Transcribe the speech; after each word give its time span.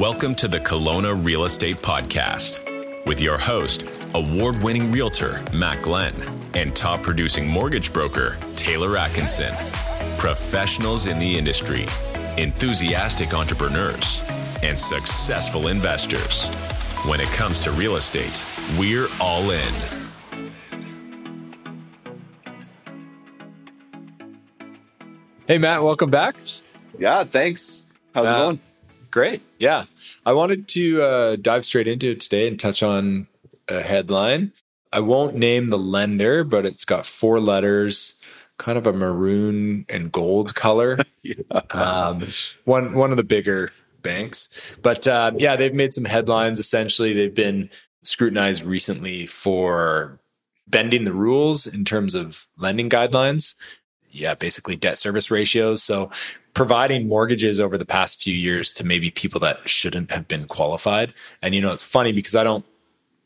Welcome 0.00 0.34
to 0.36 0.48
the 0.48 0.58
Kelowna 0.60 1.22
Real 1.24 1.44
Estate 1.44 1.76
Podcast 1.76 3.04
with 3.04 3.20
your 3.20 3.36
host, 3.36 3.84
award 4.14 4.56
winning 4.62 4.90
realtor 4.90 5.42
Matt 5.52 5.82
Glen, 5.82 6.14
and 6.54 6.74
top 6.74 7.02
producing 7.02 7.46
mortgage 7.46 7.92
broker 7.92 8.38
Taylor 8.56 8.96
Atkinson. 8.96 9.52
Professionals 10.18 11.06
in 11.06 11.18
the 11.18 11.36
industry, 11.36 11.84
enthusiastic 12.38 13.34
entrepreneurs, 13.34 14.26
and 14.62 14.78
successful 14.78 15.68
investors. 15.68 16.48
When 17.06 17.20
it 17.20 17.28
comes 17.28 17.60
to 17.60 17.70
real 17.72 17.96
estate, 17.96 18.46
we're 18.78 19.08
all 19.20 19.50
in. 19.50 19.74
Hey, 25.46 25.58
Matt, 25.58 25.82
welcome 25.82 26.10
back. 26.10 26.36
Yeah, 26.98 27.24
thanks. 27.24 27.86
How's 28.14 28.26
Uh, 28.26 28.30
it 28.30 28.38
going? 28.38 28.60
Great. 29.10 29.42
Yeah. 29.58 29.84
I 30.24 30.32
wanted 30.32 30.68
to 30.68 31.02
uh, 31.02 31.36
dive 31.36 31.64
straight 31.64 31.88
into 31.88 32.10
it 32.10 32.20
today 32.20 32.46
and 32.46 32.58
touch 32.58 32.82
on 32.82 33.26
a 33.68 33.80
headline. 33.80 34.52
I 34.92 35.00
won't 35.00 35.36
name 35.36 35.70
the 35.70 35.78
lender, 35.78 36.44
but 36.44 36.66
it's 36.66 36.84
got 36.84 37.06
four 37.06 37.40
letters, 37.40 38.16
kind 38.58 38.76
of 38.76 38.86
a 38.86 38.92
maroon 38.92 39.84
and 39.88 40.10
gold 40.10 40.54
color. 40.54 40.98
um, 41.70 42.22
one 42.64 42.94
one 42.94 43.10
of 43.10 43.16
the 43.16 43.24
bigger 43.24 43.70
banks. 44.02 44.48
But 44.82 45.06
um, 45.06 45.38
yeah, 45.38 45.56
they've 45.56 45.74
made 45.74 45.94
some 45.94 46.04
headlines. 46.04 46.58
Essentially, 46.58 47.12
they've 47.12 47.34
been 47.34 47.70
scrutinized 48.02 48.64
recently 48.64 49.26
for 49.26 50.18
bending 50.66 51.04
the 51.04 51.12
rules 51.12 51.66
in 51.66 51.84
terms 51.84 52.14
of 52.14 52.46
lending 52.56 52.88
guidelines. 52.88 53.56
Yeah, 54.10 54.34
basically 54.34 54.74
debt 54.74 54.98
service 54.98 55.30
ratios. 55.30 55.82
So 55.82 56.10
providing 56.54 57.08
mortgages 57.08 57.60
over 57.60 57.78
the 57.78 57.84
past 57.84 58.22
few 58.22 58.34
years 58.34 58.72
to 58.74 58.84
maybe 58.84 59.10
people 59.10 59.40
that 59.40 59.68
shouldn't 59.68 60.10
have 60.10 60.28
been 60.28 60.46
qualified. 60.46 61.14
And 61.42 61.54
you 61.54 61.60
know, 61.60 61.70
it's 61.70 61.82
funny 61.82 62.12
because 62.12 62.34
I 62.34 62.44
don't 62.44 62.64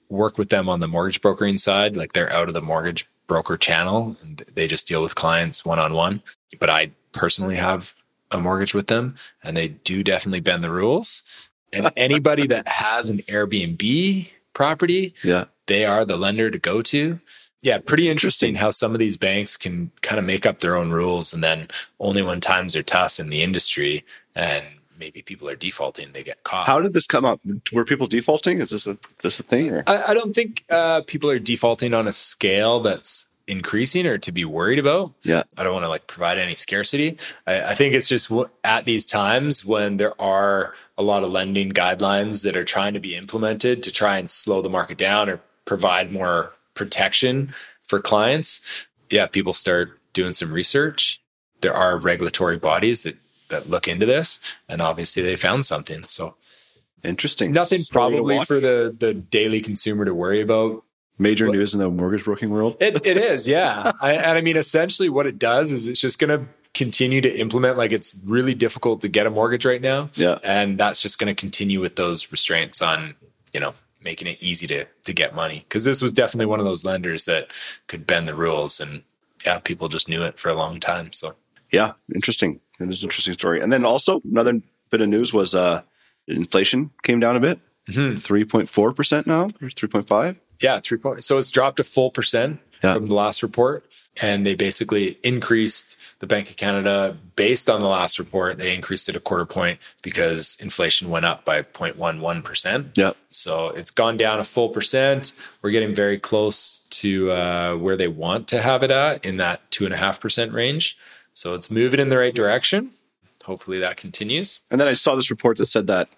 work 0.08 0.38
with 0.38 0.50
them 0.50 0.68
on 0.68 0.80
the 0.80 0.88
mortgage 0.88 1.20
brokering 1.20 1.58
side. 1.58 1.96
Like 1.96 2.12
they're 2.12 2.32
out 2.32 2.48
of 2.48 2.54
the 2.54 2.60
mortgage 2.60 3.08
broker 3.26 3.56
channel 3.56 4.16
and 4.22 4.44
they 4.54 4.66
just 4.66 4.86
deal 4.86 5.02
with 5.02 5.14
clients 5.14 5.64
one 5.64 5.78
on 5.78 5.94
one. 5.94 6.22
But 6.60 6.70
I 6.70 6.90
personally 7.12 7.56
mm-hmm. 7.56 7.64
have 7.64 7.94
a 8.30 8.40
mortgage 8.40 8.74
with 8.74 8.88
them 8.88 9.14
and 9.42 9.56
they 9.56 9.68
do 9.68 10.02
definitely 10.02 10.40
bend 10.40 10.62
the 10.62 10.70
rules. 10.70 11.24
And 11.72 11.90
anybody 11.96 12.46
that 12.48 12.68
has 12.68 13.10
an 13.10 13.18
Airbnb 13.22 14.32
property, 14.52 15.14
Yeah. 15.24 15.46
they 15.66 15.84
are 15.84 16.04
the 16.04 16.16
lender 16.16 16.50
to 16.50 16.58
go 16.58 16.82
to. 16.82 17.20
Yeah, 17.64 17.78
pretty 17.78 18.10
interesting 18.10 18.56
how 18.56 18.70
some 18.70 18.92
of 18.92 18.98
these 18.98 19.16
banks 19.16 19.56
can 19.56 19.90
kind 20.02 20.18
of 20.18 20.24
make 20.26 20.44
up 20.44 20.60
their 20.60 20.76
own 20.76 20.90
rules 20.90 21.32
and 21.32 21.42
then 21.42 21.68
only 21.98 22.20
when 22.20 22.40
times 22.40 22.76
are 22.76 22.82
tough 22.82 23.18
in 23.18 23.30
the 23.30 23.42
industry 23.42 24.04
and 24.34 24.64
maybe 24.98 25.22
people 25.22 25.48
are 25.48 25.56
defaulting, 25.56 26.12
they 26.12 26.22
get 26.22 26.42
caught. 26.44 26.66
How 26.66 26.80
did 26.80 26.92
this 26.92 27.06
come 27.06 27.24
up? 27.24 27.40
Were 27.72 27.86
people 27.86 28.06
defaulting? 28.06 28.60
Is 28.60 28.68
this 28.68 28.86
a 28.86 28.98
this 29.22 29.40
a 29.40 29.42
thing? 29.42 29.82
I, 29.86 30.02
I 30.08 30.14
don't 30.14 30.34
think 30.34 30.64
uh, 30.68 31.02
people 31.06 31.30
are 31.30 31.38
defaulting 31.38 31.94
on 31.94 32.06
a 32.06 32.12
scale 32.12 32.80
that's 32.80 33.26
increasing 33.46 34.06
or 34.06 34.18
to 34.18 34.32
be 34.32 34.44
worried 34.44 34.78
about. 34.78 35.12
Yeah. 35.22 35.44
I 35.56 35.64
don't 35.64 35.72
want 35.72 35.84
to 35.84 35.88
like 35.88 36.06
provide 36.06 36.38
any 36.38 36.54
scarcity. 36.54 37.18
I, 37.46 37.62
I 37.62 37.74
think 37.74 37.94
it's 37.94 38.08
just 38.08 38.28
w- 38.28 38.48
at 38.62 38.84
these 38.84 39.06
times 39.06 39.64
when 39.64 39.96
there 39.96 40.20
are 40.20 40.74
a 40.96 41.02
lot 41.02 41.24
of 41.24 41.30
lending 41.30 41.72
guidelines 41.72 42.44
that 42.44 42.56
are 42.56 42.64
trying 42.64 42.94
to 42.94 43.00
be 43.00 43.14
implemented 43.14 43.82
to 43.84 43.90
try 43.92 44.18
and 44.18 44.30
slow 44.30 44.60
the 44.60 44.70
market 44.70 44.98
down 44.98 45.30
or 45.30 45.40
provide 45.64 46.12
more 46.12 46.53
protection 46.74 47.54
for 47.82 48.00
clients. 48.00 48.60
Yeah, 49.10 49.26
people 49.26 49.52
start 49.54 49.98
doing 50.12 50.32
some 50.32 50.52
research. 50.52 51.20
There 51.60 51.74
are 51.74 51.96
regulatory 51.98 52.58
bodies 52.58 53.02
that 53.02 53.16
that 53.48 53.68
look 53.68 53.86
into 53.88 54.06
this, 54.06 54.40
and 54.68 54.80
obviously 54.80 55.22
they 55.22 55.36
found 55.36 55.64
something. 55.64 56.06
So 56.06 56.34
Interesting. 57.02 57.52
nothing 57.52 57.78
Story 57.78 58.10
probably 58.16 58.44
for 58.44 58.60
the 58.60 58.94
the 58.98 59.12
daily 59.14 59.60
consumer 59.60 60.04
to 60.04 60.14
worry 60.14 60.40
about 60.40 60.82
major 61.18 61.48
news 61.48 61.74
in 61.74 61.80
the 61.80 61.90
mortgage 61.90 62.24
broking 62.24 62.50
world. 62.50 62.76
it, 62.80 63.06
it 63.06 63.16
is, 63.16 63.46
yeah. 63.46 63.92
I, 64.00 64.14
and 64.14 64.38
I 64.38 64.40
mean, 64.40 64.56
essentially, 64.56 65.08
what 65.08 65.26
it 65.26 65.38
does 65.38 65.70
is 65.70 65.86
it's 65.86 66.00
just 66.00 66.18
going 66.18 66.30
to 66.40 66.46
continue 66.72 67.20
to 67.20 67.38
implement. 67.38 67.76
Like, 67.78 67.92
it's 67.92 68.18
really 68.26 68.54
difficult 68.54 69.00
to 69.02 69.08
get 69.08 69.26
a 69.26 69.30
mortgage 69.30 69.64
right 69.64 69.80
now, 69.80 70.10
Yeah. 70.16 70.38
and 70.42 70.76
that's 70.78 71.00
just 71.02 71.18
going 71.20 71.32
to 71.32 71.38
continue 71.38 71.80
with 71.80 71.94
those 71.96 72.32
restraints 72.32 72.82
on, 72.82 73.14
you 73.52 73.60
know, 73.60 73.74
making 74.04 74.28
it 74.28 74.38
easy 74.40 74.66
to 74.68 74.84
to 75.04 75.12
get 75.12 75.34
money. 75.34 75.64
Because 75.68 75.84
this 75.84 76.00
was 76.02 76.12
definitely 76.12 76.46
one 76.46 76.60
of 76.60 76.66
those 76.66 76.84
lenders 76.84 77.24
that 77.24 77.48
could 77.88 78.06
bend 78.06 78.28
the 78.28 78.34
rules, 78.34 78.78
and 78.80 79.02
yeah, 79.44 79.58
people 79.58 79.88
just 79.88 80.08
knew 80.08 80.22
it 80.22 80.38
for 80.38 80.48
a 80.48 80.54
long 80.54 80.78
time. 80.80 81.12
So 81.12 81.34
Yeah, 81.72 81.92
interesting. 82.14 82.60
It 82.80 82.88
is 82.90 83.02
an 83.02 83.08
interesting 83.08 83.34
story. 83.34 83.60
And 83.60 83.72
then 83.72 83.84
also 83.84 84.20
another 84.30 84.60
bit 84.90 85.00
of 85.00 85.08
news 85.08 85.32
was 85.32 85.54
uh 85.54 85.82
inflation 86.28 86.90
came 87.02 87.20
down 87.20 87.36
a 87.36 87.40
bit. 87.40 87.58
Mhm. 87.88 88.20
Three 88.20 88.44
point 88.44 88.68
four 88.68 88.92
percent 88.92 89.26
now, 89.26 89.48
or 89.60 89.70
three 89.70 89.88
point 89.88 90.06
five. 90.08 90.36
yeah, 90.60 90.78
three 90.80 90.98
point. 90.98 91.24
So 91.24 91.36
it's 91.38 91.50
dropped 91.50 91.80
a 91.80 91.84
full 91.84 92.10
percent 92.10 92.60
Yeah. 92.82 92.94
from 92.94 93.08
the 93.08 93.14
last 93.14 93.42
report, 93.42 93.84
and 94.22 94.46
they 94.46 94.54
basically 94.54 95.18
increased 95.22 95.96
the 96.24 96.34
Bank 96.34 96.48
of 96.48 96.56
Canada 96.56 97.16
based 97.36 97.68
on 97.68 97.82
the 97.82 97.86
last 97.86 98.18
report. 98.18 98.58
They 98.58 98.74
increased 98.74 99.08
it 99.08 99.16
a 99.16 99.20
quarter 99.20 99.44
point 99.44 99.78
because 100.02 100.58
inflation 100.60 101.10
went 101.10 101.26
up 101.26 101.44
by 101.44 101.60
0.11 101.62 102.42
percent. 102.42 102.96
Yeah. 102.96 103.12
So 103.30 103.68
it's 103.68 103.90
gone 103.90 104.16
down 104.16 104.40
a 104.40 104.44
full 104.44 104.70
percent. 104.70 105.32
We're 105.62 105.70
getting 105.70 105.94
very 105.94 106.18
close 106.18 106.78
to 106.90 107.30
uh, 107.32 107.76
where 107.76 107.96
they 107.96 108.08
want 108.08 108.48
to 108.48 108.62
have 108.62 108.82
it 108.82 108.90
at 108.90 109.24
in 109.24 109.36
that 109.36 109.70
two 109.70 109.84
and 109.84 109.92
a 109.92 109.98
half 109.98 110.18
percent 110.18 110.52
range. 110.52 110.96
So 111.34 111.54
it's 111.54 111.70
moving 111.70 112.00
in 112.00 112.08
the 112.08 112.18
right 112.18 112.34
direction. 112.34 112.90
Hopefully 113.44 113.78
that 113.80 113.96
continues. 113.96 114.62
And 114.70 114.80
then 114.80 114.88
I 114.88 114.94
saw 114.94 115.14
this 115.14 115.30
report 115.30 115.58
that 115.58 115.66
said 115.66 115.86
that 115.88 116.08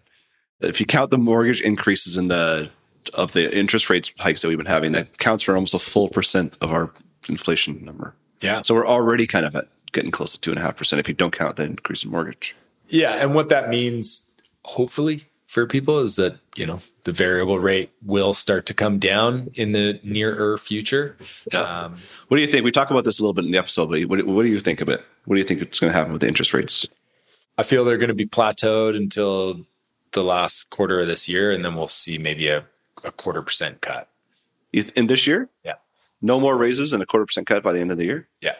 if 0.60 0.78
you 0.78 0.86
count 0.86 1.10
the 1.10 1.18
mortgage 1.18 1.60
increases 1.60 2.16
in 2.16 2.28
the 2.28 2.70
of 3.14 3.32
the 3.32 3.56
interest 3.56 3.88
rates 3.88 4.12
hikes 4.18 4.42
that 4.42 4.48
we've 4.48 4.58
been 4.58 4.66
having, 4.66 4.92
that 4.92 5.18
counts 5.18 5.44
for 5.44 5.54
almost 5.54 5.74
a 5.74 5.78
full 5.78 6.08
percent 6.08 6.54
of 6.60 6.70
our 6.70 6.92
inflation 7.28 7.84
number. 7.84 8.14
Yeah. 8.40 8.62
So 8.62 8.74
we're 8.74 8.86
already 8.86 9.26
kind 9.26 9.46
of 9.46 9.54
at 9.56 9.68
getting 9.96 10.12
close 10.12 10.32
to 10.32 10.40
two 10.40 10.50
and 10.50 10.58
a 10.60 10.62
half 10.62 10.76
percent 10.76 11.00
if 11.00 11.08
you 11.08 11.14
don't 11.14 11.32
count 11.36 11.56
the 11.56 11.64
increase 11.64 12.04
in 12.04 12.10
mortgage. 12.12 12.54
Yeah, 12.88 13.14
and 13.20 13.34
what 13.34 13.48
that 13.48 13.68
means, 13.68 14.30
hopefully, 14.64 15.24
for 15.44 15.66
people 15.66 15.98
is 15.98 16.14
that 16.16 16.38
you 16.54 16.66
know 16.66 16.80
the 17.04 17.10
variable 17.12 17.58
rate 17.58 17.90
will 18.04 18.32
start 18.34 18.66
to 18.66 18.74
come 18.74 18.98
down 19.00 19.48
in 19.54 19.72
the 19.72 19.98
nearer 20.04 20.56
future. 20.58 21.16
Um, 21.54 21.96
What 22.28 22.36
do 22.36 22.40
you 22.42 22.46
think? 22.48 22.64
We 22.64 22.70
talk 22.72 22.90
about 22.90 23.04
this 23.04 23.18
a 23.18 23.22
little 23.22 23.32
bit 23.34 23.44
in 23.44 23.50
the 23.52 23.58
episode, 23.58 23.90
but 23.90 24.00
what, 24.04 24.24
what 24.26 24.42
do 24.44 24.48
you 24.48 24.60
think 24.60 24.80
of 24.80 24.88
it? 24.88 25.04
What 25.24 25.34
do 25.36 25.40
you 25.40 25.46
think 25.46 25.60
it's 25.62 25.80
going 25.80 25.92
to 25.92 25.96
happen 25.98 26.12
with 26.12 26.20
the 26.22 26.28
interest 26.28 26.52
rates? 26.54 26.86
I 27.58 27.62
feel 27.64 27.84
they're 27.84 27.96
going 27.98 28.08
to 28.08 28.14
be 28.14 28.26
plateaued 28.26 28.96
until 28.96 29.64
the 30.12 30.22
last 30.22 30.70
quarter 30.70 31.00
of 31.00 31.08
this 31.08 31.28
year, 31.28 31.50
and 31.50 31.64
then 31.64 31.74
we'll 31.74 31.88
see 31.88 32.18
maybe 32.18 32.48
a, 32.48 32.64
a 33.04 33.10
quarter 33.10 33.42
percent 33.42 33.80
cut. 33.80 34.08
In 34.72 35.06
this 35.06 35.26
year, 35.26 35.48
Yeah, 35.64 35.74
no 36.20 36.38
more 36.38 36.56
raises 36.56 36.92
and 36.92 37.02
a 37.02 37.06
quarter 37.06 37.24
percent 37.26 37.46
cut 37.46 37.62
by 37.62 37.72
the 37.72 37.80
end 37.80 37.90
of 37.90 37.98
the 37.98 38.04
year. 38.04 38.28
yeah. 38.42 38.54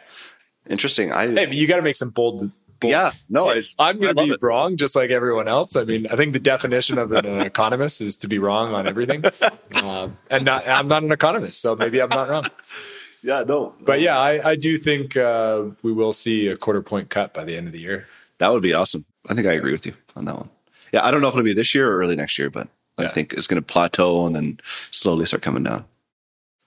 Interesting. 0.69 1.11
I 1.11 1.27
Hey, 1.27 1.45
but 1.45 1.53
you 1.53 1.67
got 1.67 1.77
to 1.77 1.81
make 1.81 1.95
some 1.95 2.09
bold. 2.09 2.51
bold 2.79 2.91
yeah, 2.91 3.11
no, 3.29 3.49
I, 3.49 3.61
I'm 3.79 3.99
going 3.99 4.15
to 4.15 4.23
be 4.23 4.31
it. 4.31 4.39
wrong, 4.41 4.77
just 4.77 4.95
like 4.95 5.09
everyone 5.09 5.47
else. 5.47 5.75
I 5.75 5.83
mean, 5.83 6.07
I 6.07 6.15
think 6.15 6.33
the 6.33 6.39
definition 6.39 6.97
of 6.97 7.11
an, 7.11 7.25
economist 7.41 8.01
is 8.01 8.17
to 8.17 8.27
be 8.27 8.37
wrong 8.39 8.73
on 8.73 8.87
everything, 8.87 9.23
um, 9.83 10.17
and 10.29 10.45
not, 10.45 10.67
I'm 10.67 10.87
not 10.87 11.03
an 11.03 11.11
economist, 11.11 11.61
so 11.61 11.75
maybe 11.75 12.01
I'm 12.01 12.09
not 12.09 12.29
wrong. 12.29 12.45
yeah, 13.23 13.43
no, 13.47 13.73
But 13.81 13.99
yeah, 14.01 14.19
I, 14.19 14.51
I 14.51 14.55
do 14.55 14.77
think 14.77 15.17
uh, 15.17 15.65
we 15.81 15.91
will 15.91 16.13
see 16.13 16.47
a 16.47 16.57
quarter 16.57 16.81
point 16.81 17.09
cut 17.09 17.33
by 17.33 17.43
the 17.43 17.57
end 17.57 17.67
of 17.67 17.73
the 17.73 17.81
year. 17.81 18.07
that 18.37 18.51
would 18.51 18.61
be 18.63 18.73
awesome. 18.73 19.05
I 19.27 19.33
think 19.33 19.47
I 19.47 19.53
agree 19.53 19.71
with 19.71 19.85
you 19.85 19.93
on 20.15 20.25
that 20.25 20.35
one. 20.35 20.49
Yeah, 20.93 21.05
I 21.05 21.11
don't 21.11 21.21
know 21.21 21.27
if 21.27 21.33
it'll 21.33 21.43
be 21.43 21.53
this 21.53 21.73
year 21.75 21.91
or 21.91 21.97
early 21.97 22.15
next 22.15 22.37
year, 22.37 22.49
but 22.49 22.69
I 22.97 23.07
think 23.07 23.33
it's 23.33 23.45
going 23.47 23.61
to 23.61 23.65
plateau 23.65 24.25
and 24.25 24.33
then 24.35 24.59
slowly 24.91 25.25
start 25.25 25.41
coming 25.43 25.63
down. 25.63 25.83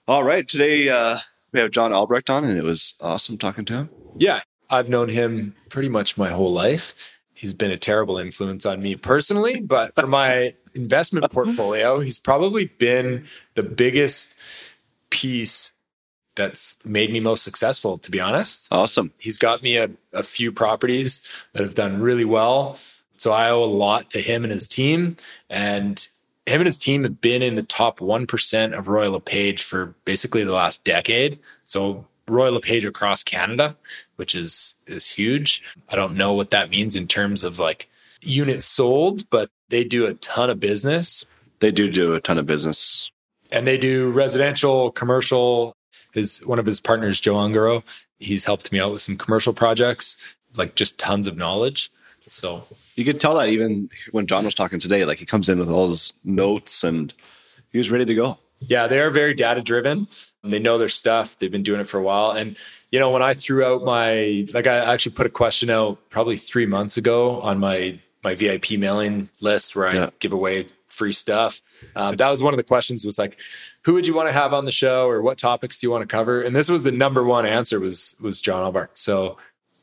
All 0.07 0.23
right, 0.23 0.47
today 0.47 0.89
uh, 0.89 1.17
we 1.51 1.59
have 1.59 1.71
Jon 1.71 1.93
Albrecht 1.93 2.29
on, 2.29 2.43
and 2.43 2.57
it 2.57 2.63
was 2.63 2.95
awesome 3.01 3.37
talking 3.37 3.65
to 3.65 3.73
him. 3.73 3.89
Yeah, 4.17 4.41
I've 4.69 4.89
known 4.89 5.09
him 5.09 5.55
pretty 5.69 5.89
much 5.89 6.17
my 6.17 6.29
whole 6.29 6.51
life. 6.51 7.17
He's 7.33 7.53
been 7.53 7.71
a 7.71 7.77
terrible 7.77 8.17
influence 8.17 8.65
on 8.65 8.81
me 8.81 8.95
personally, 8.95 9.61
but 9.61 9.95
for 9.95 10.07
my 10.07 10.53
investment 10.75 11.31
portfolio, 11.31 11.99
he's 11.99 12.19
probably 12.19 12.65
been 12.65 13.25
the 13.55 13.63
biggest 13.63 14.35
piece 15.09 15.73
that's 16.35 16.77
made 16.85 17.11
me 17.11 17.19
most 17.19 17.43
successful, 17.43 17.97
to 17.97 18.11
be 18.11 18.19
honest. 18.19 18.67
Awesome. 18.71 19.11
He's 19.17 19.37
got 19.37 19.61
me 19.61 19.77
a, 19.77 19.89
a 20.13 20.23
few 20.23 20.51
properties 20.51 21.27
that 21.53 21.63
have 21.63 21.75
done 21.75 22.01
really 22.01 22.25
well. 22.25 22.77
So 23.17 23.31
I 23.31 23.49
owe 23.49 23.63
a 23.63 23.65
lot 23.65 24.09
to 24.11 24.19
him 24.19 24.43
and 24.43 24.51
his 24.51 24.67
team. 24.67 25.17
And 25.49 26.07
him 26.45 26.61
and 26.61 26.65
his 26.65 26.77
team 26.77 27.03
have 27.03 27.21
been 27.21 27.41
in 27.41 27.55
the 27.55 27.63
top 27.63 27.99
1% 27.99 28.77
of 28.77 28.87
Royal 28.87 29.13
LePage 29.13 29.61
for 29.63 29.93
basically 30.05 30.43
the 30.43 30.51
last 30.53 30.83
decade. 30.83 31.39
So 31.65 32.05
Royal 32.27 32.53
LePage 32.53 32.85
across 32.85 33.23
Canada, 33.23 33.75
which 34.15 34.33
is 34.35 34.75
is 34.87 35.09
huge. 35.11 35.63
I 35.89 35.95
don't 35.95 36.15
know 36.15 36.33
what 36.33 36.49
that 36.51 36.69
means 36.69 36.95
in 36.95 37.07
terms 37.07 37.43
of 37.43 37.59
like 37.59 37.89
units 38.21 38.65
sold, 38.65 39.29
but 39.29 39.49
they 39.69 39.83
do 39.83 40.05
a 40.05 40.13
ton 40.15 40.49
of 40.49 40.59
business 40.59 41.25
They 41.59 41.71
do 41.71 41.89
do 41.89 42.13
a 42.13 42.19
ton 42.21 42.37
of 42.37 42.45
business. 42.45 43.09
and 43.51 43.67
they 43.67 43.77
do 43.77 44.11
residential, 44.11 44.91
commercial. 44.91 45.75
His 46.13 46.39
one 46.45 46.59
of 46.59 46.65
his 46.65 46.79
partners, 46.81 47.19
Joe 47.19 47.35
Ungaro, 47.35 47.83
he's 48.19 48.45
helped 48.45 48.71
me 48.71 48.79
out 48.79 48.91
with 48.91 49.01
some 49.01 49.17
commercial 49.17 49.53
projects, 49.53 50.17
like 50.57 50.75
just 50.75 50.97
tons 50.99 51.27
of 51.27 51.37
knowledge. 51.37 51.91
So 52.31 52.63
You 52.95 53.03
could 53.05 53.19
tell 53.19 53.35
that 53.35 53.49
even 53.49 53.89
when 54.11 54.25
Jon 54.25 54.45
was 54.45 54.55
talking 54.55 54.79
today, 54.79 55.05
like 55.05 55.17
he 55.19 55.25
comes 55.25 55.49
in 55.49 55.59
with 55.59 55.69
all 55.69 55.89
his 55.89 56.13
notes 56.23 56.83
and 56.83 57.13
he 57.71 57.77
was 57.77 57.91
ready 57.91 58.05
to 58.05 58.15
go. 58.15 58.37
Yeah, 58.59 58.87
they 58.87 58.99
are 58.99 59.09
very 59.09 59.33
data 59.33 59.61
driven. 59.61 60.07
They 60.43 60.59
know 60.59 60.77
their 60.77 60.89
stuff. 60.89 61.37
They've 61.39 61.51
been 61.51 61.63
doing 61.63 61.81
it 61.81 61.87
for 61.87 61.97
a 61.97 62.01
while. 62.03 62.31
And, 62.31 62.55
you 62.91 62.99
know, 62.99 63.09
when 63.11 63.21
I 63.21 63.33
threw 63.33 63.63
out 63.65 63.83
my, 63.83 64.47
like, 64.53 64.65
I 64.67 64.77
actually 64.77 65.13
put 65.15 65.25
a 65.25 65.29
question 65.29 65.69
out 65.69 65.97
probably 66.09 66.37
three 66.37 66.65
months 66.65 66.95
ago 66.97 67.41
on 67.41 67.59
my, 67.59 67.99
my 68.23 68.33
VIP 68.35 68.71
mailing 68.77 69.29
list 69.41 69.75
where 69.75 69.87
I 69.87 69.93
Yeah. 69.95 70.09
give 70.19 70.31
away 70.31 70.67
free 70.89 71.11
stuff. 71.11 71.61
Um, 71.95 72.15
that 72.17 72.29
was 72.29 72.43
one 72.43 72.53
of 72.53 72.57
the 72.57 72.63
questions 72.63 73.03
was 73.05 73.17
like, 73.17 73.37
who 73.83 73.93
would 73.93 74.05
you 74.07 74.13
want 74.13 74.27
to 74.29 74.33
have 74.33 74.53
on 74.53 74.65
the 74.65 74.71
show 74.71 75.07
or 75.07 75.21
what 75.21 75.37
topics 75.37 75.79
do 75.79 75.87
you 75.87 75.91
want 75.91 76.01
to 76.07 76.07
cover? 76.07 76.41
And 76.41 76.55
this 76.55 76.69
was 76.69 76.83
the 76.83 76.91
number 76.91 77.23
one 77.23 77.45
answer 77.45 77.79
was, 77.79 78.15
was 78.21 78.41
Jon 78.41 78.61
Albrecht. 78.63 78.97
So 78.97 79.37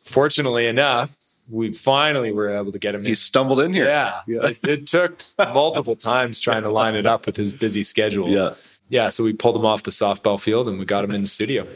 fortunately 0.05 0.67
enough, 0.67 1.17
we 1.50 1.73
finally 1.73 2.33
were 2.33 2.49
able 2.50 2.73
to 2.73 2.79
get 2.79 2.95
him. 2.95 3.03
He 3.05 3.11
in. 3.11 3.17
stumbled 3.17 3.61
in 3.61 3.73
here. 3.73 3.87
Yeah. 3.87 4.21
It, 4.27 4.59
it 4.65 4.87
took 4.87 5.23
multiple 5.39 5.97
times 5.97 6.41
trying 6.41 6.62
to 6.62 6.71
line 6.71 6.95
it 6.95 7.06
up 7.06 7.27
with 7.27 7.37
his 7.37 7.53
busy 7.53 7.83
schedule 7.83 8.29
Yeah. 8.29 8.55
yeah, 8.89 9.09
so 9.09 9.25
we 9.25 9.33
pulled 9.33 9.56
him 9.56 9.65
off 9.65 9.83
the 9.83 9.91
softball 9.91 10.41
field 10.41 10.69
and 10.69 10.79
we 10.79 10.85
got 10.85 11.05
him 11.05 11.11
in 11.12 11.23
the 11.23 11.29
studio. 11.29 11.67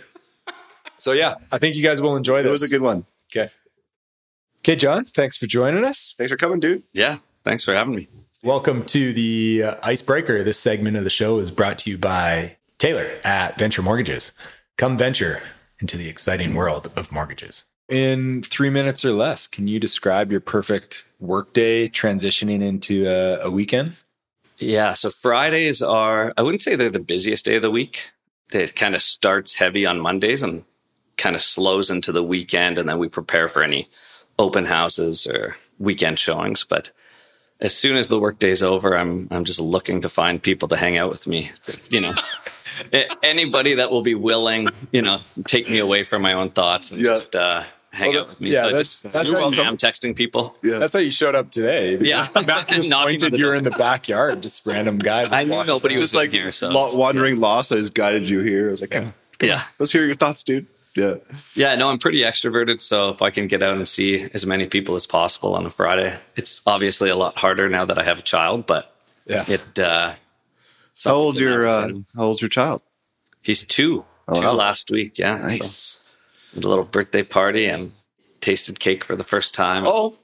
So 0.98 1.12
yeah, 1.12 1.34
I 1.50 1.58
think 1.58 1.74
you 1.76 1.82
guys 1.82 2.00
will 2.00 2.16
enjoy 2.16 2.42
this. 2.42 2.48
It 2.48 2.52
was 2.52 2.62
a 2.62 2.68
good 2.68 2.82
one. 2.82 3.04
okay. 3.34 3.50
Okay, 4.60 4.76
Jon, 4.76 5.04
thanks 5.04 5.36
for 5.36 5.46
joining 5.48 5.84
us. 5.84 6.14
Thanks 6.18 6.30
for 6.30 6.36
coming, 6.36 6.60
dude. 6.60 6.84
Yeah. 6.92 7.18
Thanks 7.42 7.64
for 7.64 7.74
having 7.74 7.96
me. 7.96 8.06
Welcome 8.44 8.84
to 8.86 9.12
the 9.12 9.62
uh, 9.64 9.74
icebreaker. 9.82 10.44
This 10.44 10.58
segment 10.58 10.96
of 10.96 11.02
the 11.04 11.10
show 11.10 11.38
is 11.38 11.50
brought 11.50 11.78
to 11.80 11.90
you 11.90 11.98
by 11.98 12.56
Taylor 12.78 13.10
at 13.24 13.58
Venture 13.58 13.82
Mortgages. 13.82 14.32
Come 14.76 14.96
venture 14.96 15.42
into 15.80 15.96
the 15.96 16.08
exciting 16.08 16.54
world 16.54 16.90
of 16.94 17.10
mortgages. 17.10 17.64
In 17.88 18.42
three 18.42 18.70
minutes 18.70 19.04
or 19.04 19.12
less, 19.12 19.46
can 19.46 19.68
you 19.68 19.78
describe 19.78 20.30
your 20.30 20.40
perfect 20.40 21.04
workday 21.20 21.88
transitioning 21.88 22.62
into 22.62 23.06
a, 23.06 23.46
a 23.46 23.50
weekend? 23.50 23.96
Yeah. 24.58 24.94
So 24.94 25.10
Fridays 25.10 25.82
are, 25.82 26.32
I 26.36 26.42
wouldn't 26.42 26.62
say 26.62 26.76
they're 26.76 26.90
the 26.90 27.00
busiest 27.00 27.44
day 27.44 27.56
of 27.56 27.62
the 27.62 27.70
week. 27.70 28.10
It 28.52 28.76
kind 28.76 28.94
of 28.94 29.02
starts 29.02 29.56
heavy 29.56 29.84
on 29.86 30.00
Mondays 30.00 30.42
and 30.42 30.64
kind 31.16 31.34
of 31.34 31.42
slows 31.42 31.90
into 31.90 32.12
the 32.12 32.22
weekend. 32.22 32.78
And 32.78 32.88
then 32.88 32.98
we 32.98 33.08
prepare 33.08 33.48
for 33.48 33.62
any 33.62 33.88
open 34.38 34.66
houses 34.66 35.26
or 35.26 35.56
weekend 35.78 36.18
showings. 36.18 36.64
But 36.64 36.92
as 37.60 37.74
soon 37.74 37.96
as 37.96 38.08
the 38.08 38.20
workday's 38.20 38.62
over, 38.62 38.96
I'm, 38.96 39.28
I'm 39.30 39.44
just 39.44 39.60
looking 39.60 40.02
to 40.02 40.08
find 40.08 40.42
people 40.42 40.68
to 40.68 40.76
hang 40.76 40.96
out 40.96 41.10
with 41.10 41.26
me. 41.26 41.50
You 41.90 42.00
know, 42.00 42.14
anybody 43.22 43.74
that 43.74 43.90
will 43.90 44.02
be 44.02 44.14
willing, 44.14 44.68
you 44.92 45.02
know, 45.02 45.20
take 45.46 45.68
me 45.68 45.78
away 45.78 46.04
from 46.04 46.22
my 46.22 46.32
own 46.32 46.50
thoughts 46.50 46.90
and 46.92 47.00
Yeah. 47.00 47.10
just, 47.10 47.36
uh, 47.36 47.62
hang 47.92 48.12
Well, 48.14 48.22
out 48.22 48.28
with 48.30 48.40
me. 48.40 48.50
yeah, 48.52 48.60
so 48.62 48.66
I 48.68 48.70
that's- 48.70 48.88
just 48.88 49.02
that's 49.02 49.28
super 49.28 49.40
how 49.40 49.48
you- 49.50 49.56
spam 49.56 49.76
texting 49.78 50.16
people. 50.16 50.56
Yeah. 50.62 50.78
That's 50.78 50.94
how 50.94 51.00
you 51.00 51.10
showed 51.10 51.34
up 51.34 51.50
today. 51.50 51.98
Yeah. 52.00 52.26
Matt 52.34 52.68
just 52.68 52.88
Knocking 52.88 52.92
on 52.94 53.04
pointed 53.04 53.38
you're 53.38 53.54
in 53.54 53.64
the 53.64 53.70
backyard, 53.70 54.42
just 54.42 54.66
random 54.66 54.98
guy. 54.98 55.24
just 55.24 55.34
I 55.34 55.44
knew 55.44 55.52
walks 55.52 55.68
nobody 55.68 55.94
in. 55.94 56.00
was 56.00 56.10
Just 56.10 56.16
like 56.16 56.30
here. 56.30 56.50
So 56.52 56.68
lo- 56.70 56.94
wandering 56.94 57.38
lost 57.38 57.68
that 57.68 57.78
has 57.78 57.90
guided 57.90 58.28
you 58.28 58.40
here. 58.40 58.68
I 58.68 58.70
was 58.70 58.80
like, 58.80 58.90
come, 58.90 59.12
come 59.38 59.48
Yeah. 59.48 59.56
on, 59.56 59.62
let's 59.78 59.92
hear 59.92 60.06
your 60.06 60.14
thoughts, 60.14 60.42
dude. 60.42 60.66
Yeah. 60.96 61.14
Yeah, 61.54 61.74
no, 61.74 61.88
I'm 61.88 61.98
pretty 61.98 62.20
extroverted. 62.20 62.82
So 62.82 63.08
if 63.10 63.22
I 63.22 63.30
can 63.30 63.46
get 63.46 63.62
out 63.62 63.76
and 63.76 63.86
see 63.88 64.28
as 64.34 64.44
many 64.46 64.66
people 64.66 64.94
as 64.94 65.06
possible 65.06 65.54
on 65.54 65.64
a 65.66 65.70
Friday, 65.70 66.14
it's 66.36 66.60
obviously 66.66 67.08
a 67.10 67.16
lot 67.16 67.38
harder 67.38 67.68
now 67.70 67.84
that 67.86 67.98
I 67.98 68.02
have 68.04 68.18
a 68.18 68.22
child, 68.22 68.66
but 68.66 68.94
Yeah. 69.26 69.44
it, 69.48 69.78
uh, 69.78 70.12
How 71.04 71.14
old's 71.14 71.40
your 71.40 71.66
uh, 71.66 71.88
How 72.16 72.24
old's 72.24 72.42
your 72.42 72.48
child? 72.48 72.82
he's 73.42 73.66
two, 73.66 74.04
Oh, 74.28 74.40
two 74.40 74.46
wow. 74.46 74.52
last 74.52 74.90
week. 74.90 75.18
Yeah. 75.18 75.38
So 75.40 75.46
Nice. 75.46 76.00
a 76.56 76.60
little 76.60 76.84
birthday 76.84 77.22
party 77.22 77.66
and 77.66 77.92
tasted 78.40 78.78
cake 78.78 79.02
for 79.04 79.16
the 79.16 79.24
first 79.24 79.54
time. 79.54 79.84
Oh, 79.86 80.16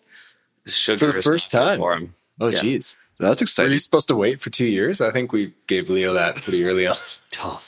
Sugar 0.67 0.99
For 1.07 1.13
the 1.13 1.23
first 1.23 1.53
not 1.55 1.65
time? 1.65 1.79
for 1.79 1.95
him. 1.95 2.15
Oh, 2.41 2.49
Yeah. 2.49 2.61
geez. 2.61 2.99
that's 3.19 3.41
Were 3.41 3.45
exciting. 3.45 3.73
you 3.73 3.79
supposed 3.79 4.09
to 4.09 4.15
wait 4.15 4.41
for 4.41 4.51
two 4.51 4.67
years? 4.67 5.01
I 5.01 5.11
think 5.11 5.33
we 5.33 5.55
gave 5.67 5.89
Leo 5.91 6.13
that 6.13 6.37
pretty 6.43 6.65
early 6.65 6.87
on. 6.87 6.95
Oh, 7.41 7.63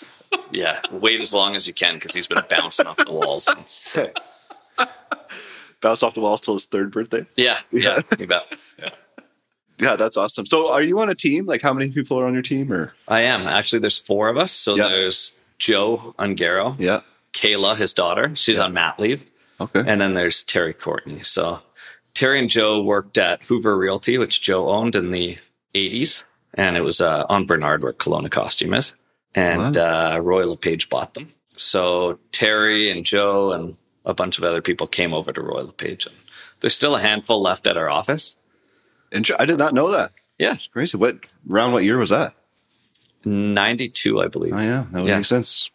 yeah. 0.53 0.81
Wait 0.93 1.21
as 1.21 1.33
long 1.35 1.57
as 1.57 1.67
you 1.67 1.75
can 1.75 1.95
because 1.95 2.15
he's 2.15 2.29
been 2.29 2.43
bouncing 2.49 2.87
off 2.87 2.99
the 2.99 3.11
walls. 3.13 3.45
since- 3.45 3.97
Bounce 5.81 6.03
off 6.03 6.15
the 6.15 6.21
walls 6.21 6.41
till 6.43 6.55
his 6.55 6.67
third 6.67 6.91
birthday. 6.93 7.27
Yeah. 7.37 7.59
Yeah. 7.73 8.03
You 8.19 8.27
bet. 8.27 8.47
Yeah, 8.79 8.91
that's 9.81 10.17
awesome. 10.17 10.47
So, 10.47 10.71
are 10.71 10.83
you 10.83 10.99
on 11.01 11.11
a 11.11 11.15
team? 11.15 11.47
Like, 11.47 11.63
how 11.63 11.73
many 11.73 11.91
people 11.91 12.19
are 12.21 12.25
on 12.27 12.33
your 12.35 12.43
team? 12.43 12.73
Or 12.73 12.93
I 13.09 13.21
am. 13.23 13.47
Actually, 13.47 13.81
there's 13.81 13.99
four 13.99 14.29
of 14.29 14.37
us. 14.37 14.53
So 14.53 14.77
Yeah. 14.77 14.89
there's 14.89 15.35
Joe 15.59 16.15
Ungaro, 16.19 16.77
yeah, 16.79 17.01
Kayla, 17.33 17.77
his 17.77 17.93
daughter. 17.95 18.35
She's 18.35 18.59
on 18.59 18.73
mat 18.73 18.99
leave. 18.99 19.27
okay, 19.61 19.83
And 19.87 20.01
then 20.01 20.15
there's 20.15 20.43
Terry 20.43 20.73
Courtney. 20.73 21.23
So 21.23 21.61
Terry 22.15 22.39
and 22.39 22.49
Joe 22.51 22.83
worked 22.83 23.19
at 23.19 23.43
Hoover 23.45 23.77
Realty, 23.77 24.17
which 24.19 24.41
Joe 24.43 24.69
owned 24.71 24.97
in 24.97 25.11
the 25.11 25.37
80s. 25.75 26.25
And 26.55 26.77
it 26.77 26.81
was 26.81 27.01
uh, 27.01 27.25
on 27.29 27.47
Bernard 27.47 27.83
where 27.83 27.93
Kelowna 27.93 28.31
Costume 28.31 28.75
is. 28.75 28.97
And 29.35 29.77
uh, 29.77 30.19
Royal 30.23 30.51
LePage 30.51 30.89
bought 30.89 31.15
them. 31.15 31.29
So 31.57 32.19
Terry 32.33 32.91
and 32.91 33.05
Joe 33.07 33.53
and 33.53 33.77
a 34.05 34.15
bunch 34.15 34.39
of 34.39 34.45
other 34.45 34.61
people 34.63 34.87
came 34.89 35.13
over 35.15 35.33
to 35.33 35.43
Royal 35.43 35.67
LePage. 35.67 36.07
And 36.07 36.15
there's 36.61 36.75
still 36.75 36.97
a 36.97 37.01
handful 37.01 37.41
left 37.41 37.67
at 37.67 37.77
our 37.77 37.89
office. 37.89 38.37
Inter- 39.13 39.37
I 39.39 39.45
did 39.45 39.59
not 39.59 39.75
know 39.75 39.91
that. 39.91 40.13
Yeah. 40.39 40.57
Crazy. 40.73 40.97
What 40.97 41.19
round? 41.47 41.73
What 41.73 41.85
year 41.85 41.99
was 41.99 42.11
that? 42.11 42.35
92, 43.25 44.21
I 44.23 44.29
believe. 44.29 44.55
Oh 44.55 44.61
yeah, 44.61 44.85
that 44.93 45.01
would 45.03 45.09
Yeah. 45.09 45.17
make 45.19 45.27
sense. 45.27 45.69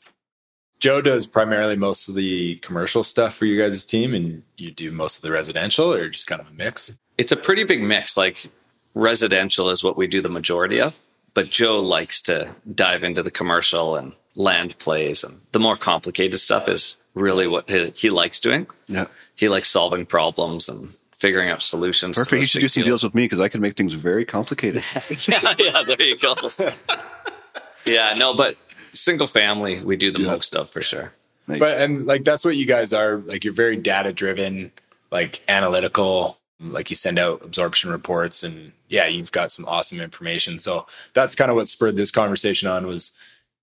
Joe 0.79 1.01
does 1.01 1.25
primarily 1.25 1.75
most 1.75 2.09
of 2.09 2.15
the 2.15 2.55
commercial 2.57 3.03
stuff 3.03 3.35
for 3.35 3.45
you 3.45 3.59
guys' 3.61 3.85
team, 3.85 4.13
and 4.13 4.43
you 4.57 4.71
do 4.71 4.91
most 4.91 5.17
of 5.17 5.21
the 5.21 5.31
residential, 5.31 5.91
or 5.93 6.09
just 6.09 6.27
kind 6.27 6.41
of 6.41 6.47
a 6.49 6.53
mix. 6.53 6.95
it's 7.17 7.31
a 7.31 7.37
pretty 7.37 7.63
big 7.63 7.81
mix. 7.81 8.17
Like 8.17 8.47
residential 8.93 9.69
is 9.69 9.83
what 9.83 9.95
we 9.97 10.05
do 10.07 10.21
the 10.21 10.29
majority 10.29 10.81
of, 10.81 10.99
but 11.33 11.49
Joe 11.49 11.79
likes 11.79 12.21
to 12.23 12.55
dive 12.73 13.03
into 13.03 13.23
the 13.23 13.31
commercial 13.31 13.95
and 13.95 14.13
land 14.35 14.77
plays, 14.79 15.23
and 15.23 15.39
the 15.53 15.59
more 15.59 15.77
complicated 15.77 16.39
stuff 16.39 16.67
is 16.67 16.97
really 17.13 17.47
what 17.47 17.69
he, 17.69 17.91
he 17.95 18.09
likes 18.09 18.39
doing. 18.41 18.67
Yeah, 18.87 19.05
He 19.35 19.47
likes 19.47 19.69
solving 19.69 20.05
problems 20.05 20.67
and 20.67 20.93
figuring 21.25 21.50
out 21.50 21.63
solutions. 21.63 22.18
perfect. 22.18 22.39
You 22.39 22.48
should 22.48 22.62
do 22.62 22.68
some 22.68 22.83
deals 22.83 23.04
with 23.04 23.16
me 23.16 23.24
because 23.25 23.42
I 23.42 23.48
can 23.50 23.62
make 23.62 23.75
things 23.75 23.94
very 23.94 24.25
complicated. 24.25 24.83
yeah, 25.27 25.56
yeah, 25.57 25.81
there 25.83 26.01
you 26.01 26.18
go. 26.18 26.36
yeah, 27.86 28.13
no, 28.16 28.33
but 28.36 28.56
single 28.94 29.27
family 29.27 29.81
we 29.81 29.98
do 29.98 30.12
the 30.12 30.19
Yeah. 30.22 30.27
most 30.27 30.56
of 30.56 30.69
for 30.69 30.81
sure. 30.83 31.13
Nice. 31.48 31.60
But 31.60 31.81
and 31.81 32.06
like 32.06 32.24
that's 32.24 32.45
what 32.45 32.56
you 32.56 32.66
guys 32.66 32.94
are. 32.94 33.18
Like 33.18 33.44
you're 33.44 33.54
very 33.54 33.75
data 33.75 34.13
driven, 34.13 34.72
like 35.12 35.42
analytical. 35.48 36.38
Like 36.60 36.89
you 36.89 36.95
send 36.95 37.19
out 37.19 37.42
absorption 37.44 37.89
reports, 37.89 38.42
and 38.44 38.71
yeah, 38.88 39.07
you've 39.07 39.31
got 39.31 39.52
some 39.52 39.66
awesome 39.68 39.99
information. 39.99 40.57
So 40.59 40.88
that's 41.14 41.35
kind 41.35 41.52
of 41.52 41.57
what 41.57 41.68
spurred 41.68 41.97
this 41.97 42.11
conversation 42.11 42.69
on. 42.69 42.88
Was 42.88 43.14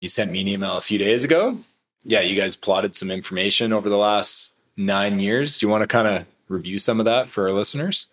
you 0.00 0.08
sent 0.08 0.30
me 0.30 0.40
an 0.42 0.48
email 0.48 0.76
a 0.76 0.80
few 0.80 0.98
days 0.98 1.24
ago? 1.24 1.58
Yeah, 2.04 2.20
you 2.20 2.38
guys 2.38 2.54
plotted 2.54 2.94
some 2.94 3.10
information 3.10 3.72
over 3.72 3.88
the 3.88 3.96
last 3.96 4.52
nine 4.76 5.20
years. 5.20 5.58
Do 5.58 5.66
you 5.66 5.70
want 5.70 5.82
to 5.82 5.86
kind 5.86 6.06
of 6.08 6.26
review 6.52 6.78
some 6.78 7.00
of 7.00 7.06
that 7.06 7.30
for 7.30 7.48
our 7.48 7.52
listeners? 7.54 8.06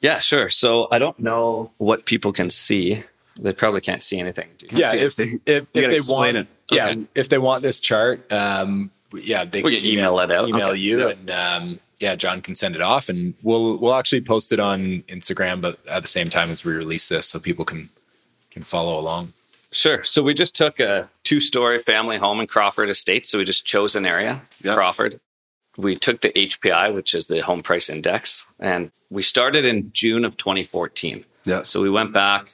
Yeah, 0.00 0.18
sure. 0.20 0.48
So 0.50 0.88
I 0.90 0.98
don't 0.98 1.18
know 1.18 1.70
what 1.78 2.04
people 2.04 2.32
can 2.32 2.50
see. 2.50 3.02
They 3.38 3.52
probably 3.52 3.80
can't 3.80 4.02
see 4.02 4.18
anything. 4.20 4.48
yeah 4.70 4.90
see 4.92 4.98
if 4.98 5.18
it. 5.18 5.40
if, 5.46 5.66
if 5.72 5.72
gotta 5.72 5.88
they 5.88 6.00
want 6.12 6.36
it. 6.36 6.46
yeah 6.70 6.88
Okay. 6.88 7.04
if 7.14 7.28
they 7.28 7.38
want 7.38 7.62
this 7.62 7.80
chart 7.80 8.30
um 8.32 8.90
yeah 9.14 9.44
they 9.44 9.62
We 9.62 9.76
can 9.78 9.86
email 9.86 10.18
it 10.20 10.30
out. 10.30 10.48
email 10.48 10.68
Okay. 10.68 10.80
you 10.80 11.00
Yeah. 11.00 11.08
and 11.10 11.30
um 11.30 11.78
yeah 11.98 12.14
jon 12.14 12.40
can 12.40 12.56
send 12.56 12.74
it 12.74 12.80
off 12.80 13.08
and 13.10 13.34
we'll 13.42 13.76
we'll 13.78 13.94
actually 13.94 14.22
post 14.22 14.52
it 14.52 14.58
on 14.60 15.02
instagram 15.08 15.60
but 15.60 15.78
at 15.86 16.00
the 16.02 16.08
same 16.08 16.30
time 16.30 16.50
as 16.50 16.64
we 16.64 16.72
release 16.72 17.08
this 17.10 17.26
so 17.26 17.38
people 17.38 17.64
can 17.66 17.90
can 18.50 18.62
follow 18.62 18.98
along 18.98 19.32
Sure. 19.72 20.02
So 20.04 20.22
we 20.22 20.32
just 20.32 20.54
took 20.56 20.80
a 20.80 21.10
two 21.24 21.40
story 21.40 21.78
family 21.78 22.16
home 22.16 22.40
in 22.40 22.46
Crawford 22.46 22.88
Estate. 22.88 23.26
So 23.26 23.36
we 23.36 23.44
just 23.44 23.66
chose 23.66 23.94
an 23.96 24.06
area, 24.06 24.40
Yeah. 24.62 24.72
Crawford. 24.72 25.20
We 25.76 25.96
took 25.96 26.20
the 26.20 26.30
HPI, 26.30 26.94
which 26.94 27.14
is 27.14 27.26
the 27.26 27.40
home 27.40 27.62
price 27.62 27.90
index, 27.90 28.46
and 28.58 28.90
we 29.10 29.22
started 29.22 29.64
in 29.64 29.92
June 29.92 30.24
of 30.24 30.36
2014. 30.36 31.24
Yeah. 31.44 31.62
So 31.62 31.82
we 31.82 31.90
went 31.90 32.12
back. 32.12 32.50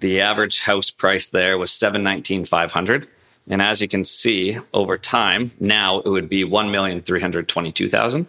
The 0.00 0.20
average 0.20 0.62
house 0.62 0.90
price 0.90 1.28
there 1.28 1.58
was 1.58 1.72
719,500. 1.72 3.08
And 3.50 3.62
as 3.62 3.80
you 3.80 3.88
can 3.88 4.04
see, 4.04 4.58
over 4.74 4.98
time, 4.98 5.50
now 5.58 6.00
it 6.00 6.08
would 6.08 6.28
be 6.28 6.44
1,322,000. 6.44 8.26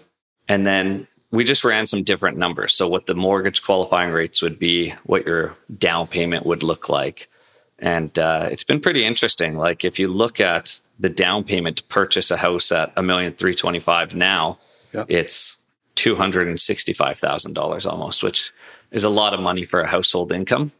And 0.47 0.65
then 0.65 1.07
we 1.31 1.43
just 1.43 1.63
ran 1.63 1.85
some 1.85 2.03
different 2.03 2.37
numbers. 2.37 2.73
So 2.73 2.87
what 2.87 3.05
the 3.05 3.13
mortgage 3.13 3.61
qualifying 3.61 4.11
rates 4.11 4.41
would 4.41 4.57
be, 4.57 4.93
what 5.03 5.25
your 5.25 5.55
down 5.77 6.07
payment 6.07 6.45
would 6.45 6.63
look 6.63 6.89
like. 6.89 7.29
And 7.77 8.17
uh, 8.17 8.49
it's 8.51 8.63
been 8.63 8.81
pretty 8.81 9.05
interesting. 9.05 9.57
Like 9.57 9.85
if 9.85 9.99
you 9.99 10.07
look 10.07 10.39
at 10.39 10.79
the 10.99 11.09
down 11.09 11.43
payment 11.43 11.77
to 11.77 11.83
purchase 11.83 12.29
a 12.31 12.37
house 12.37 12.71
at 12.71 12.91
a 12.97 13.01
million 13.03 13.33
three 13.33 13.55
twenty 13.55 13.79
five 13.79 14.13
now, 14.15 14.59
Yeah. 14.93 15.05
it's 15.07 15.55
two 15.95 16.15
hundred 16.15 16.47
and 16.47 16.59
sixty 16.59 16.93
five 16.93 17.17
thousand 17.19 17.53
dollars 17.53 17.85
almost, 17.85 18.23
which 18.23 18.51
is 18.91 19.03
a 19.03 19.09
lot 19.09 19.33
of 19.33 19.39
money 19.39 19.63
for 19.63 19.79
a 19.79 19.87
household 19.87 20.31
income. 20.31 20.71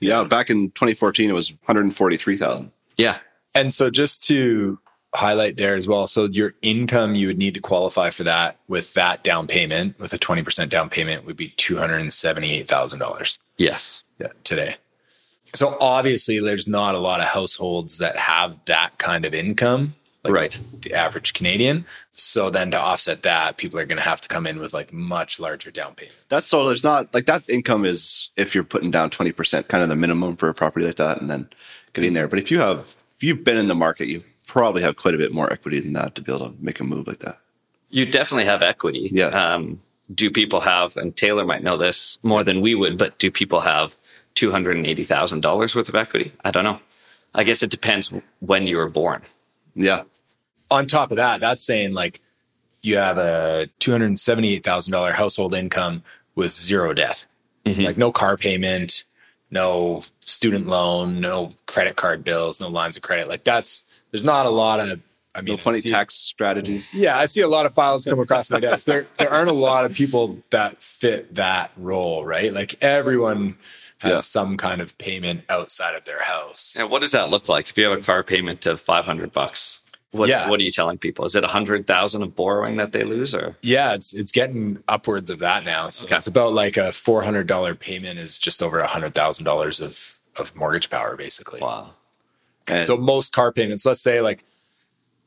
yeah, 0.00 0.24
back 0.24 0.48
in 0.50 0.70
2014, 0.70 1.28
it 1.28 1.32
was 1.34 1.50
143,000. 1.66 2.72
Yeah, 2.96 3.18
and 3.54 3.74
so 3.74 3.90
just 3.90 4.24
to 4.28 4.78
highlight 5.14 5.56
there 5.56 5.74
as 5.74 5.86
well. 5.88 6.06
So 6.06 6.24
your 6.26 6.54
income, 6.62 7.14
you 7.16 7.26
would 7.26 7.36
need 7.38 7.54
to 7.54 7.60
qualify 7.60 8.10
for 8.10 8.22
that 8.24 8.56
with 8.68 8.94
that 8.94 9.22
down 9.24 9.46
payment, 9.48 9.98
with 9.98 10.12
a 10.14 10.18
20% 10.18 10.68
down 10.70 10.88
payment 10.88 11.26
would 11.26 11.36
be 11.36 11.50
$278,000 11.58 13.38
Yes. 13.58 14.02
yeah, 14.18 14.28
today. 14.44 14.76
So 15.54 15.76
obviously 15.80 16.40
there's 16.40 16.68
not 16.68 16.94
a 16.94 16.98
lot 16.98 17.20
of 17.20 17.26
households 17.26 17.98
that 17.98 18.16
have 18.16 18.64
that 18.66 18.98
kind 18.98 19.24
of 19.24 19.34
income, 19.34 19.94
like 20.24 20.32
right. 20.32 20.60
the 20.80 20.94
average 20.94 21.32
Canadian. 21.34 21.84
So 22.12 22.50
then 22.50 22.70
to 22.72 22.78
offset 22.78 23.22
that, 23.22 23.56
people 23.56 23.78
are 23.78 23.86
going 23.86 23.98
to 23.98 24.04
have 24.04 24.20
to 24.20 24.28
come 24.28 24.46
in 24.46 24.58
with 24.58 24.74
like 24.74 24.92
much 24.92 25.40
larger 25.40 25.70
down 25.70 25.94
payments. 25.94 26.16
That's 26.28 26.46
so 26.46 26.66
there's 26.66 26.84
not 26.84 27.12
like 27.14 27.26
that 27.26 27.48
income 27.48 27.84
is 27.84 28.30
if 28.36 28.54
you're 28.54 28.64
putting 28.64 28.90
down 28.90 29.10
20%, 29.10 29.68
kind 29.68 29.82
of 29.82 29.88
the 29.88 29.96
minimum 29.96 30.36
for 30.36 30.48
a 30.48 30.54
property 30.54 30.86
like 30.86 30.96
that 30.96 31.20
and 31.20 31.30
then 31.30 31.48
getting 31.92 32.12
there. 32.12 32.28
But 32.28 32.38
if 32.38 32.50
you 32.50 32.60
have, 32.60 32.94
if 33.16 33.22
you've 33.22 33.44
been 33.44 33.56
in 33.56 33.68
the 33.68 33.74
market, 33.74 34.08
you 34.08 34.22
probably 34.46 34.82
have 34.82 34.96
quite 34.96 35.14
a 35.14 35.18
bit 35.18 35.32
more 35.32 35.52
equity 35.52 35.80
than 35.80 35.92
that 35.94 36.14
to 36.16 36.22
be 36.22 36.32
able 36.32 36.50
to 36.50 36.62
make 36.62 36.80
a 36.80 36.84
move 36.84 37.06
like 37.06 37.20
that. 37.20 37.38
You 37.88 38.06
definitely 38.06 38.44
have 38.44 38.62
equity. 38.62 39.08
Yeah. 39.12 39.26
Um, 39.26 39.80
do 40.12 40.30
people 40.30 40.60
have, 40.60 40.96
and 40.96 41.16
Taylor 41.16 41.44
might 41.44 41.62
know 41.62 41.76
this 41.76 42.18
more 42.22 42.42
than 42.42 42.60
we 42.60 42.74
would, 42.74 42.98
but 42.98 43.18
do 43.18 43.30
people 43.30 43.60
have 43.60 43.96
$280,000 44.34 45.74
worth 45.74 45.88
of 45.88 45.94
equity? 45.94 46.32
I 46.44 46.50
don't 46.50 46.64
know. 46.64 46.80
I 47.34 47.44
guess 47.44 47.62
it 47.62 47.70
depends 47.70 48.12
when 48.40 48.66
you 48.66 48.76
were 48.76 48.88
born. 48.88 49.22
Yeah. 49.74 50.02
on 50.70 50.86
top 50.86 51.10
of 51.10 51.16
that, 51.18 51.40
that's 51.40 51.64
saying 51.64 51.94
like 51.94 52.20
you 52.82 52.96
have 52.96 53.18
a 53.18 53.68
two 53.78 53.92
hundred 53.92 54.18
seventy 54.18 54.54
eight 54.54 54.64
thousand 54.64 54.92
dollar 54.92 55.12
household 55.12 55.54
income 55.54 56.02
with 56.34 56.50
zero 56.52 56.92
debt, 56.92 57.26
mm-hmm. 57.64 57.82
like 57.82 57.96
no 57.96 58.10
car 58.10 58.36
payment, 58.36 59.04
no 59.50 60.02
student 60.20 60.66
loan, 60.66 61.20
no 61.20 61.52
credit 61.66 61.94
card 61.96 62.24
bills, 62.24 62.60
no 62.60 62.68
lines 62.68 62.96
of 62.96 63.02
credit. 63.02 63.28
Like 63.28 63.44
that's 63.44 63.86
there's 64.10 64.24
not 64.24 64.46
a 64.46 64.50
lot 64.50 64.80
of. 64.80 65.00
I 65.32 65.42
mean, 65.42 65.52
No 65.52 65.56
funny 65.58 65.76
I 65.76 65.80
see- 65.80 65.90
tax 65.90 66.16
strategies. 66.16 66.92
Yeah, 66.92 67.16
I 67.16 67.26
see 67.26 67.40
a 67.42 67.48
lot 67.48 67.64
of 67.64 67.72
files 67.72 68.04
come 68.04 68.18
across 68.18 68.50
my 68.50 68.58
desk. 68.58 68.86
There, 68.86 69.06
there 69.18 69.30
aren't 69.32 69.48
a 69.50 69.52
lot 69.52 69.84
of 69.84 69.94
people 69.94 70.38
that 70.50 70.82
fit 70.82 71.36
that 71.36 71.70
role, 71.76 72.24
right? 72.24 72.52
Like 72.52 72.82
everyone 72.82 73.56
has 74.00 74.10
Yeah. 74.12 74.18
some 74.18 74.56
kind 74.56 74.80
of 74.80 74.96
payment 74.98 75.44
outside 75.48 75.94
of 75.94 76.04
their 76.04 76.22
house. 76.22 76.76
And 76.78 76.90
what 76.90 77.00
does 77.02 77.12
that 77.12 77.30
look 77.30 77.48
like? 77.48 77.68
If 77.68 77.76
you 77.78 77.88
have 77.88 77.98
a 77.98 78.02
car 78.02 78.22
payment 78.22 78.64
of 78.66 78.80
500 78.80 79.32
bucks, 79.32 79.82
what, 80.10 80.28
Yeah. 80.28 80.48
what 80.48 80.58
are 80.58 80.62
you 80.62 80.72
telling 80.72 80.98
people? 80.98 81.24
Is 81.24 81.36
it 81.36 81.44
100,000 81.44 82.22
of 82.22 82.34
borrowing 82.34 82.76
that 82.76 82.92
they 82.92 83.04
lose 83.04 83.34
or? 83.34 83.56
Yeah, 83.62 83.94
it's 83.94 84.12
it's 84.14 84.32
getting 84.32 84.82
upwards 84.88 85.30
of 85.30 85.38
that 85.40 85.64
now. 85.64 85.90
So 85.90 86.06
Okay. 86.06 86.16
it's 86.16 86.26
about 86.26 86.52
like 86.52 86.76
a 86.76 86.90
four 86.92 87.22
hundred 87.22 87.46
dollar 87.46 87.74
payment 87.74 88.18
is 88.18 88.38
just 88.38 88.62
over 88.62 88.80
a 88.80 88.86
hundred 88.88 89.14
thousand 89.14 89.44
dollars 89.44 89.80
of 89.80 90.16
of 90.36 90.54
mortgage 90.56 90.90
power, 90.90 91.14
basically. 91.16 91.60
Wow. 91.60 91.90
And 92.66 92.84
So 92.86 92.96
most 92.96 93.32
car 93.32 93.52
payments, 93.52 93.84
let's 93.84 94.00
say 94.00 94.20
like, 94.20 94.44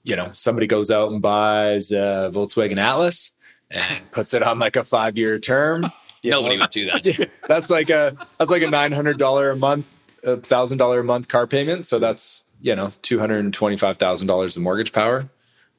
you 0.03 0.15
know, 0.15 0.31
somebody 0.33 0.65
goes 0.67 0.89
out 0.91 1.11
and 1.11 1.21
buys 1.21 1.91
a 1.91 2.31
Volkswagen 2.33 2.77
Atlas 2.77 3.33
and 3.71 4.01
puts 4.11 4.33
it 4.33 4.41
on 4.43 4.59
like 4.59 4.75
a 4.75 4.83
five 4.83 5.17
year 5.17 5.39
term. 5.39 5.91
You 6.23 6.31
Nobody 6.31 6.57
would 6.57 6.69
do 6.71 6.85
that. 6.85 7.29
that's 7.47 7.69
like 7.69 7.89
a 7.89 8.17
that's 8.39 8.49
like 8.49 8.63
a 8.63 8.69
nine 8.69 8.93
hundred 8.93 9.17
dollar 9.17 9.51
a 9.51 9.55
month, 9.55 9.85
a 10.23 10.37
thousand 10.37 10.77
dollar 10.77 11.01
a 11.01 11.03
month 11.03 11.27
car 11.27 11.45
payment. 11.45 11.85
So 11.85 11.99
that's 11.99 12.41
you 12.61 12.75
know 12.75 12.93
two 13.01 13.19
hundred 13.19 13.39
and 13.39 13.53
twenty 13.53 13.77
five 13.77 13.97
thousand 13.97 14.27
dollars 14.27 14.57
of 14.57 14.63
mortgage 14.63 14.93
power 14.93 15.29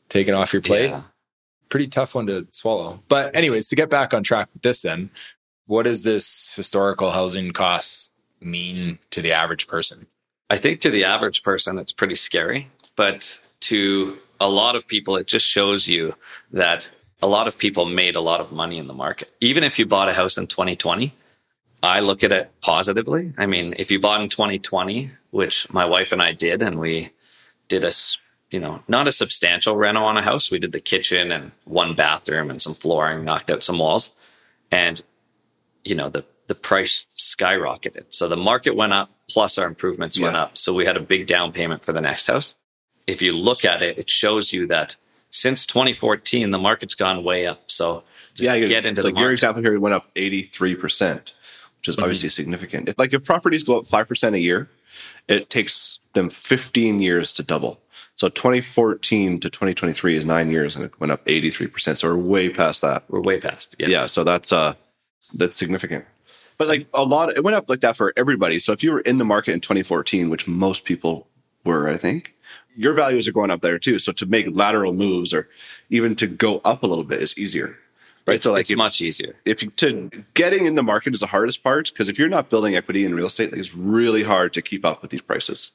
taken 0.09 0.35
off 0.35 0.53
your 0.53 0.63
plate. 0.63 0.91
Yeah. 0.91 1.03
Pretty 1.71 1.89
tough 1.89 2.15
one 2.15 2.27
to 2.27 2.47
swallow. 2.51 3.03
But 3.09 3.35
anyways, 3.35 3.67
to 3.69 3.77
get 3.77 3.91
back 3.91 4.15
on 4.15 4.23
track 4.23 4.49
with 4.53 4.63
this, 4.63 4.83
then 4.83 5.11
what 5.67 5.85
does 5.85 6.03
this 6.03 6.53
historical 6.55 7.11
housing 7.11 7.53
costs 7.53 8.13
mean 8.41 8.99
to 9.11 9.23
the 9.23 9.33
average 9.33 9.67
person? 9.67 10.07
I 10.51 10.59
think 10.59 10.83
to 10.83 10.91
the 10.91 11.05
average 11.05 11.43
person, 11.43 11.79
it's 11.79 11.93
pretty 11.93 12.17
scary, 12.17 12.71
but 12.97 13.41
to 13.61 14.19
a 14.41 14.49
lot 14.49 14.77
of 14.77 14.87
people, 14.87 15.17
it 15.17 15.27
just 15.27 15.47
shows 15.47 15.89
you 15.89 16.15
that 16.53 16.91
a 17.23 17.26
lot 17.26 17.49
of 17.49 17.59
people 17.59 17.85
made 17.85 18.16
a 18.16 18.21
lot 18.21 18.40
of 18.40 18.52
money 18.52 18.78
in 18.78 18.87
the 18.87 18.94
market. 18.94 19.33
Even 19.40 19.64
if 19.64 19.78
you 19.78 19.87
bought 19.87 20.09
a 20.09 20.14
house 20.14 20.37
in 20.37 20.47
2020, 20.47 21.14
I 21.83 22.00
look 22.00 22.25
at 22.25 22.33
it 22.33 22.50
positively. 22.61 23.33
I 23.37 23.47
mean, 23.47 23.75
if 23.78 23.90
you 23.90 24.00
bought 24.00 24.21
in 24.21 24.28
2020, 24.28 25.11
which 25.30 25.71
my 25.73 25.85
wife 25.85 26.12
and 26.12 26.23
I 26.23 26.33
did, 26.33 26.62
and 26.62 26.78
we 26.78 27.11
did 27.68 27.85
a, 27.85 27.92
you 28.50 28.61
know, 28.61 28.83
not 28.88 29.09
a 29.09 29.12
substantial 29.12 29.76
reno 29.76 30.04
on 30.04 30.16
a 30.16 30.23
house. 30.23 30.50
We 30.50 30.59
did 30.59 30.73
the 30.73 30.80
kitchen 30.80 31.30
and 31.30 31.52
one 31.64 31.94
bathroom 31.94 32.50
and 32.50 32.61
some 32.61 32.75
flooring, 32.75 33.25
knocked 33.25 33.50
out 33.50 33.64
some 33.64 33.78
walls. 33.78 34.12
And, 34.71 35.02
you 35.85 35.94
know, 35.94 36.09
the, 36.09 36.25
the 36.47 36.54
price 36.54 37.06
skyrocketed. 37.18 38.06
So 38.11 38.28
the 38.28 38.37
market 38.37 38.76
went 38.76 38.92
up 38.92 39.11
plus 39.28 39.59
our 39.59 39.66
improvements 39.66 40.21
went 40.21 40.37
up. 40.37 40.56
So 40.59 40.73
we 40.73 40.87
had 40.87 40.97
a 40.97 41.00
big 41.00 41.26
down 41.26 41.52
payment 41.52 41.85
for 41.85 41.92
the 41.92 42.00
next 42.00 42.26
house. 42.26 42.54
If 43.06 43.23
you 43.23 43.37
look 43.37 43.64
at 43.64 43.83
it, 43.83 43.99
it 43.99 44.11
shows 44.11 44.52
you 44.52 44.66
that 44.68 44.97
since 45.35 45.67
2014, 45.67 46.53
the 46.53 46.59
market's 46.59 46.95
gone 46.95 47.25
way 47.25 47.45
up. 47.45 47.69
So 47.69 48.05
just 48.35 48.49
yeah, 48.49 48.69
get 48.69 48.87
into 48.87 49.03
like 49.03 49.14
the 49.14 49.21
your 49.21 49.33
example 49.33 49.62
here 49.62 49.79
went 49.81 49.93
up 49.93 50.14
83%, 50.14 51.33
which 51.79 51.88
is 51.88 51.99
obviously 51.99 52.29
significant. 52.29 52.88
If, 52.88 52.97
like 52.99 53.12
if 53.12 53.25
properties 53.25 53.64
go 53.64 53.81
up 53.81 53.85
5% 53.85 54.33
a 54.33 54.38
year, 54.38 54.71
it 55.26 55.50
takes 55.50 55.99
them 56.12 56.31
15 56.31 57.00
years 57.00 57.33
to 57.33 57.43
double. 57.43 57.81
So 58.14 58.29
2014 58.29 59.41
to 59.41 59.50
2023 59.50 60.17
is 60.17 60.25
nine 60.25 60.53
years 60.53 60.76
and 60.76 60.85
it 60.85 61.00
went 61.00 61.11
up 61.11 61.26
83%. 61.26 61.99
So 61.99 62.09
we're 62.09 62.17
way 62.17 62.49
past 62.49 62.83
that. 62.83 63.03
We're 63.09 63.21
way 63.21 63.41
past. 63.41 63.75
Yeah. 63.81 64.07
so 64.07 64.23
that's, 64.23 64.53
uh, 64.53 64.75
that's 65.35 65.57
significant. 65.57 66.05
But 66.59 66.69
like 66.69 66.87
a 66.95 67.03
lot, 67.03 67.37
it 67.37 67.43
went 67.43 67.57
up 67.57 67.69
like 67.69 67.81
that 67.81 67.97
for 67.97 68.12
everybody. 68.17 68.61
So 68.61 68.73
if 68.73 68.85
you 68.85 68.93
were 68.93 69.00
in 69.00 69.19
the 69.19 69.25
market 69.25 69.53
in 69.53 69.59
2014, 69.59 70.31
which 70.31 70.47
most 70.47 70.85
people 70.85 71.26
were, 71.64 71.88
I 71.88 71.97
think, 71.97 72.34
your 72.76 72.93
values 72.93 73.26
are 73.28 73.33
going 73.33 73.50
up 73.50 73.61
there 73.61 73.78
too. 73.78 73.99
So 73.99 74.12
to 74.12 74.26
make 74.26 74.47
lateral 74.50 74.93
moves 74.93 75.33
or 75.33 75.49
even 75.90 76.14
to 76.16 76.26
go 76.26 76.61
up 76.64 76.83
a 76.83 76.87
little 76.87 77.04
bit 77.04 77.23
is 77.23 77.37
easier. 77.38 77.76
Right. 78.26 78.37
It's, 78.37 78.45
so 78.47 78.52
like 78.52 78.62
it's 78.62 78.71
if- 78.71 78.78
much 78.78 79.02
easier. 79.02 79.37
if 79.45 79.62
you 79.62 79.71
to 79.71 80.11
getting 80.33 80.64
in 80.66 80.75
the 80.76 80.83
market 80.83 81.12
is 81.14 81.21
the 81.21 81.26
hardest 81.26 81.62
part 81.62 81.90
because 81.93 82.09
if 82.09 82.19
you're 82.19 82.28
not 82.31 82.49
building 82.49 82.75
equity 82.75 83.04
in 83.04 83.14
real 83.14 83.26
estate, 83.26 83.50
like, 83.52 83.61
it's 83.61 83.75
really 83.75 84.23
hard 84.23 84.52
to 84.54 84.62
keep 84.62 84.85
up 84.85 85.02
with 85.02 85.11
these 85.11 85.21
prices. 85.23 85.73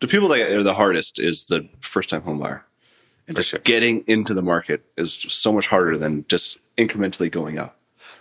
The 0.00 0.06
people 0.06 0.28
that 0.28 0.50
are 0.52 0.62
the 0.62 0.74
hardest 0.74 1.18
is 1.18 1.46
the 1.46 1.66
first 1.80 2.10
time 2.10 2.20
home 2.20 2.38
buyer. 2.38 2.64
And 3.26 3.34
For 3.34 3.40
just 3.40 3.50
sure. 3.50 3.60
getting 3.60 4.04
into 4.06 4.34
the 4.34 4.42
market 4.42 4.84
is 4.98 5.14
so 5.14 5.52
much 5.52 5.66
harder 5.66 5.96
than 5.96 6.26
just 6.28 6.58
incrementally 6.76 7.30
going 7.30 7.58
up. 7.58 7.76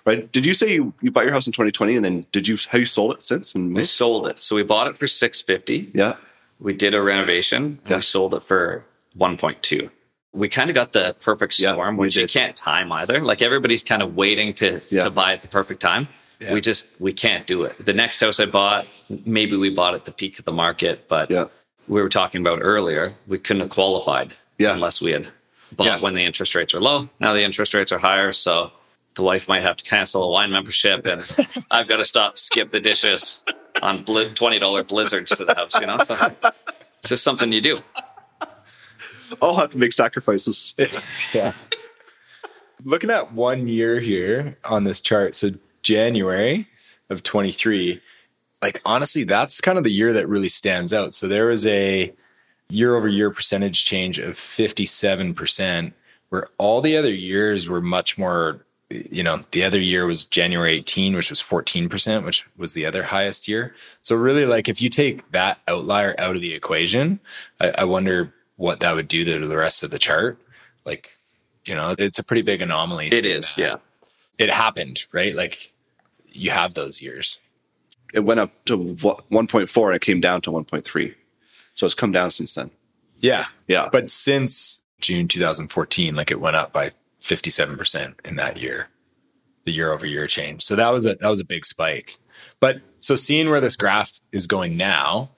Right? 0.06 0.32
Did 0.32 0.46
you 0.46 0.54
say 0.54 0.72
you, 0.74 0.94
you 1.02 1.12
bought 1.12 1.26
your 1.26 1.34
house 1.34 1.46
in 1.48 1.52
2020 1.54 1.96
and 1.98 2.06
then 2.06 2.26
did 2.32 2.48
you 2.48 2.58
have 2.70 2.80
you 2.80 2.86
sold 2.86 3.16
it 3.16 3.24
since 3.24 3.54
and 3.54 3.76
We 3.76 3.84
sold 3.84 4.28
it. 4.28 4.42
So 4.42 4.56
we 4.56 4.64
bought 4.64 4.88
it 4.88 4.98
for 4.98 5.08
650. 5.08 5.92
Yeah. 5.94 6.16
We 6.60 6.74
did 6.74 6.94
a 6.96 7.02
renovation 7.02 7.80
and 7.84 7.92
Yeah. 7.92 7.96
we 7.98 8.02
sold 8.02 8.34
it 8.34 8.44
for 8.44 8.86
1.2. 9.18 9.90
We 10.34 10.50
kind 10.50 10.70
of 10.70 10.74
got 10.76 10.92
the 10.92 11.16
perfect 11.22 11.54
storm, 11.54 11.98
we 11.98 12.08
which 12.08 12.18
you 12.18 12.28
can't 12.28 12.56
time 12.56 12.92
either. 12.92 13.20
Like 13.22 13.42
everybody's 13.42 13.84
kind 13.84 14.02
of 14.02 14.16
waiting 14.16 14.54
to, 14.56 14.82
Yeah. 14.90 15.04
to 15.06 15.10
buy 15.10 15.34
at 15.34 15.42
the 15.42 15.48
perfect 15.48 15.82
time. 15.82 16.08
Yeah. 16.40 16.54
We 16.54 16.60
just, 16.62 16.88
we 17.00 17.14
can't 17.14 17.48
do 17.48 17.64
it. 17.64 17.84
The 17.86 17.94
next 17.94 18.20
house 18.20 18.40
I 18.42 18.46
bought, 18.46 18.88
maybe 19.26 19.56
we 19.56 19.70
bought 19.70 19.94
at 19.94 20.04
the 20.06 20.12
peak 20.12 20.38
of 20.40 20.44
the 20.46 20.52
market, 20.52 21.08
but 21.08 21.32
Yeah. 21.32 21.46
we 21.88 22.02
were 22.02 22.10
talking 22.10 22.42
about 22.42 22.60
earlier, 22.62 23.14
we 23.28 23.38
couldn't 23.38 23.62
have 23.62 23.70
qualified 23.70 24.34
Yeah. 24.58 24.74
unless 24.74 25.00
we 25.00 25.12
had 25.12 25.30
bought 25.72 25.86
Yeah. 25.88 26.00
when 26.02 26.14
the 26.14 26.24
interest 26.24 26.54
rates 26.56 26.74
were 26.74 26.82
low. 26.82 27.10
Now 27.22 27.32
the 27.34 27.44
interest 27.44 27.74
rates 27.74 27.94
are 27.94 28.00
higher. 28.00 28.34
So 28.34 28.72
the 29.16 29.24
wife 29.24 29.48
might 29.48 29.62
have 29.64 29.78
to 29.78 29.84
cancel 29.86 30.24
a 30.24 30.30
wine 30.30 30.52
membership 30.52 31.06
and 31.06 31.22
I've 31.72 31.88
got 31.88 31.98
to 31.98 32.06
stop, 32.06 32.38
skip 32.38 32.72
the 32.72 32.82
dishes 32.82 33.42
on 33.82 34.04
bli- 34.04 34.30
$20 34.30 34.88
blizzards 34.88 35.32
to 35.36 35.46
the 35.46 35.56
house, 35.56 35.80
you 35.80 35.88
know? 35.88 35.98
So 36.00 36.32
it's 37.00 37.10
just 37.10 37.24
something 37.24 37.52
you 37.52 37.62
do. 37.62 37.80
I'll 39.42 39.56
have 39.56 39.72
to 39.72 39.78
make 39.78 39.94
sacrifices. 39.94 40.76
yeah. 41.34 41.54
Looking 42.84 43.10
at 43.10 43.34
one 43.34 43.68
year 43.68 44.00
here 44.00 44.58
on 44.66 44.84
this 44.84 45.02
chart, 45.02 45.36
so 45.36 45.52
January 45.82 46.68
of 47.10 47.24
23, 47.24 48.02
like 48.62 48.82
honestly, 48.86 49.24
that's 49.24 49.62
kind 49.62 49.78
of 49.78 49.84
the 49.84 49.92
year 49.92 50.14
that 50.14 50.28
really 50.28 50.50
stands 50.50 50.94
out. 50.94 51.16
So 51.16 51.28
there 51.28 51.48
was 51.48 51.66
a 51.66 52.14
year 52.70 52.96
over 52.96 53.08
year 53.08 53.30
percentage 53.32 53.86
change 53.86 54.20
of 54.20 54.36
57%, 54.36 55.94
where 56.30 56.48
all 56.58 56.82
the 56.82 56.98
other 56.98 57.12
years 57.12 57.70
were 57.70 57.82
much 57.82 58.18
more, 58.18 58.65
you 58.90 59.24
know, 59.24 59.40
the 59.52 59.64
other 59.64 59.80
year 59.80 60.06
was 60.06 60.26
January 60.26 60.74
18, 60.74 61.16
which 61.16 61.30
was 61.30 61.42
14%, 61.42 62.24
which 62.24 62.46
was 62.56 62.74
the 62.74 62.86
other 62.86 63.04
highest 63.04 63.48
year. 63.48 63.76
So 64.02 64.16
really, 64.16 64.46
like 64.46 64.70
if 64.70 64.82
you 64.82 64.90
take 64.90 65.32
that 65.32 65.60
outlier 65.68 66.16
out 66.20 66.36
of 66.36 66.42
the 66.42 66.54
equation, 66.54 67.20
I, 67.60 67.74
I 67.80 67.84
wonder 67.86 68.34
what 68.58 68.80
that 68.82 68.96
would 68.96 69.08
do 69.08 69.26
to 69.26 69.48
the 69.48 69.58
rest 69.58 69.84
of 69.84 69.92
the 69.92 70.00
chart. 70.00 70.40
Like, 70.86 71.18
you 71.66 71.74
know, 71.74 71.96
it's 71.98 72.20
a 72.20 72.24
pretty 72.24 72.44
big 72.44 72.62
anomaly. 72.62 73.08
It 73.08 73.26
is, 73.26 73.56
that. 73.56 73.62
yeah. 73.62 73.76
It 74.38 74.50
happened, 74.50 75.06
right? 75.12 75.34
Like 75.34 75.74
you 76.32 76.52
have 76.52 76.74
those 76.76 77.02
years. 77.02 77.40
It 78.14 78.20
went 78.20 78.40
up 78.40 78.52
to 78.66 78.78
1.4 78.78 79.86
and 79.88 79.96
it 79.96 80.02
came 80.02 80.22
down 80.22 80.42
to 80.42 80.52
1.3. 80.52 81.16
So 81.74 81.86
it's 81.86 81.96
come 81.96 82.12
down 82.12 82.32
since 82.32 82.54
then. 82.54 82.72
Yeah. 83.20 83.46
Yeah. 83.68 83.90
But 83.92 84.12
since 84.12 84.84
June 85.02 85.28
2014, 85.28 86.16
like 86.16 86.32
it 86.32 86.40
went 86.40 86.56
up 86.56 86.72
by 86.72 86.92
57% 87.26 88.14
in 88.24 88.36
that 88.36 88.58
year, 88.58 88.90
the 89.64 89.72
year 89.72 89.92
over 89.92 90.06
year 90.06 90.28
change. 90.28 90.64
So 90.64 90.76
that 90.76 90.94
was 90.94 91.06
a, 91.06 91.16
that 91.16 91.30
was 91.30 91.40
a 91.40 91.46
big 91.46 91.66
spike. 91.66 92.18
But 92.60 92.82
so 93.00 93.16
seeing 93.16 93.50
where 93.50 93.62
this 93.62 93.76
graph 93.76 94.20
is 94.32 94.48
going 94.48 94.78
now, 94.78 95.32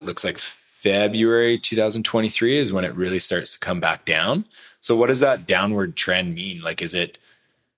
looks 0.00 0.24
like 0.24 0.38
February 0.38 1.58
2023 1.58 2.58
is 2.58 2.72
when 2.72 2.84
it 2.84 2.94
really 2.94 3.18
starts 3.18 3.54
to 3.54 3.58
come 3.58 3.80
back 3.80 4.04
down. 4.04 4.44
So 4.80 4.94
what 4.96 5.06
does 5.06 5.20
that 5.20 5.46
downward 5.46 5.96
trend 5.96 6.34
mean? 6.34 6.60
Like, 6.60 6.82
is 6.82 6.94
it 6.94 7.18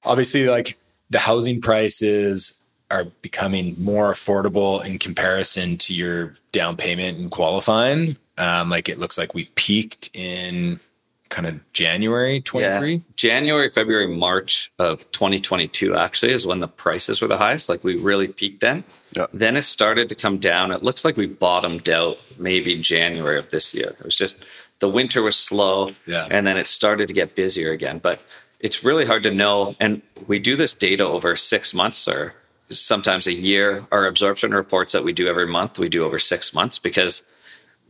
obviously 0.03 0.47
like 0.47 0.77
the 1.11 1.21
housing 1.21 1.61
prices 1.61 2.57
are 2.91 3.05
becoming 3.23 3.77
more 3.79 4.13
affordable 4.13 4.85
in 4.85 4.99
comparison 4.99 5.79
to 5.79 5.95
your 5.95 6.37
down 6.51 6.77
payment 6.77 7.19
and 7.19 7.31
qualifying? 7.31 8.17
Um, 8.39 8.71
like 8.71 8.89
it 8.89 8.99
looks 8.99 9.17
like 9.17 9.35
we 9.35 9.47
peaked 9.55 10.11
in 10.13 10.81
kind 11.29 11.47
of 11.47 11.73
January 11.73 12.41
23. 12.41 12.93
Yeah. 12.95 12.99
January, 13.17 13.69
February, 13.69 14.09
March 14.09 14.71
of 14.79 15.11
2022 15.13 15.95
actually 15.95 16.33
is 16.33 16.47
when 16.47 16.61
the 16.61 16.69
prices 16.69 17.21
were 17.21 17.29
the 17.29 17.37
highest. 17.39 17.69
Like 17.69 17.83
we 17.85 17.97
really 17.97 18.29
peaked 18.29 18.61
then. 18.61 18.85
Yeah. 19.17 19.27
Then 19.33 19.57
it 19.57 19.63
started 19.63 20.09
to 20.11 20.15
come 20.15 20.39
down. 20.39 20.71
It 20.71 20.83
looks 20.83 21.05
like 21.05 21.17
we 21.17 21.27
bottomed 21.27 21.89
out 21.89 22.19
maybe 22.39 22.81
January 22.81 23.39
of 23.39 23.51
this 23.51 23.75
year. 23.75 23.97
It 23.99 24.05
was 24.05 24.17
just 24.17 24.39
the 24.79 24.89
winter 24.89 25.23
was 25.23 25.37
slow 25.37 25.93
Yeah. 26.07 26.29
and 26.31 26.47
then 26.47 26.57
it 26.57 26.67
started 26.69 27.09
to 27.09 27.15
get 27.15 27.35
busier 27.35 27.73
again. 27.73 27.99
But 27.99 28.21
it's 28.61 28.85
really 28.85 29.05
hard 29.07 29.23
to 29.25 29.31
know. 29.31 29.75
And 29.81 30.03
we 30.27 30.39
do 30.39 30.57
this 30.57 30.73
data 30.73 31.05
over 31.05 31.37
six 31.37 31.75
months 31.75 32.07
or 32.09 32.35
sometimes 32.71 33.27
a 33.27 33.33
year. 33.33 33.85
Our 33.93 34.07
absorption 34.07 34.53
reports 34.53 34.93
that 34.93 35.05
we 35.05 35.13
do 35.13 35.29
every 35.29 35.47
month, 35.47 35.79
we 35.79 35.89
do 35.89 36.05
over 36.05 36.19
six 36.19 36.53
months 36.55 36.79
because 36.79 37.23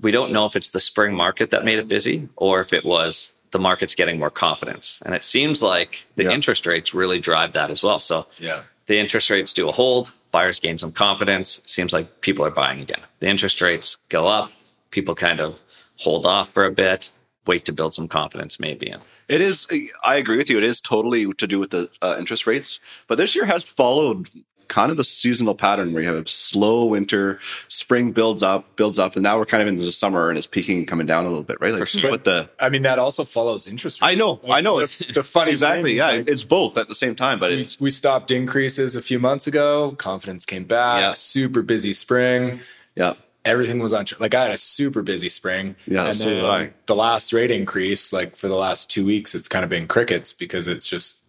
we 0.01 0.11
don't 0.11 0.33
know 0.33 0.45
if 0.47 0.57
it's 0.57 0.71
the 0.71 0.81
spring 0.81 1.15
market 1.15 1.51
that 1.51 1.65
made 1.65 1.79
it 1.79 1.89
busy 1.89 2.29
or 2.37 2.61
if 2.61 2.73
it 2.73 2.85
was 2.85 3.33
the 3.53 3.59
market's 3.59 3.95
getting 3.95 4.19
more 4.19 4.31
confidence. 4.31 5.01
And 5.07 5.15
it 5.15 5.25
seems 5.25 5.63
like 5.63 6.07
the 6.17 6.25
Yeah. 6.25 6.33
interest 6.33 6.67
rates 6.67 6.93
really 6.93 7.21
drive 7.21 7.53
that 7.55 7.71
as 7.71 7.83
well. 7.83 8.01
So 8.01 8.27
Yeah. 8.39 8.63
the 8.87 8.99
interest 8.99 9.31
rates 9.31 9.53
do 9.53 9.69
a 9.69 9.73
hold, 9.73 10.13
buyers 10.33 10.61
gain 10.61 10.77
some 10.79 10.93
confidence. 10.93 11.59
It 11.59 11.71
seems 11.71 11.93
like 11.93 12.21
people 12.21 12.45
are 12.45 12.51
buying 12.51 12.81
again. 12.81 13.01
The 13.21 13.29
interest 13.29 13.61
rates 13.63 13.97
go 14.11 14.27
up, 14.27 14.53
people 14.91 15.15
kind 15.15 15.41
of 15.41 15.63
hold 15.99 16.27
off 16.27 16.53
for 16.53 16.65
a 16.67 16.71
bit, 16.71 17.13
wait 17.47 17.65
to 17.65 17.73
build 17.73 17.95
some 17.95 18.09
confidence 18.09 18.59
maybe. 18.61 18.93
It 19.29 19.41
is. 19.41 19.67
I 20.05 20.17
agree 20.17 20.37
with 20.37 20.51
you. 20.51 20.59
It 20.59 20.65
is 20.65 20.81
totally 20.81 21.33
to 21.33 21.47
do 21.47 21.59
with 21.59 21.71
the 21.71 21.89
uh, 22.03 22.17
interest 22.19 22.47
rates. 22.47 22.81
But 23.07 23.17
this 23.17 23.35
year 23.35 23.47
has 23.47 23.65
followed 23.65 24.29
kind 24.69 24.91
of 24.91 24.97
the 24.97 25.05
seasonal 25.05 25.55
pattern 25.55 25.93
where 25.93 26.03
you 26.03 26.09
have 26.09 26.17
a 26.25 26.29
slow 26.29 26.85
winter, 26.87 27.39
spring 27.69 28.13
builds 28.13 28.43
up, 28.43 28.77
builds 28.77 28.99
up, 28.99 29.15
and 29.17 29.23
now 29.23 29.39
we're 29.39 29.47
kind 29.47 29.63
of 29.63 29.69
into 29.69 29.85
the 29.85 29.93
summer 29.93 30.29
and 30.29 30.37
it's 30.39 30.47
peaking 30.47 30.79
and 30.79 30.89
coming 30.89 31.07
down 31.07 31.25
a 31.25 31.29
little 31.29 31.43
bit, 31.45 31.61
right? 31.61 31.73
Like, 31.73 31.81
For 31.81 31.87
sure. 31.87 32.11
But 32.11 32.25
the 32.25 32.51
I 32.61 32.69
mean, 32.69 32.83
that 32.83 32.99
also 32.99 33.25
follows 33.25 33.67
interest 33.67 34.01
rates. 34.03 34.13
I 34.13 34.15
know, 34.15 34.41
I 34.49 34.61
know. 34.61 34.79
It's 34.81 34.99
the 35.13 35.23
funny 35.23 35.53
exactly. 35.53 35.95
Yeah, 35.97 36.07
like, 36.07 36.29
it's 36.29 36.45
both 36.45 36.77
at 36.79 36.89
the 36.89 36.95
same 36.95 37.15
time. 37.15 37.39
But 37.39 37.51
we, 37.53 37.63
it's 37.63 37.79
we 37.81 37.91
stopped 37.91 38.31
increases 38.31 38.97
a 38.97 39.03
few 39.03 39.19
months 39.19 39.47
ago. 39.47 39.93
Confidence 39.99 40.45
came 40.45 40.65
back. 40.65 41.01
Yeah. 41.01 41.13
Super 41.13 41.63
busy 41.63 41.93
spring. 41.93 42.61
yeah, 42.95 43.15
Everything 43.45 43.79
was 43.79 43.93
on. 43.93 44.05
tr- 44.07 44.17
Like 44.19 44.35
I 44.35 44.43
had 44.45 44.51
a 44.53 44.59
super 44.59 45.03
busy 45.03 45.29
spring. 45.29 45.77
Yeah, 45.87 46.07
and 46.07 46.17
so 46.17 46.25
then 46.25 46.35
did 46.37 46.45
I. 46.45 46.73
the 46.87 46.97
last 46.97 47.33
rate 47.33 47.51
increase, 47.53 48.13
like 48.13 48.37
for 48.37 48.49
the 48.49 48.57
last 48.57 48.91
two 48.91 49.05
weeks, 49.07 49.35
it's 49.35 49.47
kind 49.49 49.63
of 49.63 49.71
been 49.71 49.87
crickets 49.87 50.33
because 50.33 50.67
it's 50.67 50.89
just. 50.89 51.23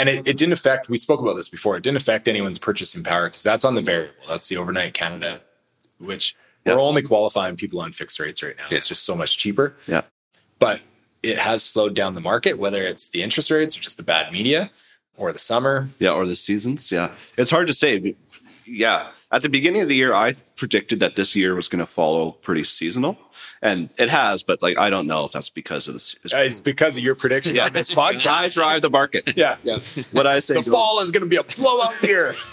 And 0.00 0.08
it, 0.08 0.26
it 0.28 0.36
didn't 0.36 0.52
affect. 0.54 0.88
We 0.88 0.96
spoke 0.96 1.20
about 1.20 1.34
this 1.36 1.48
before. 1.48 1.76
It 1.76 1.82
didn't 1.82 1.98
affect 1.98 2.26
anyone's 2.28 2.58
purchasing 2.58 3.04
power 3.04 3.28
because 3.28 3.42
that's 3.42 3.64
on 3.64 3.74
the 3.74 3.82
variable. 3.82 4.14
That's 4.28 4.48
the 4.48 4.56
overnight 4.56 4.94
Canada, 4.94 5.40
which 5.98 6.34
Yeah. 6.64 6.74
we're 6.74 6.80
only 6.80 7.02
qualifying 7.02 7.56
people 7.56 7.80
on 7.80 7.92
fixed 7.92 8.18
rates 8.18 8.42
right 8.42 8.56
now. 8.56 8.64
It's 8.70 8.88
just 8.88 9.04
so 9.04 9.14
much 9.14 9.36
cheaper. 9.38 9.74
yeah. 9.86 10.02
but 10.58 10.80
it 11.22 11.38
has 11.38 11.62
slowed 11.62 11.94
down 11.94 12.14
the 12.14 12.20
market, 12.20 12.58
whether 12.58 12.82
it's 12.82 13.10
the 13.10 13.22
interest 13.22 13.50
rates 13.50 13.76
or 13.76 13.80
just 13.82 13.98
the 13.98 14.02
bad 14.02 14.32
media 14.32 14.70
or 15.18 15.32
the 15.34 15.38
summer. 15.38 15.90
Yeah, 15.98 16.12
or 16.12 16.24
the 16.24 16.34
seasons. 16.34 16.90
Yeah, 16.90 17.12
it's 17.36 17.50
hard 17.50 17.66
to 17.66 17.74
say. 17.74 18.14
Yeah, 18.64 19.08
at 19.30 19.42
the 19.42 19.50
beginning 19.50 19.82
of 19.82 19.88
the 19.88 19.96
year, 19.96 20.14
I 20.14 20.34
predicted 20.56 21.00
that 21.00 21.16
this 21.16 21.36
year 21.36 21.54
was 21.54 21.68
going 21.68 21.80
to 21.80 21.86
follow 21.86 22.30
pretty 22.32 22.64
seasonal, 22.64 23.18
and 23.62 23.90
it 23.98 24.08
has. 24.08 24.42
But 24.42 24.62
like, 24.62 24.78
I 24.78 24.90
don't 24.90 25.06
know 25.06 25.24
if 25.24 25.32
that's 25.32 25.50
because 25.50 25.86
of 25.88 25.94
this. 25.94 26.16
Uh, 26.32 26.38
It's 26.38 26.60
because 26.60 26.96
of 26.96 27.02
your 27.04 27.14
prediction 27.14 27.54
yeah, 27.56 27.66
on 27.66 27.72
this 27.72 27.90
podcast. 27.94 28.26
I 28.26 28.48
drive 28.48 28.82
the 28.82 28.90
market. 28.90 29.34
Yeah. 29.36 29.56
yeah. 29.62 29.80
What 30.12 30.26
I 30.26 30.38
say, 30.40 30.54
The 30.54 30.62
fall 30.62 31.00
is 31.00 31.10
going 31.10 31.22
to 31.22 31.28
be 31.28 31.36
a 31.36 31.42
blowout 31.44 32.02
year. 32.02 32.34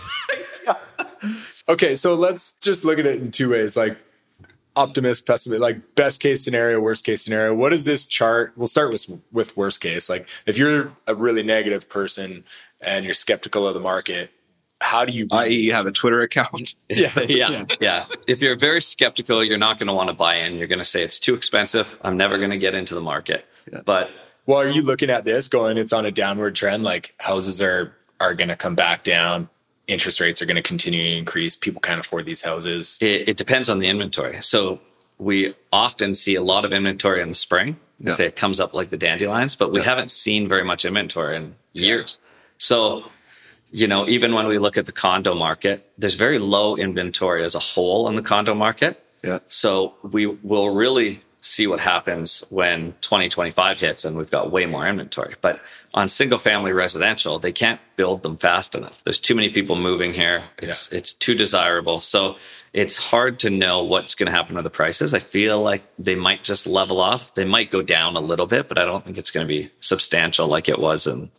Okay, 1.70 1.96
so 1.96 2.14
let's 2.14 2.54
just 2.62 2.86
look 2.86 2.98
at 3.00 3.06
it 3.06 3.22
in 3.22 3.30
two 3.32 3.50
ways 3.50 3.76
like 3.76 3.98
optimist, 4.76 5.26
pessimist, 5.26 5.60
like 5.62 5.96
best 5.96 6.22
case 6.22 6.44
scenario, 6.44 6.80
worst 6.80 7.06
case 7.06 7.24
scenario. 7.24 7.54
What 7.54 7.74
is 7.74 7.84
this 7.84 8.06
chart? 8.06 8.54
We'll 8.56 8.68
start 8.68 8.92
with 8.92 9.06
with 9.32 9.58
worst 9.58 9.82
case. 9.82 10.10
Like 10.10 10.30
if 10.46 10.58
you're 10.58 10.94
a 11.08 11.16
really 11.16 11.44
negative 11.44 11.90
person 11.90 12.46
and 12.80 13.04
you're 13.04 13.14
skeptical 13.14 13.68
of 13.68 13.74
the 13.74 13.80
market, 13.82 14.32
how 14.82 15.06
do 15.06 15.12
you 15.12 15.28
i.e., 15.32 15.56
you 15.66 15.74
have 15.74 15.86
a 15.86 15.92
Twitter 15.92 16.22
account. 16.22 16.76
Yeah. 16.90 17.12
yeah, 17.22 17.66
yeah. 17.80 18.06
If 18.28 18.42
you're 18.42 18.56
very 18.56 18.82
skeptical, 18.82 19.44
you're 19.44 19.58
not 19.58 19.80
going 19.80 19.88
to 19.88 19.94
want 19.94 20.10
to 20.10 20.14
buy 20.14 20.36
in. 20.36 20.56
You're 20.58 20.68
going 20.68 20.80
to 20.80 20.86
say 20.86 21.04
it's 21.04 21.20
too 21.20 21.34
expensive. 21.36 21.98
I'm 22.02 22.16
never 22.18 22.38
going 22.38 22.52
to 22.52 22.58
get 22.58 22.76
into 22.76 22.94
the 22.96 23.02
market. 23.02 23.46
Yeah. 23.72 23.82
But 23.86 24.10
Well, 24.46 24.60
are 24.60 24.70
you 24.70 24.82
looking 24.82 25.10
at 25.10 25.26
this 25.26 25.48
going 25.48 25.78
it's 25.78 25.92
on 25.94 26.06
a 26.06 26.12
downward 26.12 26.56
trend 26.56 26.84
like 26.84 27.14
houses 27.20 27.62
are 27.62 27.94
are 28.20 28.34
going 28.34 28.50
to 28.50 28.56
come 28.56 28.76
back 28.76 29.04
down, 29.04 29.50
interest 29.88 30.20
rates 30.20 30.42
are 30.42 30.46
going 30.46 30.56
to 30.56 30.62
continue 30.62 31.02
to 31.12 31.18
increase, 31.18 31.56
people 31.56 31.80
can't 31.82 32.00
afford 32.00 32.26
these 32.26 32.42
houses. 32.42 32.98
it, 33.02 33.30
it 33.30 33.38
depends 33.38 33.70
on 33.70 33.80
the 33.80 33.88
inventory. 33.88 34.42
So 34.42 34.80
we 35.20 35.54
often 35.74 36.14
see 36.16 36.36
a 36.36 36.42
lot 36.42 36.66
of 36.66 36.72
inventory 36.72 37.22
in 37.22 37.30
the 37.30 37.36
spring. 37.36 37.78
We 38.00 38.08
Yeah. 38.08 38.14
say 38.16 38.26
it 38.28 38.36
comes 38.36 38.60
up 38.60 38.74
like 38.74 38.90
the 38.92 38.98
dandelions, 38.98 39.56
but 39.56 39.72
we 39.72 39.82
haven't 39.82 40.12
seen 40.12 40.48
very 40.48 40.64
much 40.64 40.86
inventory 40.86 41.36
in 41.36 41.56
years. 41.74 42.22
So, 42.60 43.04
you 43.72 43.88
know, 43.88 44.08
even 44.08 44.34
when 44.34 44.48
we 44.48 44.58
look 44.58 44.78
at 44.78 44.86
the 44.86 44.92
condo 44.92 45.36
market, 45.36 45.90
there's 45.98 46.16
very 46.16 46.40
low 46.40 46.76
inventory 46.76 47.44
as 47.44 47.56
a 47.56 47.60
whole 47.60 48.08
in 48.08 48.16
the 48.16 48.22
condo 48.22 48.54
market. 48.54 49.04
Yeah, 49.24 49.40
So 49.48 49.96
we 50.04 50.26
will 50.26 50.70
really 50.70 51.20
see 51.40 51.68
what 51.68 51.80
happens 51.80 52.44
when 52.50 52.94
2025 53.02 53.80
hits 53.80 54.06
and 54.06 54.18
we've 54.18 54.32
got 54.32 54.52
way 54.52 54.66
more 54.66 54.86
inventory. 54.86 55.36
But 55.42 55.62
on 55.94 56.10
single 56.10 56.40
family 56.40 56.72
residential, 56.72 57.40
they 57.40 57.52
can't 57.52 57.80
build 57.96 58.24
them 58.24 58.38
fast 58.38 58.76
enough. 58.76 59.04
There's 59.04 59.20
too 59.20 59.36
many 59.36 59.50
people 59.50 59.76
moving 59.76 60.14
here. 60.14 60.44
It's 60.58 60.92
it's 60.92 61.14
too 61.14 61.36
desirable. 61.36 62.00
So 62.00 62.38
it's 62.74 62.98
hard 62.98 63.40
to 63.40 63.50
know 63.50 63.84
what's 63.84 64.16
going 64.16 64.28
to 64.28 64.32
happen 64.32 64.56
with 64.56 64.64
the 64.64 64.70
prices. 64.70 65.14
I 65.14 65.20
feel 65.20 65.62
like 65.62 65.84
they 65.98 66.16
might 66.16 66.44
just 66.44 66.68
level 66.68 67.00
off. 67.00 67.34
They 67.34 67.46
might 67.46 67.72
go 67.72 67.82
down 67.82 68.16
a 68.16 68.20
little 68.20 68.48
bit, 68.48 68.68
but 68.68 68.78
I 68.78 68.86
don't 68.86 69.04
think 69.06 69.18
it's 69.18 69.32
going 69.32 69.46
to 69.46 69.48
be 69.48 69.72
substantial 69.80 70.48
like 70.48 70.70
it 70.70 70.80
was 70.80 71.08
in 71.08 71.32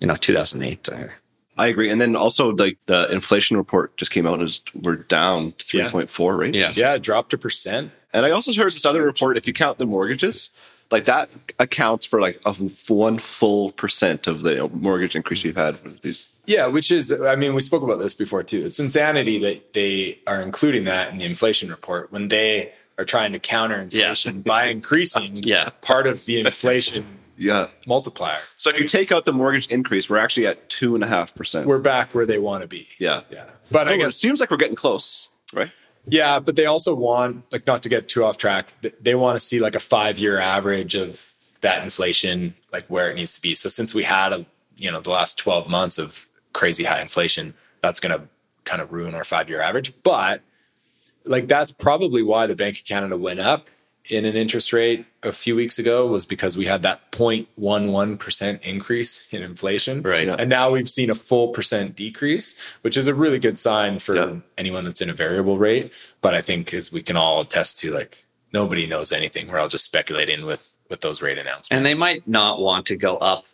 you 0.00 0.06
know 0.06 0.16
2008 0.16 0.88
or 0.90 1.14
I 1.60 1.66
agree. 1.68 1.90
And 1.90 2.00
then 2.00 2.16
also, 2.16 2.50
like 2.52 2.78
the 2.86 3.10
inflation 3.12 3.56
report 3.56 3.96
just 3.96 4.10
came 4.10 4.26
out 4.26 4.40
and 4.40 4.60
we're 4.82 4.96
down 4.96 5.52
three 5.58 5.86
point 5.88 6.10
four, 6.10 6.36
right? 6.36 6.54
yeah. 6.54 6.72
Yeah, 6.74 6.94
it 6.94 7.02
dropped 7.02 7.32
a 7.32 7.38
percent. 7.38 7.92
And 8.12 8.26
I 8.26 8.30
also 8.30 8.52
heard 8.54 8.72
this 8.72 8.84
other 8.86 9.02
report. 9.02 9.36
If 9.36 9.46
you 9.46 9.52
count 9.52 9.78
the 9.78 9.86
mortgages, 9.86 10.50
like 10.90 11.04
that 11.04 11.28
accounts 11.60 12.04
for 12.06 12.20
like 12.20 12.40
a 12.44 12.52
one 12.88 13.18
full 13.18 13.70
percent 13.72 14.26
of 14.26 14.42
the 14.42 14.68
mortgage 14.72 15.14
increase 15.14 15.44
we've 15.44 15.56
had. 15.56 15.76
Yeah, 16.46 16.66
which 16.66 16.90
is, 16.90 17.12
I 17.12 17.36
mean, 17.36 17.54
we 17.54 17.60
spoke 17.60 17.82
about 17.84 17.98
this 18.00 18.14
before 18.14 18.42
too. 18.42 18.64
It's 18.66 18.80
insanity 18.80 19.38
that 19.38 19.74
they 19.74 20.18
are 20.26 20.40
including 20.42 20.84
that 20.84 21.12
in 21.12 21.18
the 21.18 21.24
inflation 21.24 21.68
report 21.70 22.10
when 22.10 22.28
they 22.28 22.72
are 22.98 23.04
trying 23.04 23.32
to 23.32 23.38
counter 23.38 23.76
inflation 23.76 24.42
by 24.42 24.64
increasing 24.76 25.36
Yeah. 25.36 25.68
part 25.80 26.06
of 26.08 26.24
the 26.26 26.40
inflation 26.40 27.06
yeah. 27.40 27.68
multiplier. 27.86 28.38
So 28.56 28.70
if 28.70 28.78
you 28.78 28.86
take 28.86 29.10
out 29.10 29.24
the 29.24 29.32
mortgage 29.32 29.66
increase, 29.68 30.08
we're 30.08 30.18
actually 30.18 30.46
at 30.46 30.68
two 30.68 30.94
and 30.94 31.02
a 31.02 31.06
half 31.06 31.34
percent. 31.34 31.66
We're 31.66 31.78
back 31.78 32.14
where 32.14 32.26
they 32.26 32.38
want 32.38 32.62
to 32.62 32.68
be. 32.68 32.86
Yeah. 32.98 33.22
Yeah. 33.30 33.46
But 33.70 33.88
So 33.88 33.94
I 33.94 33.96
it 33.96 34.10
seems 34.10 34.40
like 34.40 34.50
we're 34.50 34.56
getting 34.58 34.76
close, 34.76 35.28
right? 35.52 35.70
yeah, 36.06 36.38
but 36.38 36.56
they 36.56 36.66
also 36.66 36.94
want, 36.94 37.44
like, 37.52 37.66
not 37.66 37.82
to 37.82 37.88
get 37.88 38.08
too 38.08 38.24
off 38.24 38.36
track, 38.36 38.74
they 39.00 39.14
want 39.14 39.36
to 39.36 39.40
see 39.40 39.60
like 39.60 39.74
a 39.74 39.80
five 39.80 40.18
year 40.18 40.38
average 40.38 40.94
of 40.94 41.34
that 41.60 41.82
inflation, 41.82 42.54
like 42.72 42.86
where 42.86 43.10
it 43.10 43.14
needs 43.14 43.34
to 43.36 43.42
be. 43.42 43.54
So 43.54 43.68
since 43.68 43.94
we 43.94 44.02
had 44.04 44.32
a, 44.32 44.46
you 44.76 44.90
know, 44.90 45.00
the 45.00 45.10
last 45.10 45.38
12 45.38 45.68
months 45.68 45.98
of 45.98 46.26
crazy 46.52 46.84
high 46.84 47.00
inflation, 47.00 47.54
that's 47.80 48.00
going 48.00 48.18
to 48.18 48.26
kind 48.64 48.82
of 48.82 48.92
ruin 48.92 49.14
our 49.14 49.24
five 49.24 49.48
year 49.48 49.60
average. 49.60 49.92
But 50.02 50.42
like 51.24 51.48
that's 51.48 51.70
probably 51.70 52.22
why 52.22 52.46
the 52.46 52.56
Bank 52.56 52.78
of 52.78 52.84
Canada 52.84 53.16
went 53.16 53.40
up 53.40 53.68
in 54.08 54.24
an 54.24 54.34
interest 54.34 54.72
rate 54.72 55.04
a 55.22 55.30
few 55.32 55.54
weeks 55.54 55.78
ago 55.78 56.06
was 56.06 56.24
because 56.24 56.56
we 56.56 56.64
had 56.64 56.82
that 56.82 57.10
0.11% 57.12 58.60
increase 58.62 59.22
in 59.30 59.42
inflation. 59.42 60.02
Right. 60.02 60.28
Yeah. 60.28 60.36
And 60.38 60.48
now 60.50 60.70
we've 60.70 60.88
seen 60.88 61.10
a 61.10 61.14
full 61.14 61.48
percent 61.48 61.96
decrease, 61.96 62.58
which 62.82 62.96
is 62.96 63.08
a 63.08 63.14
really 63.14 63.38
good 63.38 63.58
sign 63.58 63.98
for 63.98 64.14
Yeah. 64.14 64.34
anyone 64.58 64.84
that's 64.84 65.00
in 65.00 65.10
a 65.10 65.14
variable 65.14 65.58
rate. 65.58 65.92
But 66.22 66.34
I 66.34 66.40
think 66.40 66.72
as 66.74 66.90
we 66.92 67.02
can 67.02 67.16
all 67.16 67.42
attest 67.42 67.78
to, 67.80 67.92
like 67.92 68.24
nobody 68.52 68.86
knows 68.86 69.12
anything. 69.12 69.48
We're 69.48 69.58
all 69.58 69.68
just 69.68 69.84
speculating 69.84 70.44
with 70.46 70.72
with 70.88 71.02
those 71.02 71.22
rate 71.22 71.38
announcements. 71.38 71.70
And 71.70 71.86
they 71.86 71.94
might 71.94 72.26
not 72.26 72.60
want 72.60 72.86
to 72.86 72.96
go 72.96 73.16
up, 73.18 73.44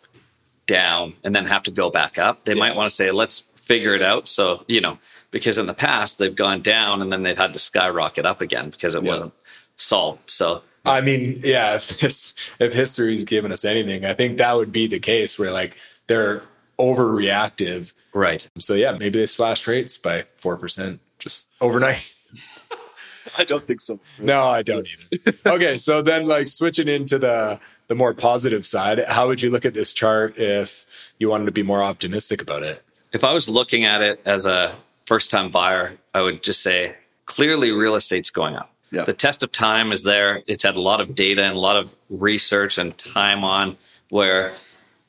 down, 0.65 1.13
and 1.23 1.35
then 1.35 1.45
have 1.45 1.61
to 1.63 1.71
go 1.71 1.91
back 1.91 2.17
up. 2.17 2.45
They 2.45 2.55
might 2.55 2.75
want 2.75 2.89
to 2.89 2.95
say, 2.95 3.11
let's 3.11 3.41
figure 3.57 3.93
it 3.93 4.01
out. 4.01 4.27
So, 4.27 4.63
you 4.67 4.81
know, 4.81 4.97
because 5.29 5.59
in 5.59 5.67
the 5.67 5.75
past 5.75 6.17
they've 6.17 6.35
gone 6.35 6.61
down 6.61 6.99
and 7.01 7.11
then 7.11 7.21
they've 7.21 7.37
had 7.37 7.53
to 7.53 7.59
skyrocket 7.59 8.25
up 8.25 8.41
again 8.41 8.71
because 8.71 8.95
it 8.95 9.03
Yeah. 9.03 9.11
wasn't 9.11 9.33
solved. 9.77 10.29
So, 10.29 10.63
I 10.85 10.99
mean, 11.01 11.39
yeah, 11.43 11.75
if, 11.75 11.99
this, 11.99 12.33
if 12.59 12.73
history's 12.73 13.23
given 13.23 13.51
us 13.53 13.63
anything, 13.63 14.03
I 14.03 14.13
think 14.13 14.37
that 14.37 14.55
would 14.55 14.73
be 14.73 14.87
the 14.87 14.99
case 14.99 15.39
where 15.39 15.51
like 15.51 15.77
they're 16.07 16.43
overreactive. 16.77 17.93
right. 18.13 18.47
So 18.59 18.73
yeah, 18.73 18.91
maybe 18.91 19.19
they 19.19 19.25
slashed 19.25 19.65
rates 19.67 19.97
by 19.97 20.25
4% 20.41 20.99
just 21.19 21.49
overnight. 21.61 22.15
I 23.37 23.43
don't 23.43 23.61
think 23.61 23.81
so. 23.81 23.99
No, 24.21 24.45
I 24.45 24.61
don't 24.61 24.87
either. 24.87 25.33
okay, 25.47 25.77
so 25.77 26.01
then 26.01 26.27
like 26.27 26.47
switching 26.47 26.87
into 26.87 27.19
the 27.19 27.59
the 27.87 27.95
more 27.95 28.13
positive 28.13 28.65
side, 28.65 29.03
how 29.07 29.27
would 29.27 29.41
you 29.41 29.49
look 29.49 29.65
at 29.65 29.73
this 29.73 29.93
chart 29.93 30.37
if 30.37 31.13
you 31.19 31.29
wanted 31.29 31.45
to 31.45 31.51
be 31.51 31.63
more 31.63 31.81
optimistic 31.81 32.41
about 32.41 32.63
it? 32.63 32.83
If 33.13 33.23
I 33.23 33.33
was 33.33 33.47
looking 33.47 33.85
at 33.85 34.01
it 34.01 34.21
as 34.25 34.45
a 34.45 34.75
first 35.05 35.31
time 35.31 35.51
buyer, 35.51 35.97
I 36.13 36.21
would 36.21 36.43
just 36.43 36.61
say 36.61 36.95
clearly 37.25 37.71
real 37.71 37.95
estate's 37.95 38.29
going 38.29 38.55
up. 38.55 38.73
Yeah. 38.91 39.03
The 39.03 39.13
test 39.13 39.43
of 39.43 39.51
time 39.51 39.91
is 39.91 40.03
there. 40.03 40.41
It's 40.47 40.63
had 40.63 40.75
a 40.75 40.81
lot 40.81 41.01
of 41.01 41.15
data 41.15 41.43
and 41.43 41.55
a 41.55 41.59
lot 41.59 41.75
of 41.75 41.95
research 42.09 42.77
and 42.77 42.97
time 42.97 43.43
on 43.43 43.77
where 44.09 44.53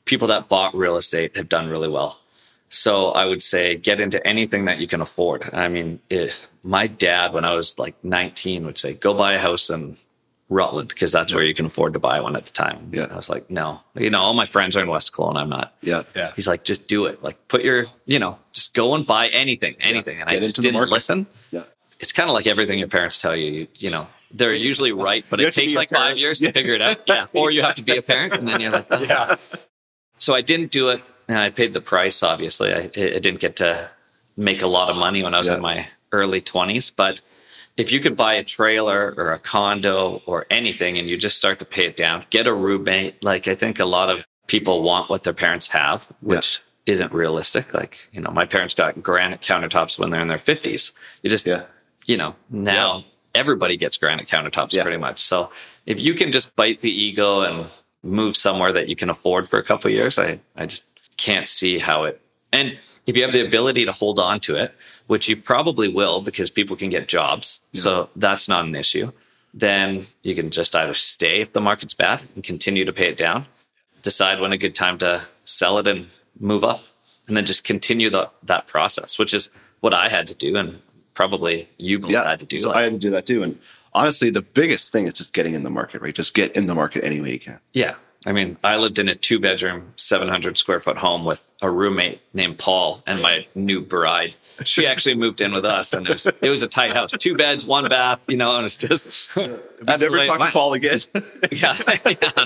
people 0.05 0.27
that 0.27 0.49
bought 0.49 0.75
real 0.75 0.97
estate 0.97 1.37
have 1.37 1.49
done 1.49 1.69
really 1.69 1.87
well. 1.87 2.19
So 2.69 3.09
I 3.09 3.25
would 3.25 3.41
say 3.41 3.75
get 3.75 3.99
into 3.99 4.25
anything 4.25 4.65
that 4.65 4.79
you 4.79 4.87
can 4.87 5.01
afford. 5.01 5.49
I 5.53 5.69
mean, 5.69 5.99
it, 6.09 6.47
my 6.63 6.87
dad, 6.87 7.33
when 7.33 7.43
I 7.43 7.55
was 7.55 7.79
like 7.79 7.95
19, 8.03 8.65
would 8.65 8.77
say, 8.77 8.93
go 8.93 9.13
buy 9.13 9.33
a 9.33 9.39
house 9.39 9.69
in 9.69 9.97
Rutland 10.49 10.89
because 10.89 11.11
that's 11.11 11.33
where 11.33 11.43
you 11.43 11.53
can 11.53 11.67
afford 11.67 11.93
to 11.93 11.99
buy 11.99 12.19
one 12.21 12.35
at 12.35 12.45
the 12.45 12.51
time. 12.51 12.89
Yeah. 12.91 13.07
I 13.09 13.15
was 13.15 13.29
like, 13.29 13.49
no, 13.49 13.81
you 13.95 14.09
know, 14.09 14.19
all 14.19 14.33
my 14.33 14.45
friends 14.45 14.77
are 14.77 14.81
in 14.81 14.89
West 14.89 15.13
Kelowna. 15.13 15.37
I'm 15.37 15.49
not. 15.49 15.73
Yeah. 15.81 16.03
Yeah. 16.15 16.31
He's 16.35 16.47
like, 16.47 16.63
just 16.63 16.87
do 16.87 17.05
it. 17.05 17.23
Like, 17.23 17.47
put 17.47 17.63
your, 17.63 17.85
you 18.05 18.19
know, 18.19 18.37
just 18.51 18.73
go 18.73 18.93
and 18.95 19.05
buy 19.05 19.29
anything, 19.29 19.75
anything. 19.79 20.19
And 20.19 20.29
I 20.29 20.39
just 20.39 20.57
didn't 20.61 20.89
listen. 20.89 21.27
Yeah. 21.51 21.63
It's 21.99 22.11
kind 22.13 22.29
of 22.29 22.33
like 22.33 22.47
everything 22.47 22.79
your 22.79 22.87
parents 22.87 23.21
tell 23.21 23.35
you. 23.35 23.51
You, 23.51 23.67
you 23.75 23.89
know, 23.89 24.07
they're 24.31 24.53
usually 24.53 24.91
right, 24.91 25.25
but 25.29 25.39
it 25.41 25.51
takes 25.53 25.75
like 25.75 25.89
five 25.89 26.17
years 26.17 26.39
to 26.39 26.51
figure 26.51 26.73
it 26.73 26.81
out. 26.81 26.99
Yeah. 27.07 27.27
Or 27.33 27.51
you 27.51 27.61
have 27.61 27.75
to 27.75 27.81
be 27.83 27.97
a 27.97 28.01
parent, 28.01 28.33
and 28.33 28.47
then 28.47 28.61
you're 28.61 28.71
like, 28.71 28.87
oh. 28.91 29.03
Yeah. 29.03 29.35
So 30.17 30.33
I 30.35 30.41
didn't 30.41 30.71
do 30.71 30.89
it, 30.89 31.01
and 31.27 31.37
I 31.37 31.49
paid 31.49 31.73
the 31.73 31.81
price. 31.81 32.23
Obviously, 32.23 32.73
I, 32.73 32.83
I 32.83 33.19
didn't 33.19 33.39
get 33.39 33.55
to 33.57 33.89
make 34.37 34.61
a 34.61 34.67
lot 34.67 34.89
of 34.89 34.95
money 34.95 35.23
when 35.23 35.33
I 35.33 35.39
was 35.39 35.47
Yeah. 35.49 35.55
in 35.55 35.61
my 35.61 35.87
early 36.11 36.41
twenties. 36.41 36.89
But 36.89 37.21
if 37.77 37.91
you 37.91 37.99
could 37.99 38.15
buy 38.17 38.33
a 38.35 38.43
trailer 38.43 39.13
or 39.17 39.31
a 39.31 39.39
condo 39.39 40.21
or 40.25 40.45
anything, 40.49 40.97
and 40.97 41.09
you 41.09 41.17
just 41.17 41.35
start 41.37 41.59
to 41.59 41.65
pay 41.65 41.85
it 41.85 41.95
down, 41.97 42.25
get 42.29 42.47
a 42.47 42.53
roommate. 42.53 43.23
Like 43.23 43.47
I 43.47 43.55
think 43.55 43.79
a 43.79 43.85
lot 43.85 44.09
of 44.09 44.25
people 44.47 44.83
want 44.83 45.09
what 45.09 45.23
their 45.23 45.33
parents 45.33 45.67
have, 45.69 46.07
which 46.21 46.61
isn't 46.85 47.11
realistic. 47.11 47.73
Like 47.73 47.97
you 48.11 48.21
know, 48.21 48.31
my 48.31 48.45
parents 48.45 48.73
got 48.73 49.01
granite 49.03 49.41
countertops 49.41 49.99
when 49.99 50.09
they're 50.11 50.21
in 50.21 50.27
their 50.29 50.37
fifties. 50.37 50.93
You 51.23 51.29
just 51.29 51.45
Yeah. 51.45 51.63
You 52.09 52.17
know, 52.17 52.35
now 52.49 53.05
everybody 53.35 53.77
gets 53.77 53.95
granite 53.97 54.27
countertops 54.27 54.73
Yeah. 54.73 54.81
pretty 54.81 54.97
much. 54.97 55.19
So 55.21 55.51
if 55.85 55.99
you 55.99 56.15
can 56.15 56.31
just 56.31 56.55
bite 56.55 56.81
the 56.81 56.89
ego 56.89 57.41
and 57.41 57.67
move 58.01 58.35
somewhere 58.35 58.73
that 58.73 58.89
you 58.89 58.95
can 58.95 59.09
afford 59.11 59.47
for 59.47 59.59
a 59.59 59.63
couple 59.63 59.89
of 59.89 59.93
years, 59.93 60.17
I, 60.17 60.39
I 60.55 60.65
just 60.65 60.99
can't 61.17 61.47
see 61.47 61.77
how 61.77 62.05
it. 62.05 62.19
And 62.51 62.79
if 63.05 63.15
you 63.15 63.21
have 63.21 63.31
the 63.31 63.45
ability 63.45 63.85
to 63.85 63.91
hold 63.91 64.17
on 64.17 64.39
to 64.41 64.55
it, 64.55 64.73
which 65.05 65.29
you 65.29 65.37
probably 65.37 65.87
will 65.87 66.19
because 66.21 66.49
people 66.49 66.75
can 66.75 66.89
get 66.89 67.07
jobs. 67.07 67.61
So 67.73 68.09
that's 68.15 68.47
not 68.49 68.65
an 68.65 68.75
issue. 68.75 69.11
Then 69.53 70.07
you 70.23 70.33
can 70.33 70.49
just 70.49 70.75
either 70.75 70.95
stay 70.95 71.41
if 71.41 71.53
the 71.53 71.61
market's 71.61 71.93
bad 71.93 72.23
and 72.33 72.43
continue 72.43 72.85
to 72.85 72.93
pay 72.93 73.09
it 73.09 73.17
down, 73.17 73.45
decide 74.01 74.39
when 74.39 74.51
a 74.51 74.57
good 74.57 74.73
time 74.73 74.97
to 74.99 75.23
sell 75.45 75.77
it 75.77 75.87
and 75.87 76.07
move 76.39 76.63
up, 76.63 76.83
and 77.27 77.37
then 77.37 77.45
just 77.45 77.63
continue 77.63 78.09
the, 78.09 78.31
that 78.43 78.65
process, 78.65 79.19
which 79.19 79.33
is 79.35 79.51
what 79.79 79.93
I 79.93 80.09
had 80.09 80.27
to 80.27 80.33
do. 80.35 80.55
And 80.55 80.81
probably 81.19 81.67
you 81.77 81.99
both 81.99 82.11
Yeah. 82.11 82.23
had 82.23 82.39
to 82.39 82.45
do. 82.45 82.57
So 82.57 82.69
like- 82.69 82.77
I 82.77 82.81
had 82.83 82.93
to 82.93 82.97
do 82.97 83.09
that 83.09 83.25
too. 83.25 83.43
And 83.43 83.59
honestly, 83.93 84.29
the 84.29 84.41
biggest 84.41 84.93
thing 84.93 85.05
is 85.05 85.11
just 85.15 85.33
getting 85.33 85.53
in 85.53 85.63
the 85.63 85.69
market, 85.69 86.01
right? 86.01 86.15
Just 86.15 86.33
get 86.33 86.55
in 86.55 86.65
the 86.67 86.73
market 86.73 87.03
any 87.03 87.19
way 87.19 87.33
you 87.33 87.39
can. 87.39 87.59
Yeah. 87.73 87.95
I 88.25 88.31
mean, 88.31 88.55
I 88.63 88.77
lived 88.77 88.99
in 88.99 89.09
a 89.09 89.15
two 89.15 89.37
bedroom, 89.37 89.91
700 89.97 90.57
square 90.57 90.79
foot 90.79 90.97
home 90.97 91.25
with 91.25 91.43
a 91.61 91.69
roommate 91.69 92.21
named 92.33 92.57
Paul 92.57 93.03
and 93.05 93.21
my 93.21 93.45
new 93.53 93.81
bride. 93.81 94.37
She 94.63 94.87
actually 94.87 95.15
moved 95.15 95.41
in 95.41 95.51
with 95.51 95.65
us 95.65 95.91
and 95.91 96.07
it 96.07 96.13
was, 96.13 96.25
it 96.27 96.49
was 96.49 96.63
a 96.63 96.67
tight 96.69 96.93
house, 96.93 97.11
two 97.19 97.35
beds, 97.35 97.65
one 97.65 97.89
bath, 97.89 98.19
you 98.29 98.37
know, 98.37 98.55
and 98.55 98.65
it's 98.65 98.77
just, 98.77 99.33
that's 99.35 100.01
Never 100.03 100.25
talk 100.25 100.39
to 100.39 100.51
Paul 100.51 100.71
again. 100.73 100.99
Yeah. 101.51 101.77
yeah. 102.05 102.45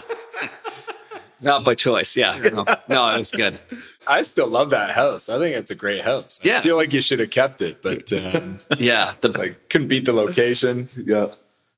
Not 1.43 1.63
by 1.63 1.75
choice. 1.75 2.15
Yeah. 2.17 2.37
No, 2.53 2.65
no, 2.89 3.09
it 3.09 3.17
was 3.17 3.31
good. 3.31 3.59
I 4.07 4.21
still 4.21 4.47
love 4.47 4.69
that 4.71 4.91
house. 4.91 5.29
I 5.29 5.37
think 5.37 5.55
it's 5.55 5.71
a 5.71 5.75
great 5.75 6.01
house. 6.01 6.39
I 6.43 6.47
Yeah. 6.47 6.61
feel 6.61 6.75
like 6.75 6.93
you 6.93 7.01
should 7.01 7.19
have 7.19 7.29
kept 7.31 7.61
it, 7.61 7.81
but 7.81 8.11
um, 8.13 8.59
Yeah. 8.77 9.13
The, 9.21 9.29
like 9.37 9.69
couldn't 9.69 9.87
beat 9.87 10.05
the 10.05 10.13
location. 10.13 10.89
yeah. 10.95 11.27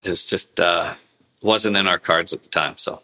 it 0.04 0.10
was 0.10 0.26
just, 0.26 0.60
uh, 0.60 0.94
wasn't 1.42 1.78
in 1.78 1.88
our 1.88 2.00
cards 2.00 2.34
at 2.34 2.44
the 2.44 2.50
time. 2.50 2.78
So 2.78 3.02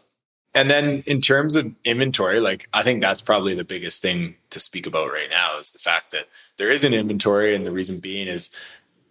And 0.53 0.69
then 0.69 1.03
in 1.05 1.21
terms 1.21 1.55
of 1.55 1.71
inventory, 1.85 2.39
like 2.39 2.67
I 2.73 2.81
think 2.83 3.01
that's 3.01 3.21
probably 3.21 3.53
the 3.55 3.63
biggest 3.63 4.01
thing 4.01 4.35
to 4.49 4.59
speak 4.59 4.85
about 4.87 5.11
right 5.11 5.29
now 5.29 5.57
is 5.59 5.69
the 5.71 5.79
fact 5.79 6.11
that 6.11 6.27
there 6.57 6.71
is 6.71 6.83
an 6.83 6.93
inventory. 6.93 7.55
And 7.55 7.65
the 7.65 7.71
reason 7.71 7.99
being 7.99 8.27
is 8.27 8.49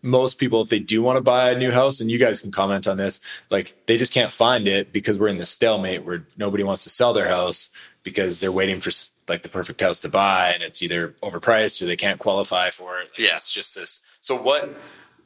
most 0.03 0.39
people, 0.39 0.63
if 0.63 0.69
they 0.69 0.79
do 0.79 1.03
want 1.03 1.17
to 1.17 1.23
buy 1.23 1.51
a 1.51 1.59
new 1.59 1.71
house, 1.71 2.01
and 2.01 2.11
you 2.11 2.19
guys 2.19 2.41
can 2.41 2.51
comment 2.51 2.87
on 2.87 2.97
this, 2.97 3.21
like 3.51 3.75
they 3.87 3.97
just 3.97 4.13
can't 4.13 4.33
find 4.33 4.67
it 4.67 4.93
because 4.93 5.19
we're 5.19 5.29
in 5.29 5.39
the 5.39 5.47
stalemate 5.47 6.05
where 6.05 6.27
nobody 6.37 6.63
wants 6.65 6.85
to 6.85 6.91
sell 6.91 7.13
their 7.13 7.29
house 7.29 7.71
because 8.03 8.41
they're 8.41 8.53
waiting 8.53 8.81
for 8.81 8.91
like 9.29 9.43
the 9.43 9.49
perfect 9.49 9.81
house 9.81 10.01
to 10.01 10.09
buy 10.09 10.51
and 10.53 10.63
it's 10.63 10.83
either 10.83 11.09
overpriced 11.23 11.83
or 11.83 11.87
they 11.87 11.97
can't 11.97 12.19
qualify 12.19 12.71
for 12.71 13.01
it. 13.01 13.11
Like, 13.13 13.19
Yeah. 13.19 13.35
It's 13.35 13.53
just 13.53 13.75
this. 13.75 14.05
So 14.21 14.35
what, 14.35 14.75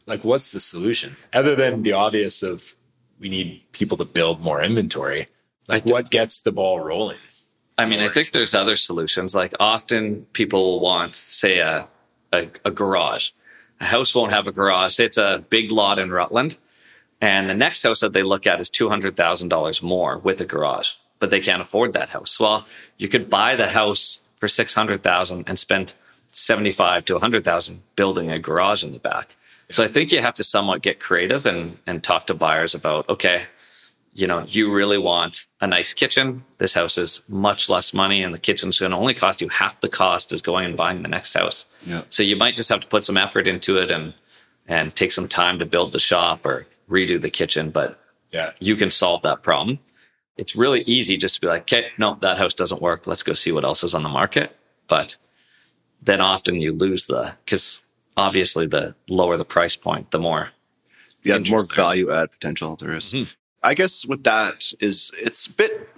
like, 0.06 0.24
what's 0.24 0.52
the 0.52 0.60
solution 0.60 1.16
other 1.32 1.54
than 1.56 1.82
the 1.82 1.92
obvious 1.92 2.42
of 2.42 2.74
we 3.20 3.28
need 3.28 3.62
people 3.72 3.96
to 3.98 4.04
build 4.04 4.40
more 4.40 4.62
inventory? 4.62 5.28
Like, 5.68 5.86
what 5.86 6.10
gets 6.10 6.42
the 6.42 6.52
ball 6.52 6.80
rolling? 6.80 7.16
I 7.78 7.86
mean, 7.86 8.00
I 8.00 8.08
think 8.08 8.32
there's 8.32 8.54
other 8.54 8.76
solutions. 8.76 9.34
Like 9.34 9.54
often 9.58 10.26
people 10.32 10.62
will 10.64 10.80
want, 10.80 11.16
say, 11.16 11.58
a, 11.58 11.88
a, 12.32 12.48
a 12.64 12.70
garage. 12.70 13.30
A 13.80 13.86
house 13.86 14.14
won't 14.14 14.32
have 14.32 14.46
a 14.46 14.52
garage. 14.52 15.00
It's 15.00 15.18
a 15.18 15.44
big 15.50 15.70
lot 15.70 15.98
in 15.98 16.10
Rutland. 16.10 16.56
And 17.20 17.48
the 17.48 17.54
next 17.54 17.82
house 17.82 18.00
that 18.00 18.12
they 18.12 18.22
look 18.22 18.46
at 18.46 18.60
is 18.60 18.70
$200,000 18.70 19.82
more 19.82 20.18
with 20.18 20.40
a 20.40 20.44
garage, 20.44 20.92
but 21.18 21.30
they 21.30 21.40
can't 21.40 21.62
afford 21.62 21.92
that 21.92 22.10
house. 22.10 22.38
Well, 22.38 22.66
you 22.98 23.08
could 23.08 23.30
buy 23.30 23.56
the 23.56 23.68
house 23.68 24.22
for 24.36 24.48
600,000 24.48 25.44
and 25.46 25.58
spend 25.58 25.94
75 26.32 27.04
to 27.06 27.14
100,000 27.14 27.82
building 27.96 28.30
a 28.30 28.38
garage 28.38 28.84
in 28.84 28.92
the 28.92 28.98
back. 28.98 29.36
So 29.70 29.82
I 29.82 29.88
think 29.88 30.12
you 30.12 30.20
have 30.20 30.34
to 30.34 30.44
somewhat 30.44 30.82
get 30.82 31.00
creative 31.00 31.46
and, 31.46 31.78
and 31.86 32.02
talk 32.02 32.26
to 32.26 32.34
buyers 32.34 32.74
about, 32.74 33.08
okay, 33.08 33.44
you 34.16 34.26
know, 34.28 34.44
you 34.48 34.72
really 34.72 34.96
want 34.98 35.46
a 35.60 35.66
nice 35.66 35.92
kitchen. 35.92 36.44
This 36.58 36.72
house 36.74 36.96
is 36.98 37.20
much 37.28 37.68
less 37.68 37.92
money, 37.92 38.22
and 38.22 38.32
the 38.32 38.38
kitchen's 38.38 38.78
going 38.78 38.92
to 38.92 38.96
only 38.96 39.14
cost 39.14 39.40
you 39.40 39.48
half 39.48 39.80
the 39.80 39.88
cost 39.88 40.32
as 40.32 40.40
going 40.40 40.66
and 40.66 40.76
buying 40.76 41.02
the 41.02 41.08
next 41.08 41.34
house. 41.34 41.66
Yeah. 41.84 42.02
So 42.10 42.22
you 42.22 42.36
might 42.36 42.54
just 42.56 42.68
have 42.68 42.80
to 42.80 42.86
put 42.86 43.04
some 43.04 43.16
effort 43.16 43.46
into 43.46 43.76
it 43.78 43.90
and 43.90 44.14
and 44.66 44.94
take 44.96 45.12
some 45.12 45.28
time 45.28 45.58
to 45.58 45.66
build 45.66 45.92
the 45.92 45.98
shop 45.98 46.46
or 46.46 46.66
redo 46.88 47.20
the 47.20 47.28
kitchen, 47.28 47.70
but 47.70 48.00
Yeah. 48.32 48.52
you 48.60 48.76
can 48.76 48.90
solve 48.90 49.20
that 49.22 49.42
problem. 49.42 49.78
It's 50.38 50.56
really 50.56 50.80
easy 50.82 51.16
just 51.18 51.34
to 51.34 51.40
be 51.42 51.46
like, 51.48 51.62
okay, 51.62 51.88
no, 51.98 52.14
that 52.20 52.38
house 52.38 52.54
doesn't 52.54 52.80
work. 52.80 53.06
Let's 53.06 53.22
go 53.22 53.34
see 53.34 53.52
what 53.52 53.64
else 53.64 53.84
is 53.84 53.94
on 53.94 54.02
the 54.02 54.08
market. 54.08 54.56
But 54.88 55.18
then 56.00 56.20
often 56.22 56.60
you 56.62 56.72
lose 56.72 57.06
the 57.06 57.34
because 57.44 57.82
obviously 58.16 58.66
the 58.66 58.94
lower 59.08 59.36
the 59.36 59.44
price 59.44 59.76
point, 59.76 60.10
the 60.12 60.18
more 60.18 60.50
Yeah, 61.22 61.34
the 61.38 61.50
more 61.50 61.58
Interest 61.60 61.68
there 61.68 61.74
is. 61.74 61.76
value 61.76 62.10
add 62.12 62.32
potential 62.32 62.76
there 62.76 62.92
is. 62.94 63.12
Mm-hmm. 63.12 63.32
I 63.64 63.74
guess 63.74 64.06
with 64.06 64.22
that 64.24 64.72
is 64.80 65.10
it's 65.20 65.46
a 65.46 65.52
bit 65.52 65.88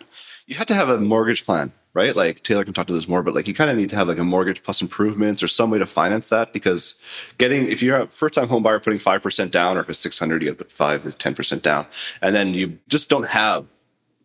you 0.47 0.55
have 0.55 0.67
to 0.69 0.75
have 0.75 0.89
a 0.89 1.01
mortgage 1.01 1.45
plan, 1.45 1.73
right? 1.93 2.15
Like 2.15 2.43
Taylor 2.43 2.65
can 2.65 2.73
talk 2.73 2.87
to 2.87 2.93
this 2.93 3.09
more, 3.09 3.23
but 3.23 3.35
like 3.35 3.49
you 3.49 3.55
kind 3.55 3.71
of 3.71 3.77
need 3.77 3.91
to 3.91 3.97
have 3.97 4.07
like 4.09 4.19
a 4.19 4.25
mortgage 4.25 4.63
plus 4.63 4.81
improvements 4.81 5.43
or 5.43 5.49
some 5.49 5.71
way 5.71 5.79
to 5.79 5.87
finance 5.87 6.29
that 6.29 6.53
because 6.53 7.01
getting 7.39 7.67
if 7.67 7.83
you're 7.83 7.97
a 7.97 8.07
first 8.07 8.35
time 8.35 8.49
home 8.49 8.63
buyer 8.63 8.79
putting 8.79 8.99
five 8.99 9.23
percent 9.23 9.51
down 9.53 9.77
or 9.77 9.81
if 9.81 9.91
it's 9.91 9.99
six 9.99 10.19
hundred, 10.19 10.43
you 10.43 10.49
gotta 10.49 10.59
put 10.59 10.73
five 10.73 11.05
or 11.05 11.11
ten 11.11 11.35
percent 11.35 11.63
down. 11.63 11.87
And 12.23 12.35
then 12.35 12.55
you 12.55 12.79
just 12.89 13.09
don't 13.09 13.27
have 13.27 13.67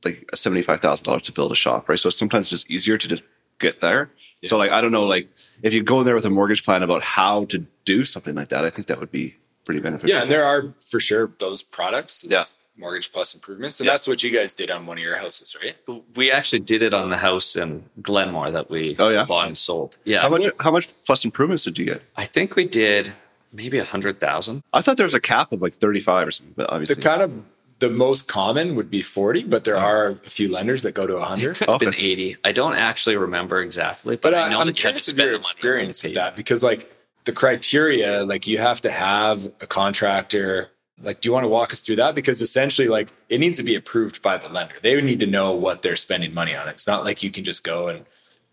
like 0.06 0.30
seventy 0.36 0.62
five 0.62 0.82
thousand 0.82 1.06
dollars 1.06 1.24
to 1.24 1.32
build 1.32 1.52
a 1.52 1.56
shop, 1.56 1.90
right? 1.90 2.00
So 2.00 2.10
it's 2.10 2.18
sometimes 2.18 2.48
just 2.48 2.70
easier 2.70 2.98
to 2.98 3.08
just 3.08 3.24
get 3.60 3.82
there. 3.82 4.12
So 4.46 4.58
like 4.58 4.72
I 4.72 4.82
don't 4.82 4.92
know, 4.92 5.06
like 5.06 5.30
if 5.64 5.74
you 5.74 5.84
go 5.84 6.04
there 6.04 6.16
with 6.16 6.26
a 6.26 6.30
mortgage 6.30 6.64
plan 6.64 6.84
about 6.84 7.02
how 7.04 7.46
to 7.46 7.66
do 7.86 8.06
something 8.06 8.36
like 8.36 8.50
that, 8.50 8.66
I 8.66 8.70
think 8.70 8.88
that 8.88 9.00
would 9.00 9.12
be 9.12 9.36
pretty 9.66 9.82
beneficial. 9.82 10.10
Yeah. 10.10 10.24
And 10.24 10.32
there 10.32 10.46
are 10.46 10.74
for 10.90 11.00
sure 11.00 11.32
those 11.40 11.62
products. 11.62 12.26
Yeah. 12.28 12.44
Mortgage 12.78 13.12
plus 13.12 13.34
improvements. 13.34 13.80
And 13.80 13.86
Yeah. 13.88 13.94
that's 13.94 14.08
what 14.08 14.24
you 14.24 14.32
guys 14.32 14.54
did 14.54 14.72
on 14.72 14.86
one 14.86 14.98
of 14.98 15.04
your 15.04 15.18
houses, 15.18 15.56
right? 15.62 15.76
we 16.16 16.32
actually 16.32 16.60
did 16.60 16.82
it 16.82 16.94
on 16.94 17.10
the 17.10 17.18
house 17.18 17.56
in 17.56 17.84
Glenmore 18.02 18.50
that 18.52 18.70
we 18.70 18.96
Oh, 18.98 19.10
yeah? 19.10 19.26
bought 19.26 19.48
and 19.48 19.58
sold. 19.58 19.98
Yeah. 20.06 20.22
How 20.22 20.30
much? 20.30 20.44
How 20.60 20.72
much 20.72 20.90
plus 21.06 21.24
improvements 21.26 21.64
did 21.66 21.78
you 21.78 21.86
get? 21.86 22.02
I 22.16 22.26
think 22.26 22.56
we 22.56 22.66
did 22.66 23.12
maybe 23.54 23.78
a 23.78 23.84
hundred 23.84 24.20
thousand. 24.20 24.64
I 24.74 24.82
thought 24.82 24.98
there 24.98 25.06
was 25.06 25.14
a 25.14 25.20
cap 25.20 25.52
of 25.52 25.62
like 25.62 25.74
thirty-five 25.74 26.28
or 26.28 26.32
something, 26.32 26.54
but 26.56 26.70
The 26.88 26.96
kind 26.96 27.22
of 27.22 27.32
the 27.80 27.90
most 27.90 28.28
common 28.28 28.76
would 28.76 28.92
be 28.92 29.02
40, 29.02 29.46
but 29.46 29.64
there 29.64 29.76
are 29.76 30.10
a 30.10 30.16
few 30.18 30.48
lenders 30.52 30.84
that 30.84 30.94
go 30.94 31.08
to 31.08 31.16
100. 31.16 31.56
Could 31.58 31.68
have 31.68 31.80
been 31.80 31.96
80. 31.96 32.38
I 32.44 32.52
don't 32.52 32.76
actually 32.76 33.18
remember 33.18 33.60
exactly, 33.60 34.18
but, 34.18 34.22
But 34.32 34.34
I 34.36 34.46
I, 34.46 34.50
know 34.52 34.60
I'm 34.60 34.68
that 34.68 34.80
you 34.84 34.88
had 34.88 34.98
to 35.00 35.04
curious 35.04 35.08
of 35.08 35.18
your 35.18 35.30
the 35.32 35.36
experience 35.38 36.04
with 36.04 36.14
that 36.14 36.36
because, 36.36 36.62
like, 36.62 36.92
the 37.26 37.32
criteria, 37.32 38.24
like, 38.24 38.46
you 38.46 38.60
have 38.60 38.82
to 38.82 38.92
have 38.92 39.46
a 39.62 39.66
contractor. 39.68 40.70
Like, 41.04 41.22
do 41.22 41.30
you 41.30 41.34
want 41.34 41.44
to 41.44 41.48
walk 41.50 41.74
us 41.74 41.82
through 41.82 41.98
that? 41.98 42.16
Because 42.16 42.42
essentially, 42.42 42.88
like, 42.88 43.10
it 43.30 43.40
needs 43.40 43.58
to 43.58 43.64
be 43.64 43.76
approved 43.76 44.22
by 44.22 44.38
the 44.38 44.50
lender. 44.50 44.76
They 44.82 45.00
need 45.02 45.20
to 45.20 45.28
know 45.28 45.52
what 45.52 45.82
they're 45.82 45.96
spending 45.96 46.34
money 46.34 46.56
on. 46.56 46.68
It's 46.68 46.88
not 46.88 47.04
like 47.04 47.24
you 47.24 47.32
can 47.32 47.44
just 47.44 47.64
go 47.64 47.88
and 47.88 48.06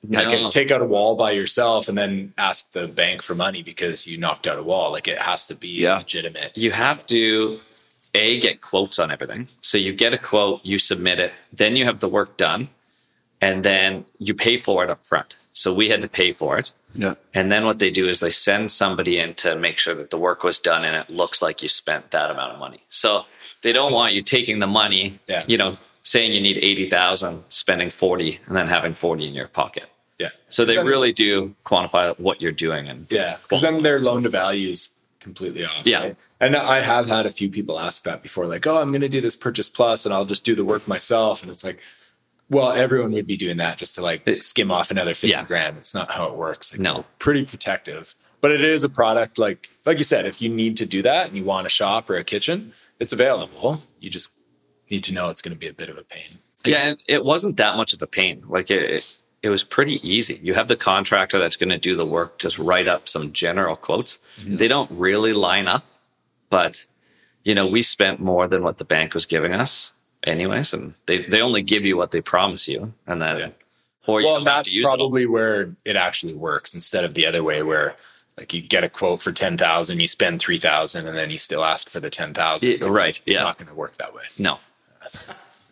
like, 0.09 0.51
take 0.51 0.71
out 0.71 0.81
a 0.81 0.85
wall 0.85 1.17
by 1.17 1.33
yourself 1.33 1.89
and 1.89 1.99
then 1.99 2.33
ask 2.39 2.71
the 2.73 2.87
bank 2.87 3.23
for 3.23 3.35
money 3.35 3.63
because 3.63 4.07
you 4.07 4.17
knocked 4.19 4.47
out 4.47 4.59
a 4.59 4.63
wall. 4.63 4.93
Like, 4.93 5.09
it 5.09 5.19
has 5.19 5.47
to 5.47 5.55
be 5.55 5.69
Yeah. 5.69 5.99
legitimate. 5.99 6.53
You 6.55 6.71
have 6.71 7.05
to 7.07 7.61
A, 8.15 8.39
get 8.41 8.61
quotes 8.61 8.99
on 8.99 9.11
everything. 9.11 9.49
So 9.61 9.77
you 9.79 9.93
get 9.93 10.15
a 10.15 10.19
quote, 10.19 10.61
you 10.65 10.79
submit 10.79 11.19
it, 11.19 11.33
then 11.53 11.77
you 11.77 11.85
have 11.85 12.01
the 12.01 12.09
work 12.09 12.37
done, 12.37 12.69
and 13.41 13.65
then 13.65 14.07
you 14.19 14.35
pay 14.35 14.57
for 14.57 14.85
it 14.85 14.91
up 14.91 15.05
front. 15.05 15.37
So 15.59 15.75
we 15.75 15.89
had 15.89 16.03
to 16.03 16.09
pay 16.09 16.31
for 16.31 16.57
it. 16.57 16.71
Yeah. 16.95 17.15
And 17.35 17.51
then 17.51 17.65
what 17.65 17.81
they 17.81 17.91
do 17.91 18.09
is 18.09 18.21
they 18.21 18.31
send 18.31 18.71
somebody 18.71 19.19
in 19.19 19.35
to 19.43 19.57
make 19.57 19.77
sure 19.79 19.93
that 19.97 20.11
the 20.11 20.17
work 20.17 20.45
was 20.45 20.61
done 20.61 20.85
and 20.85 20.95
it 20.95 21.11
looks 21.11 21.43
like 21.43 21.65
you 21.65 21.69
spent 21.69 22.13
that 22.13 22.31
amount 22.31 22.53
of 22.53 22.61
money. 22.61 22.85
So 22.91 23.25
they 23.63 23.73
don't 23.73 23.93
want 23.93 24.15
you 24.15 24.23
taking 24.23 24.61
the 24.61 24.69
money, 24.69 25.19
Yeah. 25.27 25.43
you 25.49 25.59
know, 25.59 25.77
saying 26.05 26.33
you 26.33 26.41
need 26.41 26.59
80,000, 26.59 27.43
spending 27.49 27.91
40 27.91 28.39
and 28.47 28.57
then 28.57 28.69
having 28.69 28.95
40 28.95 29.27
in 29.27 29.35
your 29.35 29.49
pocket. 29.49 29.87
Yeah. 30.17 30.29
So 30.49 30.65
they 30.65 30.77
Then- 30.77 30.87
really 30.87 31.13
do 31.13 31.57
quantify 31.65 32.17
what 32.21 32.41
you're 32.41 32.53
doing 32.53 32.89
and 32.89 33.09
Yeah, 33.11 33.39
because 33.43 33.63
then 33.63 33.83
their 33.83 33.99
loan 33.99 34.23
to 34.23 34.29
value 34.29 34.69
is 34.69 34.91
completely 35.19 35.65
off. 35.65 35.85
Yeah. 35.85 36.03
right? 36.03 36.17
and 36.39 36.55
I 36.55 36.83
have 36.83 37.09
had 37.09 37.27
a 37.27 37.31
few 37.31 37.49
people 37.51 37.81
ask 37.81 38.05
that 38.05 38.23
before, 38.23 38.47
like, 38.47 38.65
"Oh, 38.65 38.81
I'm 38.81 38.93
going 38.93 39.01
to 39.01 39.09
do 39.09 39.21
this 39.21 39.35
purchase 39.35 39.69
plus, 39.69 40.05
and 40.07 40.15
I'll 40.15 40.25
just 40.25 40.45
do 40.45 40.55
the 40.55 40.65
work 40.65 40.87
myself." 40.87 41.43
And 41.43 41.51
it's 41.51 41.65
like, 41.65 41.81
well, 42.51 42.73
everyone 42.73 43.13
would 43.13 43.27
be 43.27 43.37
doing 43.37 43.57
that 43.59 43.79
just 43.79 43.95
to 43.97 44.03
like 44.03 44.23
It- 44.27 44.43
skim 44.45 44.71
off 44.71 44.91
another 44.91 45.15
fifty 45.15 45.29
Yeah. 45.29 45.45
grand. 45.45 45.77
It's 45.77 45.95
not 45.95 46.11
how 46.13 46.27
it 46.27 46.35
works. 46.35 46.73
Like, 46.73 46.81
No. 46.81 47.05
pretty 47.19 47.45
protective, 47.45 48.15
but 48.41 48.51
it 48.51 48.63
is 48.63 48.85
a 48.85 48.89
product 48.89 49.39
like 49.39 49.69
like 49.85 49.99
you 49.99 50.05
said. 50.05 50.27
If 50.27 50.41
you 50.41 50.49
need 50.49 50.77
to 50.79 50.87
do 50.87 51.03
that 51.03 51.29
and 51.29 51.37
you 51.37 51.45
want 51.45 51.67
a 51.67 51.71
shop 51.71 52.09
or 52.11 52.17
a 52.17 52.25
kitchen, 52.25 52.73
it's 52.99 53.13
available. 53.13 53.83
You 54.01 54.11
just 54.11 54.31
need 54.91 55.05
to 55.05 55.13
know 55.13 55.29
it's 55.29 55.43
going 55.43 55.55
to 55.55 55.59
be 55.59 55.69
a 55.69 55.73
bit 55.73 55.89
of 55.91 55.99
a 55.99 56.03
pain. 56.05 56.39
Yeah, 56.65 56.89
and 56.89 56.99
it 57.07 57.25
wasn't 57.25 57.57
that 57.59 57.77
much 57.77 57.93
of 57.93 58.03
a 58.03 58.07
pain. 58.07 58.43
Like 58.49 58.71
it, 58.71 58.83
it, 58.91 59.17
it 59.43 59.49
was 59.51 59.63
pretty 59.65 60.01
easy. 60.09 60.41
You 60.43 60.55
have 60.55 60.69
the 60.69 60.77
contractor 60.77 61.39
that's 61.39 61.57
going 61.57 61.69
to 61.71 61.79
do 61.79 61.95
the 61.95 62.05
work, 62.07 62.39
just 62.39 62.59
write 62.59 62.89
up 62.89 63.09
some 63.09 63.33
general 63.33 63.77
quotes. 63.77 64.19
Mm-hmm. 64.41 64.57
They 64.57 64.69
don't 64.69 64.91
really 64.91 65.33
line 65.33 65.69
up, 65.69 65.87
but 66.51 66.87
you 67.45 67.55
know, 67.55 67.67
we 67.67 67.83
spent 67.83 68.21
more 68.21 68.49
than 68.49 68.63
what 68.63 68.79
the 68.79 68.85
bank 68.85 69.15
was 69.15 69.25
giving 69.25 69.53
us, 69.53 69.93
anyways, 70.29 70.73
and 70.73 70.95
they 71.07 71.19
they 71.25 71.41
only 71.41 71.63
give 71.63 71.85
you 71.85 71.97
what 71.97 72.11
they 72.11 72.21
promise 72.21 72.69
you, 72.69 72.93
and 73.07 73.21
then 73.23 73.39
Yeah. 73.39 73.49
or 74.07 74.23
well, 74.23 74.45
that's 74.45 74.73
use 74.73 74.87
it 74.87 74.91
probably 74.91 75.27
where 75.27 75.75
it 75.85 75.97
actually 75.97 76.35
works 76.35 76.75
instead 76.75 77.05
of 77.05 77.15
the 77.15 77.27
other 77.27 77.43
way 77.43 77.63
where 77.63 77.97
like 78.37 78.55
you 78.55 78.61
get 78.63 78.85
a 78.85 78.89
quote 78.89 79.21
for 79.21 79.33
10,000, 79.33 79.99
you 79.99 80.07
spend 80.07 80.39
3,000 80.41 81.09
and 81.09 81.17
then 81.19 81.29
you 81.29 81.39
still 81.39 81.65
ask 81.65 81.91
for 81.91 81.99
the 81.99 82.09
10,000. 82.09 82.71
Yeah, 82.71 82.87
right, 82.87 83.21
It's 83.27 83.35
yeah. 83.37 83.43
not 83.43 83.59
going 83.59 83.67
to 83.67 83.75
work 83.75 83.97
that 83.97 84.15
way. 84.15 84.23
No. 84.39 84.61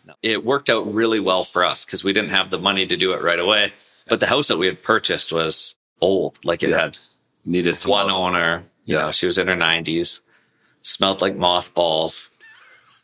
no. 0.05 0.13
It 0.21 0.43
worked 0.43 0.69
out 0.69 0.93
really 0.93 1.21
well 1.21 1.45
for 1.45 1.63
us 1.63 1.85
because 1.85 2.03
we 2.03 2.11
didn't 2.11 2.31
have 2.31 2.49
the 2.49 2.57
money 2.57 2.85
to 2.85 2.97
do 2.97 3.13
it 3.13 3.21
right 3.21 3.39
away. 3.39 3.71
But 4.09 4.19
the 4.19 4.27
house 4.27 4.49
that 4.49 4.57
we 4.57 4.65
had 4.65 4.83
purchased 4.83 5.31
was 5.31 5.75
old. 6.01 6.39
Like 6.43 6.61
it 6.61 6.71
Yeah. 6.71 6.81
had 6.81 6.97
Needed 7.45 7.81
one 7.83 8.09
owner. 8.11 8.65
Yeah. 8.83 9.03
know, 9.03 9.11
she 9.11 9.25
was 9.27 9.37
in 9.37 9.47
her 9.47 9.55
90s, 9.55 10.19
smelled 10.81 11.21
like 11.21 11.37
mothballs. 11.37 12.29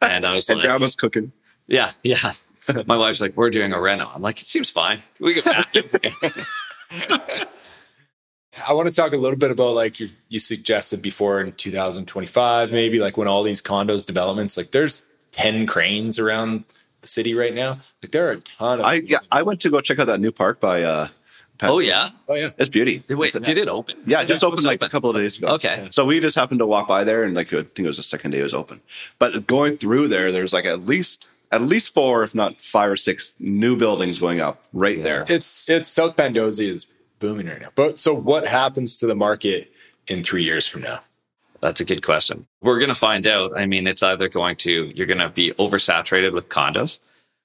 And 0.02 0.26
I 0.26 0.36
was 0.36 0.50
And 0.50 0.60
like, 0.60 0.68
grandma's 0.68 0.96
cooking. 0.96 1.32
Yeah, 1.68 1.92
yeah. 2.04 2.34
My 2.86 2.98
wife's 2.98 3.20
like, 3.22 3.36
we're 3.36 3.50
doing 3.50 3.74
a 3.74 3.82
reno. 3.82 4.10
I'm 4.14 4.22
like, 4.22 4.40
it 4.42 4.48
seems 4.48 4.70
fine. 4.70 5.04
We 5.20 5.34
get 5.34 5.46
back. 5.46 5.68
I 8.68 8.74
want 8.74 8.88
to 8.88 8.94
talk 8.94 9.14
a 9.14 9.18
little 9.18 9.38
bit 9.38 9.50
about 9.52 9.74
like 9.74 10.00
you, 10.00 10.10
you 10.30 10.40
suggested 10.40 11.02
before 11.02 11.42
in 11.42 11.52
2025, 11.54 12.72
maybe 12.72 13.00
like 13.00 13.18
when 13.18 13.28
all 13.28 13.42
these 13.44 13.62
condos 13.64 14.06
developments, 14.06 14.56
like 14.58 14.72
there's 14.72 15.06
10 15.32 15.66
cranes 15.66 16.20
around 16.20 16.64
the 17.02 17.08
city 17.08 17.34
right 17.34 17.54
now. 17.54 17.80
Like 18.04 18.12
there 18.12 18.28
are 18.30 18.34
a 18.34 18.40
ton 18.40 18.80
of. 18.80 18.86
I 18.86 18.94
yeah, 18.96 19.18
I 19.32 19.42
went 19.42 19.60
to 19.62 19.70
go 19.72 19.82
check 19.82 19.98
out 19.98 20.06
that 20.08 20.20
new 20.20 20.32
park 20.32 20.60
by 20.60 20.84
uh 20.84 21.08
Pat- 21.58 21.70
oh, 21.72 21.80
yeah. 21.80 22.10
oh 22.30 22.36
yeah. 22.36 22.50
It's 22.58 22.70
beauty. 22.70 23.04
Wait, 23.10 23.36
It's- 23.36 23.44
did 23.46 23.58
it 23.58 23.68
open? 23.68 23.96
Yeah, 24.06 24.22
it 24.22 24.28
just 24.28 24.44
It 24.44 24.46
opened 24.46 24.58
was 24.60 24.66
like 24.66 24.78
open. 24.80 24.88
a 24.88 24.90
couple 24.92 25.10
of 25.10 25.16
days 25.16 25.38
ago. 25.38 25.48
Okay. 25.56 25.88
So 25.92 26.06
we 26.06 26.20
just 26.20 26.36
happened 26.36 26.60
to 26.60 26.68
walk 26.68 26.88
by 26.88 27.04
there 27.04 27.24
and 27.24 27.34
like 27.34 27.48
I 27.54 27.64
think 27.64 27.80
it 27.80 27.88
was 27.88 27.98
the 27.98 28.04
second 28.04 28.32
day 28.32 28.40
it 28.40 28.44
was 28.44 28.54
open. 28.54 28.82
But 29.18 29.48
going 29.48 29.78
through 29.78 30.10
there, 30.10 30.32
there's 30.32 30.54
like 30.54 30.66
at 30.66 30.86
least 30.86 31.28
at 31.54 31.62
least 31.62 31.94
four, 31.94 32.24
if 32.24 32.34
not 32.34 32.60
five 32.62 32.90
or 32.90 32.96
six 32.98 33.36
new 33.40 33.76
buildings 33.76 34.20
going 34.20 34.40
up 34.42 34.64
right 34.74 35.02
there. 35.04 35.26
It's 35.30 35.68
it's 35.70 35.90
South 35.90 36.16
Pandosy 36.18 36.68
is 36.74 36.88
booming 37.20 37.48
right 37.48 37.62
now. 37.62 37.70
But 37.76 38.00
so 38.00 38.14
what 38.14 38.48
happens 38.48 38.98
to 38.98 39.08
the 39.08 39.16
market 39.16 39.72
in 40.08 40.24
three 40.24 40.44
years 40.44 40.68
from 40.68 40.82
now? 40.82 41.00
That's 41.62 41.80
a 41.80 41.86
good 41.86 42.04
question. 42.04 42.46
We're 42.62 42.80
going 42.80 42.90
to 42.90 42.96
find 42.96 43.26
out. 43.26 43.52
I 43.56 43.66
mean, 43.66 43.88
it's 43.88 44.04
either 44.04 44.28
going 44.28 44.58
to, 44.58 44.92
you're 44.94 45.08
going 45.08 45.20
to 45.20 45.30
be 45.30 45.52
oversaturated 45.54 46.34
with 46.34 46.50
condos, 46.50 47.00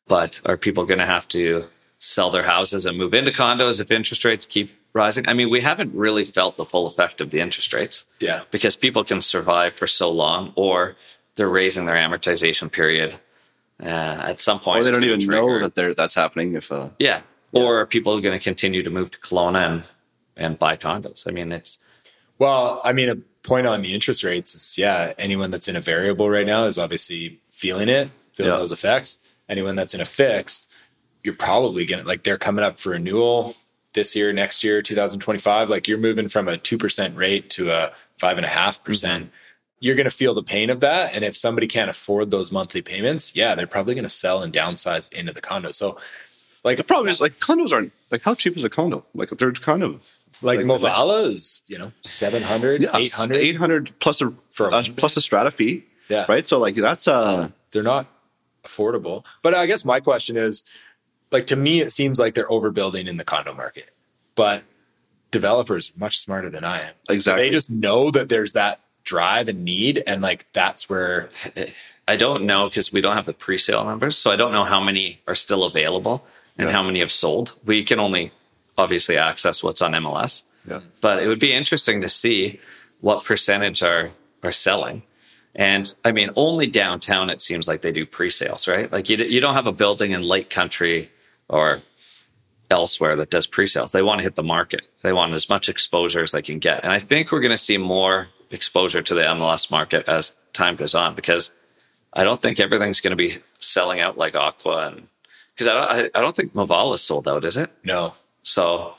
but 0.08 0.40
are 0.44 0.56
people 0.56 0.84
going 0.86 0.98
to 0.98 1.06
have 1.06 1.28
to 1.28 1.66
sell 2.00 2.30
their 2.32 2.42
houses 2.42 2.84
and 2.86 2.98
move 2.98 3.14
into 3.14 3.30
condos 3.30 3.80
if 3.80 3.92
interest 3.92 4.24
rates 4.24 4.44
keep 4.44 4.72
rising? 4.92 5.28
I 5.28 5.34
mean, 5.34 5.50
we 5.50 5.60
haven't 5.60 5.94
really 5.94 6.24
felt 6.24 6.56
the 6.56 6.64
full 6.64 6.88
effect 6.88 7.20
of 7.20 7.30
the 7.30 7.38
interest 7.38 7.72
rates 7.72 8.06
Yeah. 8.20 8.42
because 8.50 8.74
people 8.74 9.04
can 9.04 9.20
survive 9.22 9.74
for 9.74 9.86
so 9.86 10.10
long 10.10 10.52
or 10.56 10.96
they're 11.36 11.48
raising 11.48 11.86
their 11.86 11.94
amortization 11.94 12.72
period. 12.72 13.14
Uh, 13.82 13.86
at 13.86 14.40
some 14.40 14.58
point, 14.60 14.80
Or 14.80 14.84
they 14.84 14.90
don't 14.90 15.04
even 15.04 15.20
know 15.20 15.58
that 15.60 15.74
they're, 15.74 15.94
that's 15.94 16.14
happening. 16.14 16.54
If 16.54 16.72
uh, 16.72 16.88
Yeah. 16.98 17.20
Or 17.52 17.80
are 17.80 17.86
people 17.86 18.20
going 18.20 18.36
to 18.38 18.42
continue 18.42 18.82
to 18.82 18.90
move 18.90 19.10
to 19.12 19.18
Kelowna 19.18 19.64
and, 19.66 19.82
and 20.36 20.58
buy 20.58 20.76
condos? 20.76 21.26
I 21.26 21.30
mean, 21.30 21.52
it's, 21.52 21.84
Well, 22.38 22.80
I 22.84 22.92
mean, 22.92 23.08
a 23.08 23.16
point 23.46 23.66
on 23.66 23.82
the 23.82 23.94
interest 23.94 24.24
rates 24.24 24.54
is 24.54 24.76
yeah, 24.76 25.12
anyone 25.16 25.50
that's 25.50 25.68
in 25.68 25.76
a 25.76 25.80
variable 25.80 26.28
right 26.28 26.46
now 26.46 26.64
is 26.64 26.76
obviously 26.78 27.40
feeling 27.50 27.88
it, 27.88 28.10
feeling 28.34 28.52
Yeah. 28.52 28.58
those 28.58 28.72
effects. 28.72 29.20
Anyone 29.48 29.76
that's 29.76 29.94
in 29.94 30.00
a 30.00 30.04
fixed, 30.04 30.68
you're 31.24 31.34
probably 31.34 31.86
gonna 31.86 32.02
like 32.04 32.22
they're 32.24 32.36
coming 32.36 32.64
up 32.64 32.78
for 32.78 32.90
renewal 32.90 33.56
this 33.94 34.14
year, 34.14 34.32
next 34.32 34.62
year, 34.62 34.82
2025. 34.82 35.70
Like 35.70 35.88
you're 35.88 35.96
moving 35.98 36.28
from 36.28 36.48
a 36.48 36.58
two 36.58 36.76
percent 36.76 37.16
rate 37.16 37.48
to 37.50 37.70
a 37.70 37.92
five 38.18 38.36
and 38.36 38.44
a 38.44 38.48
half 38.48 38.82
percent. 38.84 39.30
You're 39.80 39.94
gonna 39.94 40.10
feel 40.10 40.34
the 40.34 40.42
pain 40.42 40.70
of 40.70 40.80
that. 40.80 41.14
And 41.14 41.24
if 41.24 41.36
somebody 41.36 41.66
can't 41.66 41.88
afford 41.90 42.30
those 42.30 42.50
monthly 42.50 42.82
payments, 42.82 43.36
yeah, 43.36 43.54
they're 43.54 43.66
probably 43.66 43.94
gonna 43.94 44.08
sell 44.08 44.42
and 44.42 44.52
downsize 44.52 45.12
into 45.12 45.32
the 45.32 45.40
condo. 45.40 45.70
So 45.70 45.98
like 46.64 46.76
the 46.76 46.84
problem 46.84 47.08
is 47.08 47.20
like 47.20 47.34
condos 47.38 47.72
aren't 47.72 47.92
like 48.10 48.22
how 48.22 48.34
cheap 48.34 48.56
is 48.56 48.64
a 48.64 48.70
condo? 48.70 49.04
Like 49.14 49.30
they're 49.30 49.52
kind 49.52 49.82
of 49.82 50.02
like 50.42 50.58
like- 50.58 50.66
Movala 50.66 51.26
is, 51.26 51.62
you 51.66 51.78
know, 51.78 51.92
700, 52.02 52.82
yeah, 52.82 52.96
800. 52.96 53.36
800 53.36 53.98
plus 54.00 54.20
a, 54.20 54.32
For 54.50 54.68
a 54.68 54.72
uh, 54.72 54.84
plus 54.96 55.16
a 55.16 55.20
strata 55.20 55.50
fee. 55.50 55.84
Yeah. 56.08 56.24
Right. 56.28 56.46
So 56.46 56.58
like 56.58 56.74
that's 56.74 57.06
uh 57.06 57.50
they're 57.70 57.82
not 57.82 58.06
affordable. 58.64 59.24
But 59.42 59.54
I 59.54 59.66
guess 59.66 59.84
my 59.84 60.00
question 60.00 60.36
is 60.36 60.64
like 61.30 61.46
to 61.48 61.56
me 61.56 61.80
it 61.80 61.92
seems 61.92 62.18
like 62.18 62.34
they're 62.34 62.48
overbuilding 62.48 63.06
in 63.06 63.16
the 63.16 63.24
condo 63.24 63.54
market. 63.54 63.90
But 64.34 64.62
developers 65.30 65.90
are 65.90 65.98
much 65.98 66.18
smarter 66.18 66.50
than 66.50 66.64
I 66.64 66.80
am. 66.80 66.94
Exactly. 67.08 67.44
They 67.44 67.50
just 67.50 67.70
know 67.70 68.10
that 68.10 68.28
there's 68.28 68.52
that 68.52 68.80
drive 69.14 69.48
and 69.48 69.64
need 69.64 70.02
and 70.06 70.20
like 70.22 70.40
that's 70.52 70.88
where 70.90 71.30
I 72.06 72.16
don't 72.16 72.42
know 72.44 72.68
because 72.68 72.92
we 72.92 73.00
don't 73.00 73.16
have 73.16 73.26
the 73.26 73.32
pre-sale 73.44 73.84
numbers, 73.84 74.16
so 74.16 74.30
I 74.30 74.36
don't 74.36 74.52
know 74.52 74.64
how 74.64 74.80
many 74.80 75.20
are 75.26 75.34
still 75.34 75.64
available 75.64 76.24
and 76.56 76.68
Yeah. 76.68 76.72
how 76.76 76.82
many 76.82 77.00
have 77.00 77.12
sold. 77.12 77.52
We 77.64 77.84
can 77.84 77.98
only 78.00 78.32
obviously 78.76 79.16
access 79.18 79.62
what's 79.62 79.82
on 79.82 79.92
MLS, 79.92 80.42
yeah. 80.70 80.80
but 81.00 81.22
it 81.22 81.28
would 81.28 81.40
be 81.40 81.52
interesting 81.52 82.00
to 82.02 82.08
see 82.08 82.60
what 83.00 83.24
percentage 83.24 83.82
are 83.82 84.10
are 84.42 84.52
selling. 84.52 85.02
And 85.54 85.92
I 86.04 86.12
mean, 86.12 86.30
only 86.36 86.66
downtown 86.66 87.30
it 87.30 87.40
seems 87.42 87.66
like 87.68 87.80
they 87.82 87.92
do 87.92 88.06
pre-sales, 88.06 88.68
right? 88.68 88.90
Like 88.92 89.08
you 89.10 89.16
you 89.34 89.40
don't 89.40 89.54
have 89.54 89.66
a 89.66 89.72
building 89.82 90.10
in 90.12 90.22
Lake 90.22 90.50
Country 90.50 91.10
or 91.48 91.82
elsewhere 92.70 93.16
that 93.16 93.30
does 93.30 93.46
pre-sales. 93.46 93.92
They 93.92 94.02
want 94.02 94.18
to 94.20 94.22
hit 94.22 94.34
the 94.34 94.42
market. 94.56 94.82
They 95.02 95.12
want 95.12 95.32
as 95.32 95.48
much 95.48 95.68
exposure 95.68 96.22
as 96.22 96.32
they 96.32 96.42
can 96.42 96.58
get. 96.58 96.84
And 96.84 96.92
I 96.92 96.98
think 96.98 97.32
we're 97.32 97.40
going 97.40 97.58
to 97.60 97.64
see 97.68 97.78
more 97.78 98.28
exposure 98.50 99.02
to 99.02 99.14
the 99.14 99.22
MLS 99.22 99.70
market 99.70 100.08
as 100.08 100.34
time 100.52 100.76
goes 100.76 100.94
on 100.94 101.14
because 101.14 101.50
I 102.12 102.24
don't 102.24 102.40
think 102.40 102.58
everything's 102.60 103.00
going 103.00 103.10
to 103.12 103.16
be 103.16 103.36
selling 103.58 104.00
out 104.00 104.16
like 104.18 104.34
Aqua 104.36 104.88
and 104.88 105.08
because 105.54 105.68
I 105.68 105.74
don't, 105.74 105.90
I, 106.14 106.18
I 106.18 106.22
don't 106.22 106.34
think 106.36 106.54
Movala 106.54 106.94
is 106.94 107.02
sold 107.02 107.26
out, 107.28 107.44
is 107.44 107.56
it? 107.56 107.70
no. 107.84 108.14
So 108.42 108.94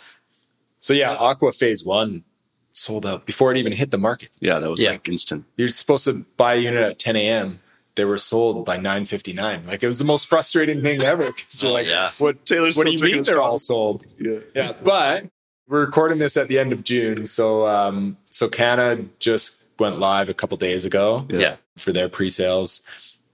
So 0.80 0.94
yeah, 0.94 1.12
Aqua 1.14 1.52
Phase 1.52 1.84
One 1.84 2.24
sold 2.72 3.06
out 3.06 3.26
before 3.26 3.52
it 3.52 3.58
even 3.58 3.72
hit 3.74 3.90
the 3.92 3.98
market. 3.98 4.30
Yeah, 4.40 4.60
that 4.60 4.70
was 4.70 4.82
Yeah. 4.84 4.92
like 4.92 5.08
instant. 5.10 5.46
You're 5.58 5.68
supposed 5.70 6.06
to 6.06 6.26
buy 6.38 6.54
a 6.56 6.58
unit 6.60 6.82
at 6.82 7.00
10 7.00 7.16
a.m. 7.16 7.60
They 7.96 8.06
were 8.06 8.18
sold 8.20 8.64
by 8.66 8.78
9:59. 8.78 9.66
Like 9.68 9.82
it 9.84 9.88
was 9.88 9.98
the 10.00 10.06
most 10.06 10.28
frustrating 10.28 10.82
thing 10.82 11.02
ever. 11.04 11.32
'cause 11.34 11.62
you're 11.64 11.72
Oh, 11.72 11.74
like, 11.74 11.88
yeah. 11.88 12.12
what? 12.20 12.46
Taylor's 12.46 12.78
what 12.78 12.86
do 12.86 12.94
you 12.94 13.00
mean 13.00 13.24
they're 13.24 13.42
all 13.42 13.58
sold? 13.58 14.06
Yeah. 14.20 14.40
yeah 14.56 14.72
but 14.84 15.26
we're 15.70 15.86
recording 15.86 16.18
this 16.18 16.36
at 16.36 16.48
the 16.50 16.60
end 16.60 16.74
of 16.74 16.84
june 16.84 17.26
so 17.26 17.66
um 17.66 18.18
so 18.26 18.48
Canada 18.50 19.06
just 19.20 19.56
went 19.78 20.00
live 20.00 20.28
a 20.28 20.34
couple 20.34 20.58
days 20.58 20.84
ago 20.86 21.26
yeah. 21.30 21.56
for 21.78 21.92
their 21.94 22.10
pre-sales 22.10 22.84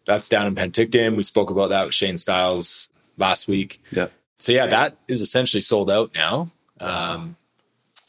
that's 0.05 0.29
down 0.29 0.45
in 0.45 0.53
penticton 0.55 1.15
we 1.15 1.23
spoke 1.23 1.49
about 1.49 1.69
that 1.69 1.85
with 1.85 1.93
shane 1.95 2.17
styles 2.17 2.89
last 3.17 3.47
week 3.47 3.81
Yeah. 3.91 4.07
so 4.37 4.51
yeah 4.51 4.67
that 4.67 4.97
is 5.07 5.21
essentially 5.21 5.61
sold 5.61 5.89
out 5.89 6.11
now 6.13 6.51
um 6.79 7.35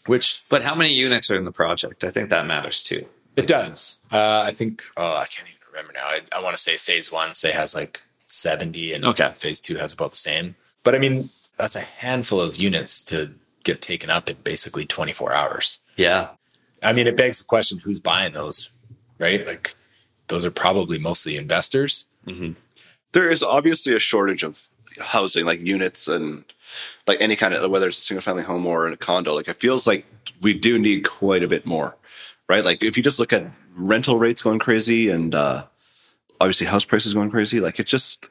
which 0.07 0.43
But 0.49 0.62
how 0.62 0.75
many 0.77 0.93
units 0.93 1.31
are 1.33 1.37
in 1.37 1.45
the 1.45 1.51
project? 1.53 2.05
I 2.05 2.11
think 2.11 2.31
that 2.31 2.47
matters 2.47 2.83
too. 2.83 3.07
it 3.37 3.47
does 3.47 4.01
uh 4.12 4.43
i 4.47 4.53
think 4.53 4.85
oh 4.97 5.15
i 5.17 5.27
can't 5.27 5.49
even 5.49 5.61
remember 5.73 5.93
now 5.95 6.05
i, 6.07 6.21
I 6.37 6.43
want 6.43 6.55
to 6.57 6.62
say 6.62 6.77
phase 6.77 7.11
one 7.12 7.33
say 7.35 7.53
has 7.53 7.75
like 7.75 8.03
70 8.27 8.93
and 8.93 9.05
Okay. 9.05 9.33
phase 9.35 9.61
two 9.61 9.77
has 9.77 9.93
about 9.93 10.11
the 10.11 10.17
same 10.19 10.57
but 10.85 10.95
i 10.95 10.99
mean 10.99 11.31
that's 11.57 11.77
a 11.77 11.81
handful 11.81 12.41
of 12.41 12.57
units 12.57 13.01
to 13.05 13.33
get 13.66 13.83
taken 13.83 14.09
up 14.09 14.31
in 14.31 14.37
basically 14.44 14.87
24 14.87 15.33
hours 15.35 15.83
Yeah. 15.96 16.29
I 16.83 16.92
mean, 16.92 17.07
it 17.07 17.16
begs 17.16 17.38
the 17.38 17.44
question: 17.44 17.79
Who's 17.79 18.00
buying 18.00 18.35
those? 18.35 18.70
Right? 19.18 19.46
Like, 19.46 19.74
those 20.29 20.44
are 20.44 20.50
probably 20.50 20.98
mostly 20.98 21.37
investors. 21.37 22.09
there 23.12 23.31
is 23.31 23.42
obviously 23.42 23.94
a 23.94 23.98
shortage 23.98 24.42
of 24.44 24.68
housing, 25.00 25.46
like 25.46 25.61
units 25.61 26.07
and 26.07 26.44
like 27.07 27.20
any 27.20 27.35
kind 27.35 27.55
of 27.55 27.70
whether 27.70 27.88
it's 27.88 27.98
a 27.98 28.02
single 28.02 28.20
family 28.22 28.42
home 28.42 28.66
or 28.66 28.87
in 28.87 28.92
a 28.92 28.96
condo. 28.96 29.35
Like 29.35 29.48
it 29.48 29.57
feels 29.57 29.87
like 29.87 30.05
we 30.42 30.52
do 30.52 30.79
need 30.79 31.09
quite 31.09 31.42
a 31.42 31.48
bit 31.48 31.64
more, 31.64 31.96
right? 32.48 32.64
Like 32.64 32.83
if 32.85 32.96
you 32.96 33.02
just 33.02 33.18
look 33.18 33.33
at 33.33 33.44
rental 33.74 34.18
rates 34.18 34.42
going 34.42 34.59
crazy 34.59 35.09
and 35.09 35.35
uh, 35.35 35.64
obviously 36.40 36.66
house 36.66 36.85
prices 36.85 37.14
going 37.14 37.31
crazy, 37.31 37.59
like 37.61 37.81
it 37.81 37.87
just 37.87 38.29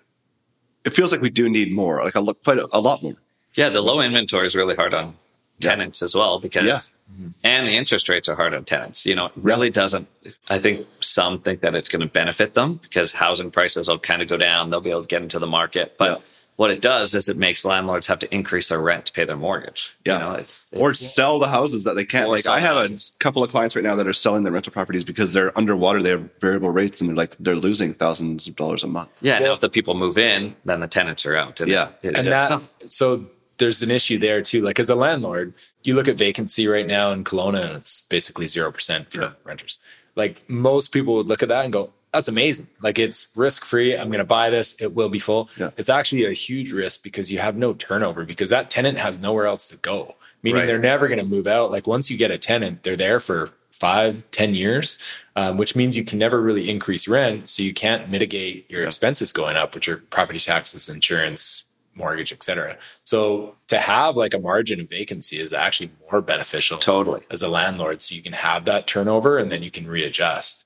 it 0.85 0.93
feels 0.93 1.11
like 1.11 1.21
we 1.21 1.31
do 1.31 1.49
need 1.49 1.73
more, 1.73 2.03
like 2.03 2.15
a 2.15 2.21
lo- 2.21 2.35
quite 2.45 2.59
a, 2.59 2.67
a 2.71 2.79
lot 2.79 3.01
more. 3.01 3.15
Yeah, 3.55 3.69
the 3.69 3.81
low 3.81 4.01
inventory 4.01 4.45
is 4.45 4.55
really 4.55 4.75
hard 4.75 4.93
on 4.93 5.15
tenants 5.61 6.01
as 6.01 6.13
well 6.15 6.39
because 6.39 6.65
Yeah. 6.65 7.27
and 7.43 7.67
the 7.67 7.75
interest 7.77 8.09
rates 8.09 8.27
are 8.27 8.35
hard 8.35 8.53
on 8.53 8.65
tenants. 8.65 9.05
You 9.05 9.15
know, 9.15 9.27
it 9.27 9.31
really 9.35 9.69
doesn't 9.69 10.07
I 10.49 10.59
think 10.59 10.85
some 10.99 11.39
think 11.39 11.61
that 11.61 11.75
it's 11.75 11.89
going 11.89 12.01
to 12.01 12.07
benefit 12.07 12.53
them 12.55 12.75
because 12.83 13.13
housing 13.13 13.51
prices 13.51 13.87
will 13.87 13.99
kind 13.99 14.21
of 14.21 14.27
go 14.27 14.37
down, 14.37 14.69
they'll 14.69 14.81
be 14.81 14.89
able 14.91 15.01
to 15.03 15.07
get 15.07 15.21
into 15.21 15.39
the 15.39 15.47
market. 15.47 15.95
But 15.97 16.11
Yeah. 16.11 16.17
what 16.57 16.71
it 16.71 16.81
does 16.81 17.13
is 17.15 17.29
it 17.29 17.37
makes 17.37 17.63
landlords 17.63 18.07
have 18.07 18.19
to 18.19 18.33
increase 18.35 18.67
their 18.69 18.79
rent 18.79 19.05
to 19.05 19.11
pay 19.13 19.23
their 19.23 19.37
mortgage. 19.37 19.93
Yeah. 20.05 20.13
You 20.13 20.19
know, 20.19 20.31
it's, 20.33 20.67
Or 20.73 20.93
sell 20.93 21.39
the 21.39 21.47
houses 21.47 21.83
that 21.85 21.95
they 21.95 22.05
can't. 22.05 22.29
Like 22.29 22.47
I 22.47 22.59
have 22.59 22.75
houses. 22.77 23.13
a 23.15 23.19
couple 23.19 23.43
of 23.43 23.49
clients 23.49 23.75
right 23.75 23.83
now 23.85 23.95
that 23.95 24.07
are 24.07 24.13
selling 24.13 24.43
their 24.43 24.53
rental 24.53 24.73
properties 24.73 25.03
because 25.05 25.31
they're 25.31 25.57
underwater. 25.57 26.01
They 26.03 26.09
have 26.11 26.29
variable 26.41 26.69
rates 26.71 26.99
and 26.99 27.09
they're 27.09 27.15
like 27.15 27.35
they're 27.39 27.55
losing 27.55 27.93
thousands 27.93 28.47
of 28.47 28.55
dollars 28.57 28.83
a 28.83 28.87
month. 28.87 29.09
yeah, 29.21 29.39
now 29.39 29.53
if 29.53 29.61
the 29.61 29.69
people 29.69 29.93
move 29.95 30.17
in, 30.17 30.55
then 30.65 30.79
the 30.81 30.87
tenants 30.87 31.25
are 31.25 31.35
out. 31.35 31.61
And 31.61 31.69
Yeah. 31.71 31.89
it- 32.01 32.07
and 32.09 32.17
it's 32.17 32.27
that 32.29 32.47
tough. 32.49 32.73
so 32.89 33.25
there's 33.57 33.81
an 33.81 33.91
issue 33.91 34.19
there 34.19 34.41
too. 34.41 34.61
Like 34.61 34.79
as 34.79 34.89
a 34.89 34.95
landlord 34.95 35.53
you 35.83 35.93
look 35.95 36.07
at 36.07 36.17
vacancy 36.17 36.67
right 36.67 36.87
now 36.87 37.11
in 37.11 37.23
Kelowna 37.23 37.61
and 37.65 37.75
it's 37.75 38.01
basically 38.01 38.45
0% 38.45 39.11
for 39.11 39.21
Yeah. 39.21 39.31
renters. 39.43 39.79
Like 40.15 40.49
most 40.49 40.91
people 40.91 41.15
would 41.15 41.27
look 41.27 41.43
at 41.43 41.49
that 41.49 41.63
and 41.65 41.73
go 41.73 41.91
that's 42.13 42.29
amazing. 42.29 42.67
Like 42.81 42.97
it's 42.97 43.31
risk 43.35 43.65
free 43.65 43.95
i'm 43.97 44.07
going 44.07 44.19
to 44.19 44.23
buy 44.25 44.49
this. 44.49 44.75
It 44.79 44.93
will 44.95 45.09
be 45.09 45.19
full. 45.19 45.49
Yeah. 45.57 45.71
it's 45.77 45.89
actually 45.89 46.25
a 46.25 46.31
huge 46.31 46.71
risk 46.71 47.03
because 47.03 47.31
you 47.31 47.39
have 47.39 47.57
no 47.57 47.73
turnover 47.73 48.23
because 48.25 48.49
that 48.51 48.69
tenant 48.69 48.97
has 48.99 49.19
nowhere 49.19 49.45
else 49.47 49.67
to 49.69 49.77
go 49.77 50.15
meaning 50.43 50.59
Right. 50.61 50.67
they're 50.67 50.79
never 50.79 51.07
going 51.07 51.19
to 51.19 51.25
move 51.25 51.47
out. 51.47 51.71
Like 51.71 51.87
once 51.87 52.09
you 52.11 52.17
get 52.17 52.31
a 52.31 52.37
tenant 52.37 52.83
they're 52.83 52.95
there 52.95 53.19
for 53.19 53.49
five 53.71 54.23
ten 54.31 54.55
years 54.55 54.97
um, 55.35 55.57
which 55.57 55.75
means 55.75 55.97
you 55.97 56.05
can 56.05 56.17
never 56.17 56.39
really 56.41 56.69
increase 56.69 57.09
rent 57.09 57.49
so 57.49 57.61
you 57.61 57.73
can't 57.73 58.09
mitigate 58.09 58.69
your 58.71 58.85
expenses 58.85 59.33
going 59.33 59.57
up 59.57 59.75
which 59.75 59.89
are 59.89 59.97
property 59.97 60.39
taxes 60.39 60.87
insurance 60.87 61.64
mortgage 61.95 62.31
etc 62.33 62.77
so 63.03 63.55
to 63.67 63.77
have 63.77 64.15
like 64.17 64.33
a 64.33 64.39
margin 64.39 64.79
of 64.81 64.89
vacancy 64.89 65.37
is 65.39 65.53
actually 65.53 65.89
more 66.11 66.21
beneficial 66.21 66.77
Totally. 66.77 67.21
as 67.31 67.41
a 67.41 67.47
landlord 67.49 68.01
so 68.01 68.13
you 68.15 68.21
can 68.21 68.33
have 68.33 68.65
that 68.65 68.85
turnover 68.87 69.37
and 69.37 69.51
then 69.51 69.63
you 69.63 69.71
can 69.71 69.87
readjust 69.87 70.65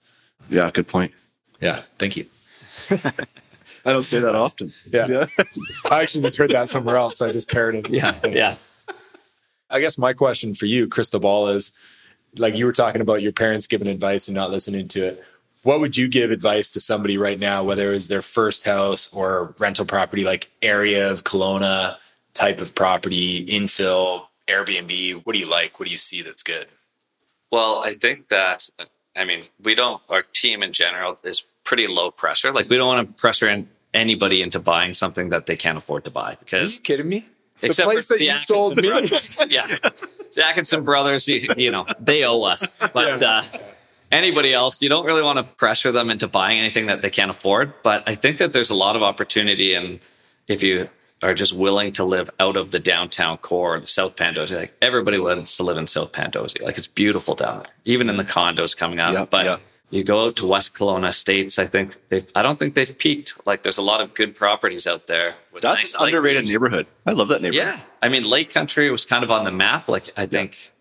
Yeah, 0.49 0.71
good 0.71 0.87
point. 0.87 1.13
yeah 1.61 1.81
thank 1.97 2.17
you 2.17 2.25
I 3.85 3.93
don't 3.93 4.03
say 4.03 4.19
that 4.19 4.35
often. 4.35 4.73
Yeah. 4.91 5.25
i 5.91 6.01
actually 6.01 6.23
just 6.23 6.37
heard 6.37 6.51
that 6.51 6.69
somewhere 6.69 6.97
else 6.97 7.21
i 7.21 7.31
just 7.31 7.49
parroted 7.49 7.89
Yeah. 7.89 8.15
Yeah. 8.27 8.55
I 9.71 9.79
guess 9.79 9.99
my 9.99 10.13
question 10.13 10.55
for 10.55 10.65
you, 10.65 10.87
Crystal 10.87 11.19
Ball, 11.19 11.49
is 11.49 11.73
like 12.39 12.55
you 12.57 12.65
were 12.65 12.71
talking 12.73 13.01
about 13.01 13.21
your 13.21 13.31
parents 13.31 13.67
giving 13.67 13.87
advice 13.87 14.27
and 14.27 14.33
not 14.33 14.49
listening 14.49 14.87
to 14.87 15.03
it. 15.09 15.23
What 15.69 15.81
would 15.81 15.95
you 15.95 16.07
give 16.07 16.31
advice 16.31 16.71
to 16.71 16.79
somebody 16.79 17.15
right 17.15 17.37
now, 17.37 17.63
whether 17.63 17.91
it 17.91 17.93
was 17.93 18.07
their 18.07 18.23
first 18.23 18.63
house 18.63 19.07
or 19.13 19.53
rental 19.59 19.85
property, 19.85 20.23
like 20.23 20.49
area 20.63 21.11
of 21.11 21.25
Kelowna 21.25 21.97
type 22.33 22.59
of 22.59 22.73
property, 22.73 23.45
infill, 23.45 24.29
Airbnb? 24.47 25.23
What 25.23 25.33
do 25.33 25.37
you 25.37 25.47
like? 25.47 25.79
What 25.79 25.85
do 25.85 25.91
you 25.91 25.97
see 25.97 26.23
that's 26.23 26.41
good? 26.41 26.69
Well, 27.51 27.83
I 27.85 27.93
think 27.93 28.29
that 28.29 28.67
I 29.15 29.25
mean 29.25 29.43
we 29.63 29.75
don't. 29.75 30.01
Our 30.09 30.23
team 30.23 30.63
in 30.63 30.73
general 30.73 31.19
is 31.23 31.43
pretty 31.65 31.85
low 31.85 32.09
pressure. 32.09 32.51
Like 32.51 32.67
we 32.67 32.75
don't 32.75 32.87
want 32.87 33.07
to 33.07 33.21
pressure 33.21 33.47
in 33.47 33.69
anybody 33.93 34.41
into 34.41 34.59
buying 34.59 34.95
something 34.95 35.29
that 35.29 35.45
they 35.45 35.55
can't 35.55 35.77
afford 35.77 36.03
to 36.05 36.09
buy 36.09 36.29
Are 36.29 36.31
you 36.31 36.37
because 36.39 36.79
kidding 36.79 37.07
me? 37.07 37.27
The 37.59 37.67
except 37.67 37.85
place 37.91 38.07
for 38.07 38.13
that 38.13 38.17
the 38.17 38.25
you 38.25 38.31
Atkinson 38.31 38.63
sold 38.63 38.75
me. 38.75 38.89
brothers. 38.89 39.37
yeah, 39.47 39.67
the 40.33 40.43
Atkinson 40.43 40.83
brothers. 40.83 41.27
You, 41.27 41.47
you 41.55 41.69
know 41.69 41.85
they 41.99 42.23
owe 42.23 42.41
us, 42.41 42.89
but 42.91 43.21
uh, 43.21 43.43
anybody 44.11 44.53
else, 44.53 44.81
you 44.81 44.89
don't 44.89 45.05
really 45.05 45.23
want 45.23 45.37
to 45.37 45.43
pressure 45.43 45.91
them 45.91 46.09
into 46.09 46.27
buying 46.27 46.59
anything 46.59 46.87
that 46.87 47.01
they 47.01 47.09
can't 47.09 47.31
afford. 47.31 47.73
But 47.83 48.03
I 48.07 48.15
think 48.15 48.37
that 48.37 48.53
there's 48.53 48.69
a 48.69 48.75
lot 48.75 48.95
of 48.95 49.03
opportunity, 49.03 49.73
and 49.73 49.99
if 50.47 50.63
you 50.63 50.89
are 51.21 51.33
just 51.33 51.53
willing 51.53 51.91
to 51.93 52.03
live 52.03 52.29
out 52.39 52.55
of 52.55 52.71
the 52.71 52.79
downtown 52.79 53.37
core, 53.37 53.79
the 53.79 53.87
South 53.87 54.15
Pandosy, 54.15 54.55
like 54.55 54.73
everybody 54.81 55.19
wants 55.19 55.57
to 55.57 55.63
live 55.63 55.77
in 55.77 55.87
South 55.87 56.11
Pandosy. 56.11 56.61
Like 56.61 56.77
it's 56.77 56.87
beautiful 56.87 57.35
down 57.35 57.59
there, 57.59 57.71
even 57.85 58.09
in 58.09 58.17
the 58.17 58.23
condos 58.23 58.75
coming 58.75 58.99
up. 58.99 59.29
But 59.29 59.59
you 59.89 60.03
go 60.03 60.27
out 60.27 60.35
to 60.37 60.47
West 60.47 60.75
Kelowna 60.75 61.09
Estates, 61.09 61.57
I 61.57 61.65
think 61.65 61.97
they've, 62.09 62.25
I 62.35 62.41
don't 62.41 62.59
think 62.59 62.75
they've 62.75 62.97
peaked. 62.97 63.45
Like 63.45 63.63
there's 63.63 63.77
a 63.77 63.81
lot 63.81 64.01
of 64.01 64.13
good 64.13 64.35
properties 64.35 64.85
out 64.85 65.07
there. 65.07 65.35
with 65.51 65.63
That's 65.63 65.95
nice 65.95 65.95
an 65.95 66.07
underrated 66.07 66.47
neighborhood. 66.47 66.87
I 67.05 67.13
love 67.13 67.27
that 67.29 67.41
neighborhood. 67.41 67.75
Yeah. 67.75 67.81
I 68.01 68.07
mean, 68.07 68.23
Lake 68.23 68.53
Country 68.53 68.91
was 68.91 69.05
kind 69.05 69.23
of 69.23 69.31
on 69.31 69.45
the 69.45 69.51
map. 69.51 69.89
Like, 69.89 70.09
I 70.15 70.25
think 70.25 70.71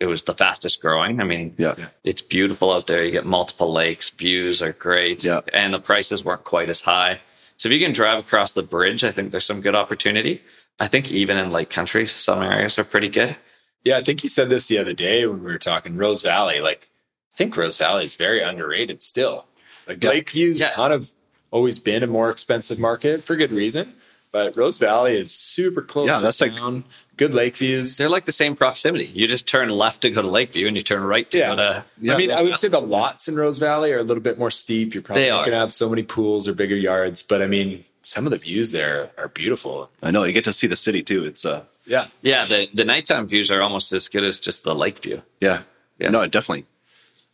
it 0.00 0.06
was 0.06 0.24
the 0.24 0.34
fastest 0.34 0.80
growing. 0.80 1.20
I 1.20 1.24
mean, 1.24 1.54
Yeah. 1.58 1.74
it's 2.04 2.22
beautiful 2.22 2.72
out 2.72 2.86
there. 2.86 3.04
You 3.04 3.10
get 3.10 3.26
multiple 3.26 3.72
lakes, 3.72 4.08
views 4.10 4.62
are 4.62 4.72
great, 4.72 5.22
Yeah. 5.24 5.40
and 5.52 5.74
the 5.74 5.78
prices 5.78 6.24
weren't 6.24 6.44
quite 6.44 6.70
as 6.70 6.80
high. 6.80 7.20
So 7.58 7.68
if 7.68 7.72
you 7.74 7.78
can 7.78 7.92
drive 7.92 8.18
across 8.18 8.52
the 8.52 8.62
bridge, 8.62 9.04
I 9.04 9.12
think 9.12 9.30
there's 9.30 9.44
some 9.44 9.60
good 9.60 9.74
opportunity. 9.74 10.42
I 10.80 10.88
think 10.88 11.10
even 11.10 11.36
in 11.36 11.52
Lake 11.52 11.68
Country, 11.68 12.06
some 12.06 12.42
areas 12.42 12.78
are 12.78 12.84
pretty 12.84 13.08
good. 13.08 13.36
Yeah, 13.84 13.98
I 13.98 14.02
think 14.02 14.22
you 14.22 14.30
said 14.30 14.48
this 14.48 14.66
the 14.68 14.78
other 14.78 14.94
day 14.94 15.26
when 15.26 15.40
we 15.44 15.52
were 15.52 15.58
talking 15.58 15.96
Rose 15.96 16.22
Valley. 16.22 16.60
Like, 16.60 16.88
I 17.32 17.36
think 17.36 17.54
Rose 17.56 17.76
Valley 17.76 18.04
is 18.06 18.16
very 18.16 18.42
underrated 18.42 19.02
still. 19.02 19.46
Like, 19.86 20.02
Yeah. 20.02 20.10
Lakeview's 20.12 20.60
Yeah. 20.62 20.70
kind 20.72 20.92
of 20.94 21.10
always 21.50 21.78
been 21.78 22.02
a 22.02 22.06
more 22.06 22.30
expensive 22.30 22.78
market 22.78 23.22
for 23.22 23.36
good 23.36 23.52
reason, 23.52 23.94
but 24.32 24.56
Rose 24.56 24.78
Valley 24.78 25.18
is 25.18 25.34
super 25.34 25.82
close. 25.82 26.08
Yeah, 26.08 26.16
to 26.18 26.22
that's 26.22 26.40
like- 26.40 26.52
town. 26.54 26.84
Good 27.20 27.34
lake 27.34 27.54
views. 27.56 27.98
They're 27.98 28.08
like 28.08 28.24
the 28.24 28.32
same 28.32 28.56
proximity. 28.56 29.04
You 29.12 29.28
just 29.28 29.46
turn 29.46 29.68
left 29.68 30.00
to 30.02 30.10
go 30.10 30.22
to 30.22 30.28
Lakeview 30.28 30.66
and 30.66 30.74
you 30.76 30.82
turn 30.82 31.02
right 31.02 31.30
to 31.30 31.38
Yeah. 31.38 31.48
go 31.50 31.56
to. 31.56 31.84
Yeah, 32.00 32.14
I 32.14 32.16
mean, 32.16 32.30
I 32.30 32.40
Rose 32.40 32.50
would 32.50 32.58
say 32.60 32.68
the 32.68 32.80
lots 32.80 33.28
in 33.28 33.36
Rose 33.36 33.58
Valley 33.58 33.92
are 33.92 33.98
a 33.98 34.02
little 34.02 34.22
bit 34.22 34.38
more 34.38 34.50
steep. 34.50 34.94
You're 34.94 35.02
probably 35.02 35.28
not 35.28 35.40
going 35.40 35.50
to 35.52 35.58
have 35.58 35.74
so 35.74 35.88
many 35.90 36.02
pools 36.02 36.48
or 36.48 36.54
bigger 36.54 36.76
yards, 36.76 37.22
but 37.22 37.42
I 37.42 37.46
mean, 37.46 37.84
some 38.02 38.24
of 38.26 38.30
the 38.32 38.38
views 38.38 38.72
there 38.72 39.10
are 39.18 39.28
beautiful. 39.28 39.90
I 40.02 40.10
know. 40.10 40.24
You 40.24 40.32
get 40.32 40.44
to 40.46 40.52
see 40.54 40.66
the 40.66 40.76
city 40.76 41.02
too. 41.02 41.24
It's 41.26 41.44
uh, 41.44 41.64
Yeah. 41.86 42.06
Yeah, 42.22 42.46
the, 42.46 42.68
the 42.72 42.84
nighttime 42.86 43.28
views 43.28 43.50
are 43.50 43.60
almost 43.60 43.92
as 43.92 44.08
good 44.08 44.24
as 44.24 44.40
just 44.40 44.64
the 44.64 44.74
lake 44.74 45.02
view. 45.02 45.20
yeah, 45.40 45.62
Yeah. 45.98 46.08
No, 46.10 46.26
definitely. 46.26 46.64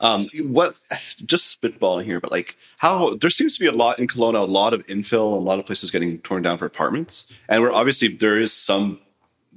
Um, 0.01 0.29
what? 0.43 0.75
Just 1.25 1.59
spitballing 1.59 2.05
here, 2.05 2.21
but 2.21 2.31
like, 2.31 2.57
how 2.77 3.15
there 3.15 3.31
seems 3.31 3.55
to 3.55 3.61
be 3.61 3.67
a 3.67 3.73
lot 3.73 3.99
in 3.99 4.07
Kelowna, 4.07 4.41
a 4.41 4.45
lot 4.61 4.75
of 4.75 4.85
infill, 4.89 5.33
a 5.33 5.37
lot 5.41 5.59
of 5.59 5.65
places 5.65 5.91
getting 5.91 6.19
torn 6.19 6.43
down 6.43 6.59
for 6.59 6.67
apartments, 6.67 7.33
and 7.49 7.63
we're 7.63 7.73
obviously 7.73 8.09
there 8.09 8.39
is 8.39 8.53
some 8.53 8.99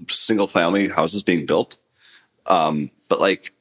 single 0.09 0.47
family 0.47 0.87
houses 0.87 1.23
being 1.23 1.45
built. 1.45 1.77
Um, 2.45 2.91
but 3.09 3.19
like, 3.19 3.53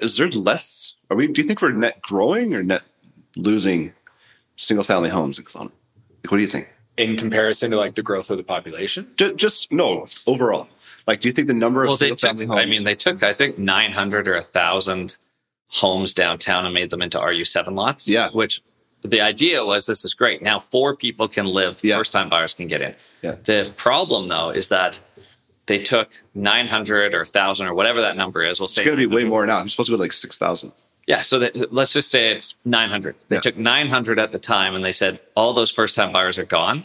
is 0.00 0.16
there 0.16 0.28
less? 0.28 0.94
Are 1.10 1.16
we? 1.16 1.26
Do 1.28 1.40
you 1.40 1.46
think 1.46 1.62
we're 1.62 1.72
net 1.72 2.00
growing 2.02 2.54
or 2.54 2.62
net 2.62 2.82
losing 3.36 3.92
single 4.56 4.84
family 4.84 5.08
homes 5.10 5.38
in 5.38 5.44
Kelowna? 5.44 5.72
Like, 6.24 6.30
what 6.30 6.38
do 6.38 6.42
you 6.42 6.46
think? 6.48 6.68
In 6.96 7.16
comparison 7.16 7.70
to 7.70 7.76
like 7.76 7.94
the 7.94 8.02
growth 8.02 8.30
of 8.30 8.38
the 8.38 8.42
population. 8.42 9.08
Just, 9.16 9.36
just 9.36 9.72
no 9.72 10.06
overall. 10.26 10.68
Like, 11.06 11.20
do 11.20 11.28
you 11.28 11.32
think 11.32 11.46
the 11.46 11.54
number 11.54 11.84
of 11.84 11.88
Well, 11.88 11.96
they 11.96 12.06
single 12.08 12.16
took, 12.16 12.28
family 12.28 12.46
homes? 12.46 12.60
I 12.60 12.66
mean, 12.66 12.84
they 12.84 12.94
took, 12.96 13.22
I 13.22 13.32
think, 13.32 13.56
900 13.56 14.28
or 14.28 14.32
a 14.34 14.38
1,000 14.38 15.16
homes 15.68 16.12
downtown 16.12 16.64
and 16.64 16.74
made 16.74 16.90
them 16.90 17.00
into 17.00 17.18
RU7 17.18 17.74
lots. 17.74 18.08
Yeah. 18.10 18.30
Which 18.30 18.62
the 19.02 19.20
idea 19.20 19.64
was 19.64 19.86
this 19.86 20.04
is 20.04 20.12
great. 20.12 20.42
Now, 20.42 20.58
four 20.58 20.96
people 20.96 21.28
can 21.28 21.46
live, 21.46 21.78
Yeah. 21.82 21.96
first 21.96 22.12
time 22.12 22.28
buyers 22.28 22.52
can 22.52 22.66
get 22.66 22.82
in. 22.82 22.94
Yeah. 23.22 23.36
The 23.44 23.72
problem, 23.76 24.28
though, 24.28 24.50
is 24.50 24.68
that 24.70 25.00
they 25.68 25.78
took 25.78 26.10
900 26.34 27.14
or 27.14 27.18
1,000 27.20 27.66
or 27.68 27.74
whatever 27.74 28.00
that 28.00 28.16
number 28.16 28.42
is. 28.44 28.58
We'll 28.58 28.68
say 28.68 28.82
it's 28.82 28.88
going 28.88 28.98
to 28.98 29.08
be 29.08 29.14
way 29.14 29.22
more 29.24 29.46
now. 29.46 29.58
I'm 29.58 29.70
supposed 29.70 29.86
to 29.86 29.92
go 29.92 29.96
to 29.96 30.02
like 30.02 30.12
six 30.12 30.36
thousand. 30.36 30.72
Yeah. 31.06 31.22
So 31.22 31.38
that, 31.38 31.72
let's 31.72 31.92
just 31.92 32.10
say 32.10 32.32
it's 32.32 32.56
900. 32.64 33.14
They 33.28 33.36
Yeah. 33.36 33.40
took 33.40 33.56
900 33.56 34.18
at 34.18 34.32
the 34.32 34.38
time 34.38 34.74
and 34.74 34.84
they 34.84 34.92
said 34.92 35.20
all 35.36 35.52
those 35.52 35.70
first 35.70 35.94
time 35.94 36.12
buyers 36.12 36.38
are 36.38 36.44
gone. 36.44 36.84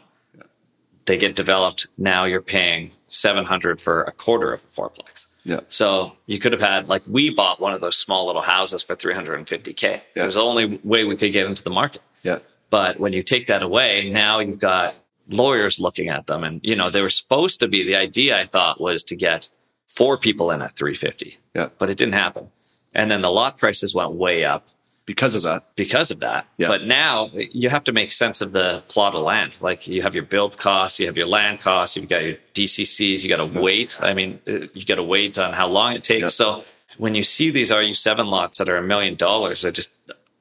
They 1.06 1.18
get 1.18 1.36
developed. 1.36 1.88
Now 1.98 2.24
you're 2.26 2.42
paying 2.42 2.92
700 3.08 3.82
for 3.82 4.04
a 4.04 4.12
quarter 4.14 4.54
of 4.54 4.64
a 4.64 4.68
fourplex. 4.68 5.26
Yeah. 5.44 5.60
So 5.68 6.14
you 6.26 6.40
could 6.40 6.54
have 6.54 6.62
had 6.62 6.88
like 6.88 7.02
we 7.06 7.30
bought 7.30 7.60
one 7.60 7.74
of 7.74 7.82
those 7.82 7.98
small 7.98 8.28
little 8.28 8.42
houses 8.42 8.82
for 8.84 8.96
350k. 8.96 9.82
Yeah. 10.16 10.24
It 10.24 10.26
was 10.26 10.36
the 10.36 10.42
only 10.42 10.80
way 10.86 11.04
we 11.04 11.18
could 11.18 11.34
get 11.34 11.46
into 11.46 11.64
the 11.64 11.70
market. 11.70 12.02
Yeah. 12.22 12.40
But 12.70 13.00
when 13.00 13.12
you 13.12 13.22
take 13.24 13.48
that 13.48 13.62
away, 13.62 14.10
now 14.10 14.40
you've 14.40 14.60
got 14.60 14.96
lawyers 15.30 15.80
looking 15.80 16.10
at 16.10 16.28
them, 16.28 16.44
and 16.44 16.60
you 16.64 16.76
know 16.76 16.90
they 16.90 17.02
were 17.02 17.10
supposed 17.10 17.60
to 17.62 17.68
be. 17.68 17.84
The 17.84 17.96
idea 17.96 18.38
I 18.40 18.44
thought 18.44 18.80
was 18.82 19.04
to 19.06 19.16
get 19.16 19.50
four 19.88 20.18
people 20.18 20.52
in 20.52 20.62
at 20.62 20.76
350. 20.76 21.38
Yeah. 21.56 21.70
But 21.78 21.90
it 21.90 21.98
didn't 21.98 22.14
happen, 22.16 22.50
and 22.94 23.10
then 23.12 23.22
the 23.22 23.32
lot 23.32 23.58
prices 23.58 23.94
went 23.94 24.12
way 24.14 24.44
up 24.44 24.68
Because 25.06 25.36
of 25.36 25.44
that. 25.44 25.76
because 25.76 26.10
of 26.12 26.20
that. 26.22 26.48
Yeah. 26.58 26.68
But 26.68 26.84
now 26.86 27.30
you 27.34 27.70
have 27.70 27.84
to 27.86 27.92
make 27.92 28.12
sense 28.12 28.42
of 28.42 28.52
the 28.54 28.84
plot 28.88 29.14
of 29.16 29.22
land. 29.22 29.58
Like 29.62 29.88
you 29.88 30.02
have 30.02 30.16
your 30.16 30.24
build 30.26 30.58
costs, 30.58 31.00
you 31.00 31.06
have 31.08 31.18
your 31.18 31.28
land 31.28 31.60
costs, 31.60 31.96
you've 31.96 32.10
got 32.10 32.24
your 32.24 32.36
DCCs, 32.54 33.24
you 33.24 33.30
got 33.30 33.38
to 33.38 33.60
wait. 33.62 34.00
I 34.02 34.14
mean, 34.14 34.40
uh, 34.48 34.68
you 34.74 34.86
got 34.86 34.96
to 34.96 35.04
wait 35.04 35.38
on 35.38 35.54
how 35.54 35.68
long 35.68 35.94
it 35.94 36.04
takes. 36.04 36.22
Yeah. 36.22 36.28
So 36.30 36.64
when 36.98 37.16
you 37.16 37.24
see 37.24 37.52
these 37.52 37.70
RU7 37.72 38.26
lots 38.28 38.58
that 38.60 38.70
are 38.70 38.78
a 38.78 38.82
million 38.84 39.16
dollars, 39.16 39.62
they're 39.62 39.72
just, 39.72 39.90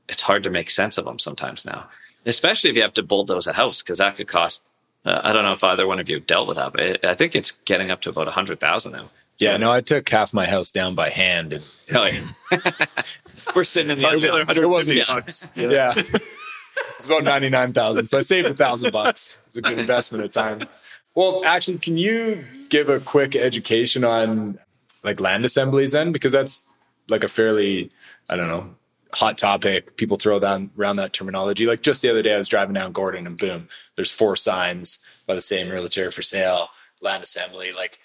it's 0.09 0.23
hard 0.23 0.43
to 0.45 0.51
make 0.51 0.71
sense 0.71 0.97
of 0.99 1.05
them 1.07 1.19
sometimes 1.19 1.65
now, 1.65 1.89
especially 2.27 2.71
if 2.71 2.77
you 2.77 2.83
have 2.83 2.95
to 2.95 3.03
bulldoze 3.03 3.47
a 3.47 3.53
house 3.55 3.83
because 3.83 3.99
that 3.99 4.17
could 4.17 4.29
cost. 4.29 4.63
Uh, 5.05 5.21
I 5.25 5.33
don't 5.33 5.45
know 5.45 5.53
if 5.53 5.65
either 5.65 5.87
one 5.87 5.99
of 5.99 6.09
you 6.09 6.17
have 6.17 6.27
dealt 6.27 6.47
with 6.47 6.57
that, 6.57 6.73
but 6.73 6.81
it, 6.81 7.05
I 7.05 7.15
think 7.15 7.35
it's 7.35 7.53
getting 7.65 7.91
up 7.91 8.01
to 8.03 8.11
about 8.11 8.29
a 8.29 8.33
hundred 8.33 8.61
thousand 8.61 8.93
now. 8.93 9.11
Yeah, 9.39 9.57
no, 9.57 9.73
I 9.73 9.81
took 9.81 10.09
half 10.09 10.33
my 10.33 10.47
house 10.47 10.71
down 10.71 10.95
by 10.95 11.09
hand, 11.09 11.53
and 11.53 11.75
Oh, 11.95 12.05
yeah. 12.05 12.21
We're 13.57 13.65
sitting 13.65 13.91
in 13.91 13.99
the 13.99 14.09
it 14.57 14.69
wasn't. 14.69 15.07
bucks. 15.09 15.51
Yeah, 15.57 15.93
it's 15.97 17.07
about 17.07 17.25
ninety 17.25 17.51
nine 17.51 17.73
thousand. 17.73 18.07
So 18.07 18.19
I 18.19 18.21
saved 18.21 18.47
a 18.47 18.55
thousand 18.55 18.93
bucks. 18.93 19.37
It's 19.47 19.57
a 19.57 19.63
good 19.63 19.79
investment 19.79 20.25
of 20.25 20.31
time. 20.31 20.69
Well, 21.15 21.43
actually, 21.45 21.79
can 21.79 21.97
you 21.99 22.45
give 22.69 22.89
a 22.89 23.01
quick 23.01 23.35
education 23.35 24.05
on 24.05 24.59
like 25.03 25.19
land 25.21 25.45
assemblies 25.45 25.93
then? 25.93 26.13
Because 26.13 26.33
that's 26.33 26.63
like 27.09 27.25
a 27.25 27.29
fairly, 27.29 27.91
I 28.29 28.37
don't 28.37 28.49
know, 28.49 28.75
hot 29.15 29.39
topic. 29.39 29.97
People 29.97 30.17
throw 30.17 30.39
that 30.39 30.61
around 30.79 30.97
that 30.97 31.13
terminology. 31.13 31.67
Like 31.67 31.83
just 31.83 32.03
the 32.03 32.11
other 32.11 32.23
day, 32.23 32.35
I 32.35 32.39
was 32.39 32.49
driving 32.49 32.75
down 32.75 32.93
Gordon, 32.93 33.27
and 33.27 33.39
boom, 33.39 33.69
there's 33.97 34.11
four 34.11 34.37
signs 34.37 35.03
by 35.27 35.35
the 35.35 35.41
same 35.41 35.71
realtor 35.71 36.11
for 36.11 36.23
sale, 36.23 36.69
land 37.01 37.23
assembly. 37.23 37.73
Like 37.73 37.99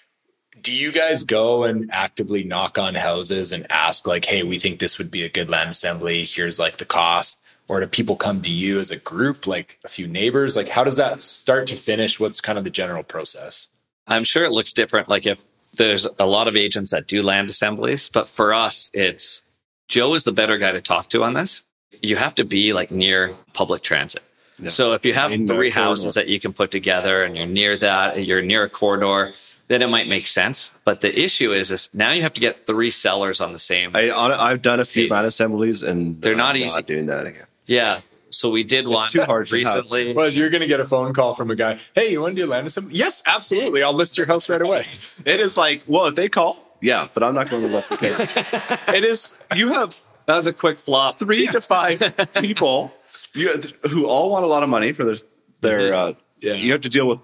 do 0.60 0.72
you 0.72 0.90
guys 0.90 1.22
go 1.22 1.62
and 1.62 1.88
actively 1.92 2.42
knock 2.42 2.78
on 2.78 2.96
houses 2.96 3.52
and 3.52 3.70
ask 3.70 4.08
like 4.08 4.24
hey 4.24 4.42
we 4.42 4.58
think 4.58 4.80
this 4.80 4.98
would 4.98 5.08
be 5.08 5.22
a 5.22 5.28
good 5.28 5.48
land 5.48 5.70
assembly 5.70 6.24
here's 6.24 6.58
like 6.58 6.78
the 6.78 6.84
cost 6.84 7.40
or 7.68 7.78
do 7.78 7.86
people 7.86 8.16
come 8.16 8.42
to 8.42 8.50
you 8.50 8.80
as 8.80 8.90
a 8.90 8.96
group 8.96 9.46
like 9.46 9.78
a 9.84 9.88
few 9.88 10.08
neighbors 10.08 10.56
like 10.56 10.70
how 10.70 10.82
does 10.82 10.96
that 10.96 11.22
start 11.22 11.68
to 11.68 11.76
finish 11.76 12.18
what's 12.18 12.40
kind 12.40 12.58
of 12.58 12.64
the 12.64 12.70
general 12.70 13.04
process 13.04 13.68
I'm 14.08 14.24
sure 14.24 14.42
it 14.44 14.52
looks 14.52 14.72
different. 14.72 15.08
Like 15.08 15.26
if 15.26 15.44
there's 15.74 16.06
a 16.18 16.26
lot 16.26 16.48
of 16.48 16.56
agents 16.56 16.90
that 16.90 17.06
do 17.06 17.22
land 17.22 17.50
assemblies, 17.50 18.08
but 18.08 18.28
for 18.28 18.52
us, 18.54 18.90
it's 18.94 19.42
Joe 19.88 20.14
is 20.14 20.24
the 20.24 20.32
better 20.32 20.58
guy 20.58 20.72
to 20.72 20.80
talk 20.80 21.08
to 21.10 21.24
on 21.24 21.34
this. 21.34 21.62
You 22.02 22.16
have 22.16 22.34
to 22.36 22.44
be 22.44 22.72
like 22.72 22.90
near 22.90 23.30
public 23.54 23.82
transit. 23.82 24.22
So 24.68 24.92
if 24.92 25.04
you 25.06 25.14
have 25.14 25.30
In 25.32 25.44
the 25.46 25.54
three 25.54 25.70
corridor. 25.70 25.88
houses 25.88 26.14
that 26.14 26.26
you 26.28 26.40
can 26.40 26.52
put 26.52 26.70
together 26.72 27.22
and 27.22 27.36
you're 27.36 27.46
near 27.46 27.76
that, 27.78 28.24
you're 28.24 28.42
near 28.42 28.64
a 28.64 28.68
corridor, 28.68 29.32
then 29.68 29.82
it 29.82 29.88
might 29.88 30.08
make 30.08 30.26
sense. 30.26 30.72
But 30.84 31.00
the 31.00 31.16
issue 31.16 31.52
is, 31.52 31.70
is 31.70 31.88
now 31.94 32.10
you 32.10 32.22
have 32.22 32.32
to 32.34 32.40
get 32.40 32.66
three 32.66 32.90
sellers 32.90 33.40
on 33.40 33.52
the 33.52 33.58
same. 33.60 33.92
I, 33.94 34.08
hon- 34.08 34.32
I've 34.32 34.60
done 34.62 34.80
a 34.80 34.84
few 34.84 35.04
It- 35.04 35.10
land 35.12 35.26
assemblies, 35.26 35.82
and 35.84 36.20
They're 36.20 36.34
not 36.34 36.56
I'm 36.56 36.62
easy. 36.62 36.82
doing 36.82 37.06
that 37.06 37.26
again. 37.26 37.46
yeah. 37.66 38.00
So 38.30 38.50
we 38.50 38.62
did 38.62 38.86
one 38.86 39.08
too 39.08 39.22
hard 39.22 39.46
to 39.46 39.54
recently. 39.54 40.12
well 40.12 40.28
you're 40.28 40.50
gonna 40.50 40.66
get 40.66 40.80
a 40.80 40.84
phone 40.86 41.14
call 41.14 41.32
from 41.34 41.50
a 41.50 41.56
guy 41.56 41.78
hey 41.94 42.12
you 42.12 42.20
want 42.20 42.36
to 42.36 42.42
do 42.42 42.46
land 42.46 42.66
assembly 42.66 42.94
yes 42.94 43.22
absolutely 43.26 43.82
i'll 43.82 43.94
list 43.94 44.18
your 44.18 44.26
house 44.26 44.50
right 44.50 44.60
away 44.60 44.84
It 45.24 45.40
is 45.40 45.56
like, 45.56 45.82
well, 45.86 46.04
if 46.08 46.14
they 46.14 46.28
call, 46.28 46.62
yeah, 46.80 47.08
but 47.14 47.22
I'm 47.22 47.34
not 47.34 47.50
going 47.50 47.62
to 47.62 47.68
let 47.68 47.88
because 47.88 48.20
it 48.88 49.04
is. 49.04 49.36
You 49.56 49.68
have 49.72 49.98
That 50.26 50.36
was 50.36 50.46
a 50.46 50.52
quick 50.52 50.78
flop. 50.78 51.18
three 51.18 51.46
to 51.48 51.60
five 51.60 52.00
people 52.40 52.92
you, 53.34 53.50
who 53.90 54.06
all 54.06 54.30
want 54.30 54.44
a 54.44 54.48
lot 54.48 54.62
of 54.62 54.68
money 54.68 54.92
for 54.92 55.04
their 55.04 55.16
their. 55.60 55.94
Uh, 55.94 56.12
Yeah. 56.40 56.54
You 56.54 56.72
have 56.72 56.82
to 56.82 56.88
deal 56.88 57.08
with 57.08 57.18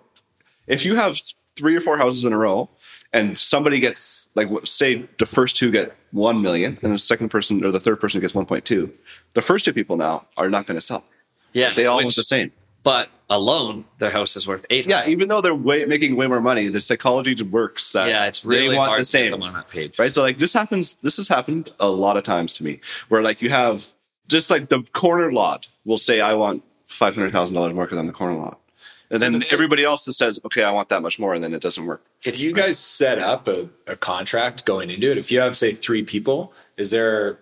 if 0.67 0.85
you 0.85 0.95
have 0.97 1.17
three 1.57 1.77
or 1.77 1.81
four 1.81 1.97
houses 1.97 2.25
in 2.25 2.33
a 2.33 2.37
row, 2.39 2.69
and 3.13 3.39
somebody 3.39 3.79
gets 3.81 4.29
like 4.35 4.49
say 4.65 5.09
the 5.19 5.27
first 5.27 5.55
two 5.57 5.71
get 5.71 5.95
one 6.11 6.43
million, 6.43 6.79
and 6.83 6.93
the 6.93 6.99
second 6.99 7.29
person 7.29 7.65
or 7.65 7.71
the 7.71 7.79
third 7.81 8.01
person 8.01 8.21
gets 8.21 8.35
one 8.35 8.45
point 8.47 8.65
two. 8.65 8.93
The 9.35 9.43
first 9.43 9.65
two 9.65 9.73
people 9.73 9.97
now 9.97 10.27
are 10.37 10.51
not 10.51 10.67
going 10.67 10.77
to 10.77 10.81
sell. 10.81 11.05
Yeah. 11.53 11.73
They 11.75 11.87
all 11.87 11.99
which- 11.99 12.05
want 12.07 12.17
the 12.17 12.25
same. 12.25 12.51
But 12.83 13.09
alone, 13.31 13.85
their 13.99 14.11
house 14.11 14.37
is 14.37 14.47
worth 14.47 14.65
eight. 14.71 14.87
Yeah, 14.87 15.07
even 15.09 15.29
though 15.29 15.41
they're 15.41 15.55
way, 15.55 15.85
making 15.87 16.17
way 16.17 16.27
more 16.27 16.41
money, 16.41 16.69
the 16.69 16.81
psychology 16.81 17.41
works. 17.43 17.93
That 17.93 18.09
Yeah, 18.09 18.27
it's 18.27 18.45
really 18.45 18.69
they 18.69 18.77
want 18.77 18.89
hard 18.89 19.01
the 19.01 19.05
to 19.05 19.07
get 19.07 19.19
same. 19.25 19.31
them 19.33 19.43
on 19.43 19.55
that 19.55 19.69
page. 19.69 19.99
right? 19.99 20.13
So 20.13 20.23
like 20.23 20.39
this 20.39 20.53
happens. 20.53 20.95
This 20.97 21.17
has 21.17 21.29
happened 21.29 21.73
a 21.81 21.89
lot 21.89 22.17
of 22.17 22.25
times 22.25 22.53
to 22.55 22.65
me, 22.65 22.81
where 23.09 23.23
like 23.23 23.41
you 23.43 23.51
have 23.51 23.87
just 24.29 24.51
like 24.51 24.69
the 24.69 24.83
corner 24.93 25.33
lot 25.33 25.69
will 25.85 25.99
say, 25.99 26.21
"I 26.21 26.35
want 26.35 26.63
five 26.87 27.15
hundred 27.15 27.33
thousand 27.33 27.55
dollars 27.55 27.75
more 27.75 27.87
than 27.87 28.07
the 28.07 28.13
corner 28.13 28.35
lot," 28.37 28.61
and 29.11 29.21
then 29.21 29.43
everybody 29.51 29.85
else 29.85 30.05
just 30.05 30.19
says, 30.19 30.41
"Okay, 30.45 30.63
I 30.63 30.71
want 30.71 30.89
that 30.91 31.03
much 31.03 31.19
more," 31.19 31.35
and 31.35 31.43
then 31.43 31.53
it 31.55 31.61
doesn't 31.63 31.85
work. 31.85 32.03
do 32.23 32.45
you 32.45 32.53
guys 32.53 32.79
set 32.79 33.19
up 33.19 33.49
a, 33.49 33.69
a 33.87 33.97
contract 33.97 34.65
going 34.65 34.91
into 34.91 35.11
it 35.11 35.19
if 35.19 35.31
you 35.33 35.41
have 35.41 35.57
say 35.59 35.75
three 35.75 36.03
people 36.03 36.53
is 36.79 36.91
there 36.91 37.31
a 37.31 37.37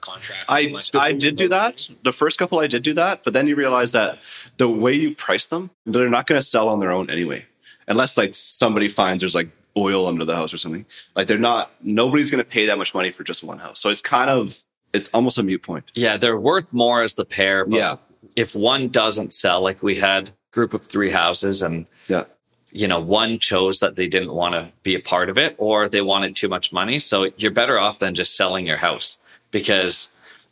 contract 0.00 0.44
I 0.48 0.74
I 0.94 1.12
did 1.12 1.36
do 1.36 1.48
that. 1.48 1.88
The 2.04 2.12
first 2.12 2.38
couple 2.38 2.58
I 2.60 2.66
did 2.66 2.82
do 2.82 2.92
that, 2.94 3.22
but 3.24 3.32
then 3.34 3.46
you 3.46 3.56
realize 3.56 3.92
that 3.92 4.18
the 4.56 4.68
way 4.68 4.94
you 4.94 5.14
price 5.14 5.46
them, 5.46 5.70
they're 5.86 6.08
not 6.08 6.26
going 6.26 6.40
to 6.40 6.46
sell 6.46 6.68
on 6.68 6.80
their 6.80 6.90
own 6.92 7.10
anyway, 7.10 7.44
unless 7.88 8.16
like 8.18 8.34
somebody 8.34 8.88
finds 8.88 9.22
there's 9.22 9.34
like 9.34 9.48
oil 9.76 10.06
under 10.06 10.24
the 10.24 10.34
house 10.36 10.52
or 10.52 10.56
something. 10.58 10.84
Like 11.14 11.26
they're 11.28 11.38
not. 11.38 11.70
Nobody's 11.82 12.30
going 12.30 12.42
to 12.42 12.48
pay 12.50 12.66
that 12.66 12.78
much 12.78 12.94
money 12.94 13.10
for 13.10 13.22
just 13.24 13.42
one 13.44 13.58
house. 13.58 13.80
So 13.80 13.88
it's 13.90 14.02
kind 14.02 14.30
of 14.30 14.58
it's 14.92 15.08
almost 15.14 15.38
a 15.38 15.42
mute 15.42 15.62
point. 15.62 15.84
Yeah, 15.94 16.16
they're 16.16 16.38
worth 16.40 16.72
more 16.72 17.02
as 17.02 17.14
the 17.14 17.24
pair. 17.24 17.64
But 17.64 17.76
Yeah. 17.76 17.96
If 18.36 18.54
one 18.54 18.88
doesn't 18.88 19.32
sell, 19.32 19.60
like 19.62 19.82
we 19.82 19.96
had 19.96 20.30
group 20.52 20.74
of 20.74 20.86
three 20.86 21.10
houses 21.10 21.62
and 21.62 21.86
Yeah. 22.08 22.24
you 22.72 22.86
know, 22.88 23.00
one 23.00 23.38
chose 23.38 23.78
that 23.80 23.94
they 23.96 24.06
didn't 24.08 24.32
want 24.32 24.54
to 24.54 24.72
be 24.82 24.94
a 24.96 25.00
part 25.00 25.28
of 25.28 25.38
it 25.38 25.54
or 25.58 25.88
they 25.88 26.02
wanted 26.02 26.34
too 26.36 26.48
much 26.48 26.72
money. 26.72 26.98
So 26.98 27.30
you're 27.36 27.50
better 27.52 27.78
off 27.78 27.98
than 28.00 28.14
just 28.16 28.36
selling 28.36 28.66
your 28.66 28.76
house 28.78 29.18
because, 29.50 30.10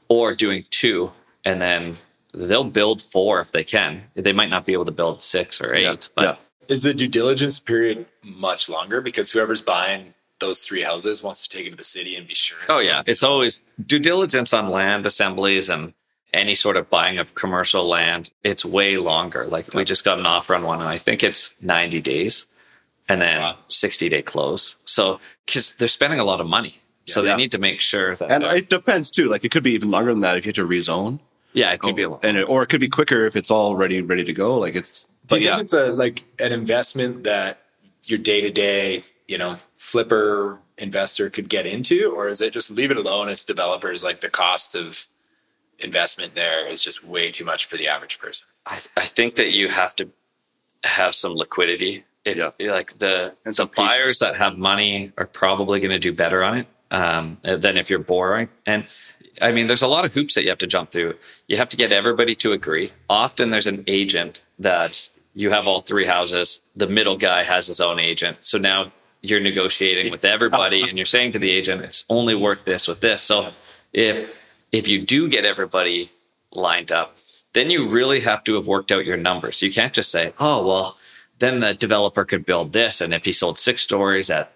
or 0.08 0.34
doing 0.34 0.64
two 0.70 1.12
and 1.44 1.60
then 1.62 1.96
they'll 2.34 2.64
build 2.64 3.02
four 3.02 3.40
if 3.40 3.52
they 3.52 3.64
can. 3.64 4.04
They 4.14 4.32
might 4.32 4.50
not 4.50 4.66
be 4.66 4.72
able 4.72 4.84
to 4.86 4.92
build 4.92 5.22
six 5.22 5.60
or 5.60 5.74
eight, 5.74 5.82
Yeah. 5.82 5.94
but 6.14 6.22
yeah. 6.22 6.74
is 6.74 6.82
the 6.82 6.94
due 6.94 7.08
diligence 7.08 7.58
period 7.58 8.06
much 8.22 8.68
longer 8.68 9.00
because 9.00 9.30
whoever's 9.30 9.62
buying 9.62 10.14
those 10.40 10.62
three 10.62 10.82
houses 10.82 11.22
wants 11.22 11.46
to 11.46 11.56
take 11.56 11.66
it 11.66 11.70
to 11.70 11.76
the 11.76 11.82
city 11.84 12.14
and 12.14 12.26
be 12.28 12.34
sure 12.34 12.58
Oh 12.68 12.78
yeah, 12.78 13.02
it's 13.06 13.22
always 13.22 13.64
due 13.84 13.98
diligence 13.98 14.52
on 14.52 14.70
land 14.70 15.04
assemblies 15.06 15.68
and 15.68 15.94
any 16.32 16.54
sort 16.54 16.76
of 16.76 16.90
buying 16.90 17.18
of 17.18 17.34
commercial 17.34 17.88
land. 17.88 18.30
It's 18.44 18.62
way 18.64 18.98
longer. 18.98 19.46
Like 19.46 19.72
we 19.72 19.84
just 19.84 20.04
got 20.04 20.18
an 20.18 20.26
offer 20.26 20.54
on 20.54 20.62
one, 20.62 20.80
and 20.80 20.88
I 20.88 20.98
think 20.98 21.24
it's 21.24 21.54
ninety 21.62 22.00
days, 22.02 22.46
and 23.08 23.20
then 23.22 23.40
Wow. 23.40 23.54
sixty 23.68 24.10
day 24.10 24.20
close. 24.20 24.76
So 24.84 25.18
because 25.46 25.74
they're 25.76 25.88
spending 25.88 26.20
a 26.20 26.24
lot 26.24 26.40
of 26.42 26.46
money, 26.46 26.80
so 27.08 27.22
they 27.22 27.36
need 27.36 27.52
to 27.52 27.58
make 27.58 27.80
sure 27.80 28.14
that. 28.14 28.30
And 28.30 28.44
it 28.44 28.68
depends 28.68 29.10
too. 29.10 29.28
Like 29.28 29.44
it 29.44 29.50
could 29.50 29.62
be 29.62 29.72
even 29.72 29.90
longer 29.90 30.12
than 30.12 30.20
that 30.20 30.36
if 30.36 30.44
you 30.44 30.50
have 30.50 30.56
to 30.56 30.66
rezone, 30.66 31.18
yeah, 31.52 31.72
it 31.72 31.80
could 31.80 31.96
be 31.96 32.02
a 32.02 32.08
oh, 32.08 32.12
lot. 32.12 32.24
and 32.24 32.36
it, 32.36 32.48
or 32.48 32.62
it 32.62 32.68
could 32.68 32.80
be 32.80 32.88
quicker 32.88 33.24
if 33.26 33.36
it's 33.36 33.50
all 33.50 33.76
ready 33.76 34.00
ready 34.00 34.24
to 34.24 34.32
go. 34.32 34.58
Like 34.58 34.74
it's. 34.74 35.04
Do 35.04 35.34
But 35.34 35.40
you 35.40 35.46
yeah, 35.46 35.56
think 35.56 35.64
it's 35.64 35.72
a 35.72 35.92
like 35.92 36.24
an 36.38 36.52
investment 36.52 37.24
that 37.24 37.60
your 38.04 38.18
day 38.18 38.40
to 38.40 38.50
day, 38.50 39.02
you 39.26 39.38
know, 39.38 39.56
flipper 39.76 40.58
investor 40.78 41.28
could 41.30 41.48
get 41.48 41.66
into, 41.66 42.12
or 42.14 42.28
is 42.28 42.40
it 42.40 42.52
just 42.52 42.70
leave 42.70 42.90
it 42.90 42.96
alone 42.96 43.28
as 43.28 43.44
developers? 43.44 44.04
Like 44.04 44.20
the 44.20 44.30
cost 44.30 44.74
of 44.74 45.06
investment 45.78 46.34
there 46.34 46.66
is 46.66 46.82
just 46.82 47.04
way 47.04 47.30
too 47.30 47.44
much 47.44 47.66
for 47.66 47.76
the 47.76 47.88
average 47.88 48.18
person. 48.18 48.46
I, 48.66 48.76
th- 48.76 48.88
I 48.96 49.04
think 49.04 49.36
that 49.36 49.52
you 49.52 49.68
have 49.68 49.94
to 49.96 50.10
have 50.84 51.14
some 51.14 51.32
liquidity. 51.32 52.04
If, 52.24 52.36
Yeah. 52.36 52.50
Like 52.60 52.98
the 52.98 53.34
And 53.44 53.52
the 53.52 53.54
some 53.54 53.70
buyers 53.74 54.18
that 54.18 54.36
have 54.36 54.58
money 54.58 55.12
are 55.16 55.26
probably 55.26 55.80
going 55.80 55.92
to 55.92 55.98
do 55.98 56.12
better 56.12 56.42
on 56.42 56.58
it 56.58 56.66
um, 56.90 57.38
than 57.42 57.76
if 57.76 57.90
you're 57.90 57.98
boring. 57.98 58.48
And 58.66 58.86
I 59.40 59.52
mean, 59.52 59.66
there's 59.66 59.82
a 59.82 59.88
lot 59.88 60.04
of 60.04 60.14
hoops 60.14 60.34
that 60.34 60.42
you 60.42 60.48
have 60.48 60.58
to 60.58 60.66
jump 60.66 60.90
through. 60.90 61.14
You 61.46 61.56
have 61.56 61.68
to 61.70 61.76
get 61.76 61.92
everybody 61.92 62.34
to 62.36 62.52
agree. 62.52 62.92
Often 63.08 63.50
there's 63.50 63.66
an 63.66 63.84
agent 63.86 64.40
that 64.58 65.10
you 65.34 65.50
have 65.50 65.66
all 65.66 65.82
three 65.82 66.06
houses. 66.06 66.62
The 66.74 66.88
middle 66.88 67.16
guy 67.16 67.44
has 67.44 67.66
his 67.66 67.80
own 67.80 67.98
agent. 67.98 68.38
So 68.40 68.58
now 68.58 68.92
you're 69.20 69.40
negotiating 69.40 70.10
with 70.10 70.24
everybody 70.24 70.82
and 70.82 70.96
you're 70.96 71.06
saying 71.06 71.32
to 71.32 71.38
the 71.38 71.50
agent, 71.50 71.82
it's 71.82 72.04
only 72.08 72.34
worth 72.34 72.64
this 72.64 72.88
with 72.88 73.00
this. 73.00 73.22
So 73.22 73.52
if 73.92 74.34
if 74.72 74.86
you 74.86 75.04
do 75.04 75.28
get 75.28 75.44
everybody 75.44 76.10
lined 76.52 76.92
up, 76.92 77.16
then 77.54 77.70
you 77.70 77.86
really 77.86 78.20
have 78.20 78.44
to 78.44 78.54
have 78.54 78.66
worked 78.66 78.92
out 78.92 79.06
your 79.06 79.16
numbers. 79.16 79.62
You 79.62 79.72
can't 79.72 79.92
just 79.92 80.10
say, 80.10 80.34
oh, 80.38 80.66
well, 80.66 80.98
then 81.38 81.60
the 81.60 81.74
developer 81.74 82.24
could 82.24 82.44
build 82.44 82.72
this. 82.72 83.00
And 83.00 83.14
if 83.14 83.24
he 83.24 83.32
sold 83.32 83.58
six 83.58 83.82
stories 83.82 84.30
at, 84.30 84.52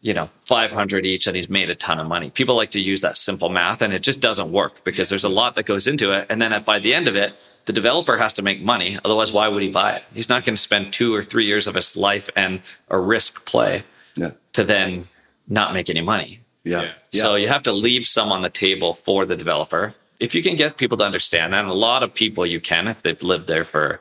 you 0.00 0.14
know, 0.14 0.30
500 0.44 1.04
each 1.04 1.26
and 1.26 1.34
he's 1.34 1.48
made 1.48 1.70
a 1.70 1.74
ton 1.74 1.98
of 1.98 2.06
money. 2.06 2.30
People 2.30 2.54
like 2.54 2.70
to 2.72 2.80
use 2.80 3.00
that 3.00 3.16
simple 3.16 3.48
math 3.48 3.82
and 3.82 3.92
it 3.92 4.02
just 4.02 4.20
doesn't 4.20 4.52
work 4.52 4.84
because 4.84 5.08
there's 5.08 5.24
a 5.24 5.28
lot 5.28 5.54
that 5.56 5.64
goes 5.64 5.86
into 5.86 6.12
it. 6.12 6.26
And 6.30 6.40
then 6.40 6.52
at, 6.52 6.64
by 6.64 6.78
the 6.78 6.94
end 6.94 7.08
of 7.08 7.16
it, 7.16 7.34
the 7.64 7.72
developer 7.72 8.16
has 8.16 8.32
to 8.34 8.42
make 8.42 8.62
money. 8.62 8.98
Otherwise, 9.04 9.32
why 9.32 9.48
would 9.48 9.62
he 9.62 9.70
buy 9.70 9.96
it? 9.96 10.04
He's 10.14 10.28
not 10.28 10.44
going 10.44 10.54
to 10.54 10.60
spend 10.62 10.92
two 10.92 11.14
or 11.14 11.22
three 11.24 11.44
years 11.44 11.66
of 11.66 11.74
his 11.74 11.96
life 11.96 12.30
and 12.36 12.60
a 12.88 12.98
risk 12.98 13.44
play 13.44 13.82
yeah, 14.14 14.30
to 14.52 14.62
then 14.62 15.08
not 15.48 15.74
make 15.74 15.90
any 15.90 16.00
money. 16.02 16.40
yeah, 16.62 16.82
Yeah. 16.82 16.92
yeah. 17.10 17.22
So 17.22 17.34
you 17.34 17.48
have 17.48 17.64
to 17.64 17.72
leave 17.72 18.06
some 18.06 18.30
on 18.30 18.42
the 18.42 18.50
table 18.50 18.94
for 18.94 19.24
the 19.26 19.36
developer. 19.36 19.94
If 20.20 20.34
you 20.34 20.42
can 20.42 20.56
get 20.56 20.78
people 20.78 20.96
to 20.98 21.04
understand 21.04 21.52
that, 21.52 21.60
and 21.60 21.68
a 21.68 21.74
lot 21.74 22.02
of 22.02 22.14
people 22.14 22.46
you 22.46 22.60
can, 22.60 22.86
if 22.86 23.02
they've 23.02 23.22
lived 23.22 23.48
there 23.48 23.64
for 23.64 24.00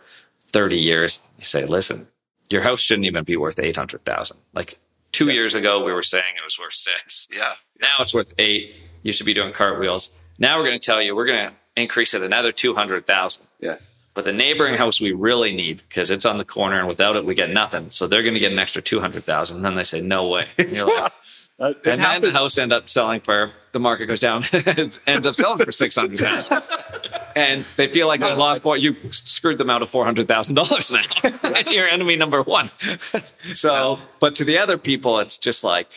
30 0.51 0.77
years, 0.77 1.21
you 1.39 1.45
say, 1.45 1.65
listen, 1.65 2.07
your 2.49 2.61
house 2.61 2.79
shouldn't 2.79 3.05
even 3.05 3.23
be 3.23 3.35
worth 3.35 3.59
800,000. 3.59 4.37
Like 4.53 4.77
two 5.15 5.29
years 5.29 5.55
ago, 5.55 5.83
we 5.83 5.93
were 5.93 6.03
saying 6.03 6.35
it 6.37 6.43
was 6.43 6.59
worth 6.59 6.73
six. 6.73 7.27
yeah, 7.31 7.53
Now 7.81 7.95
it's 7.99 8.13
worth 8.13 8.33
eight. 8.37 8.75
You 9.01 9.13
should 9.13 9.25
be 9.25 9.33
doing 9.33 9.53
cartwheels. 9.53 10.17
Now 10.37 10.57
we're 10.57 10.65
going 10.65 10.79
to 10.79 10.85
tell 10.85 11.01
you 11.01 11.15
we're 11.15 11.25
going 11.25 11.49
to 11.49 11.53
increase 11.81 12.13
it 12.13 12.21
another 12.21 12.51
200,000. 12.51 13.43
yeah. 13.59 13.77
But 14.13 14.23
the 14.23 14.31
neighboring 14.31 14.75
house 14.75 15.01
we 15.01 15.11
really 15.11 15.53
need 15.53 15.81
because 15.89 16.09
it's 16.09 16.25
on 16.25 16.37
the 16.37 16.45
corner 16.45 16.79
and 16.79 16.87
without 16.87 17.17
it 17.17 17.25
we 17.25 17.35
get 17.35 17.49
nothing. 17.51 17.91
So 17.91 18.07
they're 18.07 18.23
going 18.23 18.33
to 18.33 18.39
get 18.39 18.51
an 18.53 18.59
extra 18.59 18.81
200,000. 18.81 19.57
And 19.57 19.65
then 19.65 19.75
they 19.75 19.83
say, 19.83 19.99
no 19.99 20.27
way. 20.29 20.45
And 20.57 20.71
you're 20.71 20.87
like, 20.87 21.11
Uh, 21.57 21.71
and 21.85 22.01
then 22.01 22.21
the 22.21 22.31
house 22.33 22.57
end 22.57 22.73
up 22.73 22.89
selling 22.89 23.21
for 23.21 23.49
the 23.71 23.79
market 23.79 24.07
goes 24.07 24.19
down, 24.19 24.43
it 24.51 24.99
ends 25.07 25.25
up 25.25 25.33
selling 25.33 25.57
for 25.63 25.71
six 25.71 25.95
hundred 25.95 26.19
thousand. 26.19 26.61
and 27.35 27.63
they 27.75 27.87
feel 27.87 28.07
like 28.07 28.21
they've 28.21 28.37
lost 28.37 28.63
point. 28.63 28.81
You 28.81 28.95
screwed 29.11 29.57
them 29.57 29.69
out 29.69 29.81
of 29.81 29.89
four 29.89 30.05
hundred 30.05 30.27
thousand 30.27 30.55
dollars 30.55 30.91
now. 30.91 31.01
and 31.43 31.67
you're 31.67 31.87
enemy 31.87 32.15
number 32.15 32.41
one. 32.41 32.71
so, 32.77 33.99
but 34.19 34.35
to 34.37 34.45
the 34.45 34.57
other 34.57 34.77
people, 34.77 35.19
it's 35.19 35.37
just 35.37 35.63
like 35.63 35.87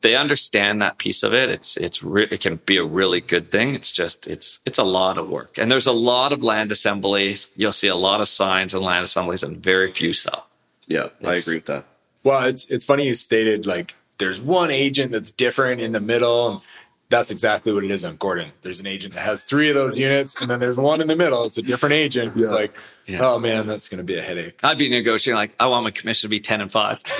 they 0.00 0.16
understand 0.16 0.80
that 0.82 0.98
piece 0.98 1.22
of 1.22 1.34
it. 1.34 1.50
It's 1.50 1.76
it's 1.76 2.02
re- 2.02 2.28
it 2.30 2.40
can 2.40 2.56
be 2.64 2.78
a 2.78 2.84
really 2.84 3.20
good 3.20 3.52
thing. 3.52 3.74
It's 3.74 3.92
just 3.92 4.26
it's 4.26 4.60
it's 4.64 4.78
a 4.78 4.84
lot 4.84 5.18
of 5.18 5.28
work, 5.28 5.58
and 5.58 5.70
there's 5.70 5.86
a 5.86 5.92
lot 5.92 6.32
of 6.32 6.42
land 6.42 6.72
assemblies. 6.72 7.48
You'll 7.56 7.72
see 7.72 7.88
a 7.88 7.96
lot 7.96 8.20
of 8.20 8.28
signs 8.28 8.72
and 8.72 8.82
land 8.82 9.04
assemblies, 9.04 9.42
and 9.42 9.58
very 9.58 9.92
few 9.92 10.12
sell. 10.12 10.46
Yeah, 10.86 11.08
I 11.24 11.34
agree 11.34 11.56
with 11.56 11.66
that. 11.66 11.84
Well, 12.24 12.44
it's 12.44 12.70
it's 12.70 12.84
funny 12.84 13.06
you 13.06 13.14
stated 13.14 13.66
like 13.66 13.94
there's 14.18 14.40
one 14.40 14.70
agent 14.70 15.12
that's 15.12 15.30
different 15.30 15.80
in 15.80 15.92
the 15.92 16.00
middle. 16.00 16.48
And 16.48 16.60
that's 17.08 17.30
exactly 17.30 17.72
what 17.72 17.84
it 17.84 17.90
is 17.90 18.04
on 18.04 18.16
Gordon. 18.16 18.48
There's 18.62 18.80
an 18.80 18.86
agent 18.86 19.14
that 19.14 19.20
has 19.20 19.44
three 19.44 19.68
of 19.68 19.74
those 19.76 19.98
units, 19.98 20.34
and 20.40 20.50
then 20.50 20.58
there's 20.60 20.76
one 20.76 21.00
in 21.00 21.06
the 21.06 21.14
middle. 21.16 21.44
It's 21.44 21.56
a 21.58 21.62
different 21.62 21.92
agent. 21.94 22.32
It's 22.36 22.50
Yeah. 22.50 22.58
like, 22.58 22.74
Yeah. 23.06 23.18
oh 23.22 23.38
man, 23.38 23.66
that's 23.66 23.88
going 23.88 23.98
to 23.98 24.04
be 24.04 24.16
a 24.16 24.22
headache. 24.22 24.58
I'd 24.64 24.78
be 24.78 24.88
negotiating 24.88 25.36
like 25.36 25.54
I 25.60 25.66
want 25.68 25.84
my 25.84 25.90
commission 25.92 26.26
to 26.26 26.30
be 26.30 26.40
ten 26.40 26.60
and 26.60 26.70
five. 26.72 27.02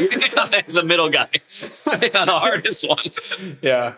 the 0.68 0.82
middle 0.84 1.08
guy, 1.10 1.28
the 1.48 2.24
hardest 2.28 2.88
one. 2.88 2.98
Yeah. 3.62 3.94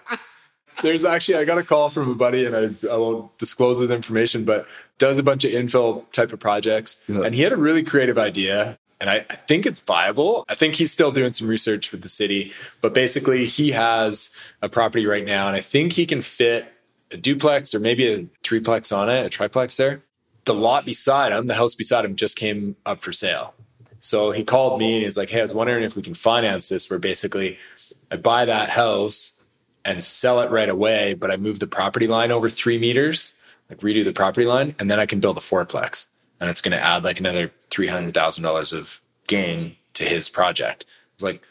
There's 0.82 1.04
actually, 1.04 1.38
I 1.38 1.44
got 1.44 1.58
a 1.58 1.64
call 1.64 1.90
from 1.90 2.08
a 2.10 2.14
buddy, 2.14 2.44
and 2.46 2.54
I, 2.54 2.92
I 2.92 2.96
won't 2.96 3.36
disclose 3.38 3.80
his 3.80 3.90
information, 3.90 4.44
but 4.44 4.66
does 4.98 5.18
a 5.18 5.22
bunch 5.24 5.44
of 5.44 5.50
infill 5.50 6.04
type 6.12 6.32
of 6.32 6.38
projects. 6.38 7.00
Yeah. 7.08 7.22
And 7.22 7.34
he 7.34 7.42
had 7.42 7.52
a 7.52 7.56
really 7.56 7.82
creative 7.82 8.16
idea. 8.18 8.76
And 9.00 9.08
I, 9.08 9.24
I 9.30 9.36
think 9.36 9.64
it's 9.64 9.80
viable. 9.80 10.44
I 10.48 10.54
think 10.54 10.74
he's 10.74 10.90
still 10.90 11.12
doing 11.12 11.32
some 11.32 11.46
research 11.46 11.92
with 11.92 12.02
the 12.02 12.08
city, 12.08 12.52
but 12.80 12.94
basically, 12.94 13.46
he 13.46 13.70
has 13.70 14.32
a 14.60 14.68
property 14.68 15.06
right 15.06 15.24
now, 15.24 15.46
and 15.46 15.54
I 15.54 15.60
think 15.60 15.92
he 15.92 16.04
can 16.04 16.20
fit 16.20 16.72
a 17.12 17.16
duplex 17.16 17.74
or 17.74 17.80
maybe 17.80 18.12
a 18.12 18.24
threeplex 18.42 18.96
on 18.96 19.08
it, 19.08 19.24
a 19.24 19.28
triplex 19.28 19.76
there. 19.76 20.02
The 20.44 20.54
lot 20.54 20.84
beside 20.84 21.32
him, 21.32 21.46
the 21.46 21.54
house 21.54 21.74
beside 21.74 22.04
him, 22.04 22.16
just 22.16 22.36
came 22.36 22.76
up 22.86 23.00
for 23.00 23.12
sale. 23.12 23.54
So 24.00 24.30
he 24.30 24.44
called 24.44 24.78
me 24.78 24.94
and 24.94 25.04
he's 25.04 25.16
like, 25.16 25.30
Hey, 25.30 25.40
I 25.40 25.42
was 25.42 25.54
wondering 25.54 25.82
if 25.82 25.96
we 25.96 26.02
can 26.02 26.14
finance 26.14 26.68
this 26.68 26.88
where 26.88 26.98
basically 26.98 27.58
I 28.10 28.16
buy 28.16 28.44
that 28.44 28.70
house 28.70 29.34
and 29.84 30.02
sell 30.02 30.40
it 30.40 30.50
right 30.50 30.68
away, 30.68 31.14
but 31.14 31.30
I 31.30 31.36
move 31.36 31.60
the 31.60 31.66
property 31.66 32.06
line 32.06 32.30
over 32.30 32.48
three 32.48 32.78
meters, 32.78 33.34
like 33.68 33.80
redo 33.80 34.04
the 34.04 34.12
property 34.12 34.46
line, 34.46 34.74
and 34.78 34.90
then 34.90 35.00
I 35.00 35.06
can 35.06 35.20
build 35.20 35.36
a 35.36 35.40
fourplex. 35.40 36.08
And 36.40 36.48
it's 36.48 36.60
going 36.60 36.72
to 36.72 36.82
add 36.82 37.04
like 37.04 37.18
another 37.20 37.50
$300,000 37.70 38.72
of 38.78 39.00
gain 39.26 39.76
to 39.94 40.04
his 40.04 40.28
project. 40.28 40.86
It's 41.14 41.22
like, 41.22 41.42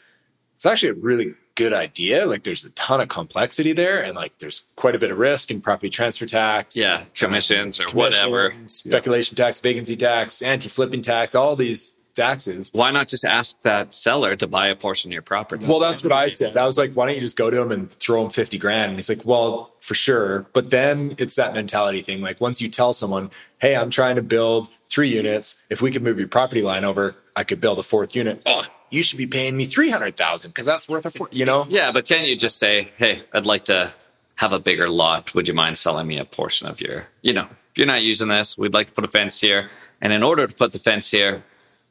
it's 0.56 0.66
actually 0.66 0.90
a 0.90 0.94
really 0.94 1.34
good 1.54 1.72
idea. 1.72 2.24
Like 2.24 2.44
there's 2.44 2.64
a 2.64 2.70
ton 2.70 3.00
of 3.00 3.08
complexity 3.08 3.72
there 3.72 4.02
and 4.02 4.14
like 4.14 4.38
there's 4.38 4.66
quite 4.76 4.94
a 4.94 4.98
bit 4.98 5.10
of 5.10 5.18
risk 5.18 5.50
in 5.50 5.60
property 5.60 5.90
transfer 5.90 6.24
tax. 6.24 6.76
Yeah, 6.76 7.04
commissions 7.14 7.80
or 7.80 7.84
whatever. 7.92 8.54
Speculation 8.66 9.36
tax, 9.36 9.60
vacancy 9.60 9.96
tax, 9.96 10.40
anti-flipping 10.40 11.02
tax, 11.02 11.34
all 11.34 11.56
these 11.56 11.97
taxes. 12.18 12.70
Why 12.74 12.90
not 12.90 13.08
just 13.08 13.24
ask 13.24 13.60
that 13.62 13.94
seller 13.94 14.36
to 14.36 14.46
buy 14.46 14.68
a 14.68 14.76
portion 14.76 15.10
of 15.10 15.12
your 15.14 15.22
property? 15.22 15.64
Well, 15.64 15.78
that's 15.78 16.02
what 16.02 16.12
I 16.12 16.28
said. 16.28 16.56
I 16.56 16.66
was 16.66 16.76
like, 16.76 16.92
why 16.92 17.06
don't 17.06 17.14
you 17.14 17.20
just 17.20 17.36
go 17.36 17.50
to 17.50 17.60
him 17.60 17.72
and 17.72 17.90
throw 17.90 18.24
him 18.24 18.30
50 18.30 18.58
grand? 18.58 18.90
And 18.90 18.96
he's 18.96 19.08
like, 19.08 19.24
well, 19.24 19.72
for 19.80 19.94
sure. 19.94 20.46
But 20.52 20.70
then 20.70 21.14
it's 21.18 21.36
that 21.36 21.54
mentality 21.54 22.02
thing. 22.02 22.20
Like 22.20 22.40
once 22.40 22.60
you 22.60 22.68
tell 22.68 22.92
someone, 22.92 23.30
hey, 23.60 23.74
I'm 23.74 23.90
trying 23.90 24.16
to 24.16 24.22
build 24.22 24.68
three 24.84 25.08
units. 25.08 25.64
If 25.70 25.80
we 25.80 25.90
could 25.90 26.02
move 26.02 26.18
your 26.18 26.28
property 26.28 26.62
line 26.62 26.84
over, 26.84 27.16
I 27.34 27.44
could 27.44 27.60
build 27.60 27.78
a 27.78 27.82
fourth 27.82 28.14
unit. 28.14 28.42
Oh, 28.44 28.64
you 28.90 29.02
should 29.02 29.18
be 29.18 29.26
paying 29.26 29.56
me 29.56 29.64
300,000 29.64 30.50
because 30.50 30.66
that's 30.66 30.88
worth 30.88 31.06
a 31.06 31.10
four, 31.10 31.28
you 31.30 31.44
know? 31.44 31.66
Yeah, 31.68 31.92
but 31.92 32.06
can 32.06 32.24
you 32.24 32.36
just 32.36 32.58
say, 32.58 32.90
"Hey, 32.96 33.22
I'd 33.32 33.46
like 33.46 33.66
to 33.66 33.92
have 34.38 34.52
a 34.52 34.58
bigger 34.60 34.88
lot. 34.88 35.34
Would 35.34 35.48
you 35.48 35.54
mind 35.54 35.78
selling 35.78 36.06
me 36.06 36.16
a 36.16 36.24
portion 36.24 36.68
of 36.68 36.80
your, 36.80 37.06
you 37.22 37.32
know, 37.32 37.48
if 37.70 37.76
you're 37.76 37.88
not 37.88 38.02
using 38.02 38.28
this, 38.28 38.56
we'd 38.56 38.72
like 38.72 38.86
to 38.86 38.92
put 38.92 39.04
a 39.04 39.08
fence 39.08 39.40
here, 39.40 39.68
and 40.00 40.12
in 40.12 40.22
order 40.22 40.46
to 40.46 40.54
put 40.54 40.72
the 40.72 40.78
fence 40.78 41.10
here, 41.10 41.42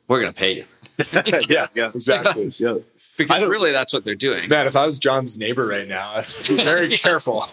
we're 0.08 0.22
going 0.22 0.34
to 0.34 0.40
pay 0.40 0.56
you." 0.56 0.66
yeah, 1.50 1.68
Yeah. 1.76 1.92
exactly. 1.94 2.52
Yeah. 2.58 2.76
Because 3.18 3.44
really 3.44 3.72
that's 3.72 3.94
what 3.94 4.06
they're 4.06 4.16
doing. 4.16 4.48
Man, 4.50 4.68
if 4.68 4.76
I 4.76 4.86
was 4.86 5.00
Jon's 5.00 5.38
neighbor 5.38 5.66
right 5.68 5.88
now, 5.88 6.12
I'd 6.16 6.26
be 6.48 6.56
very 6.56 6.88
careful. 6.98 7.46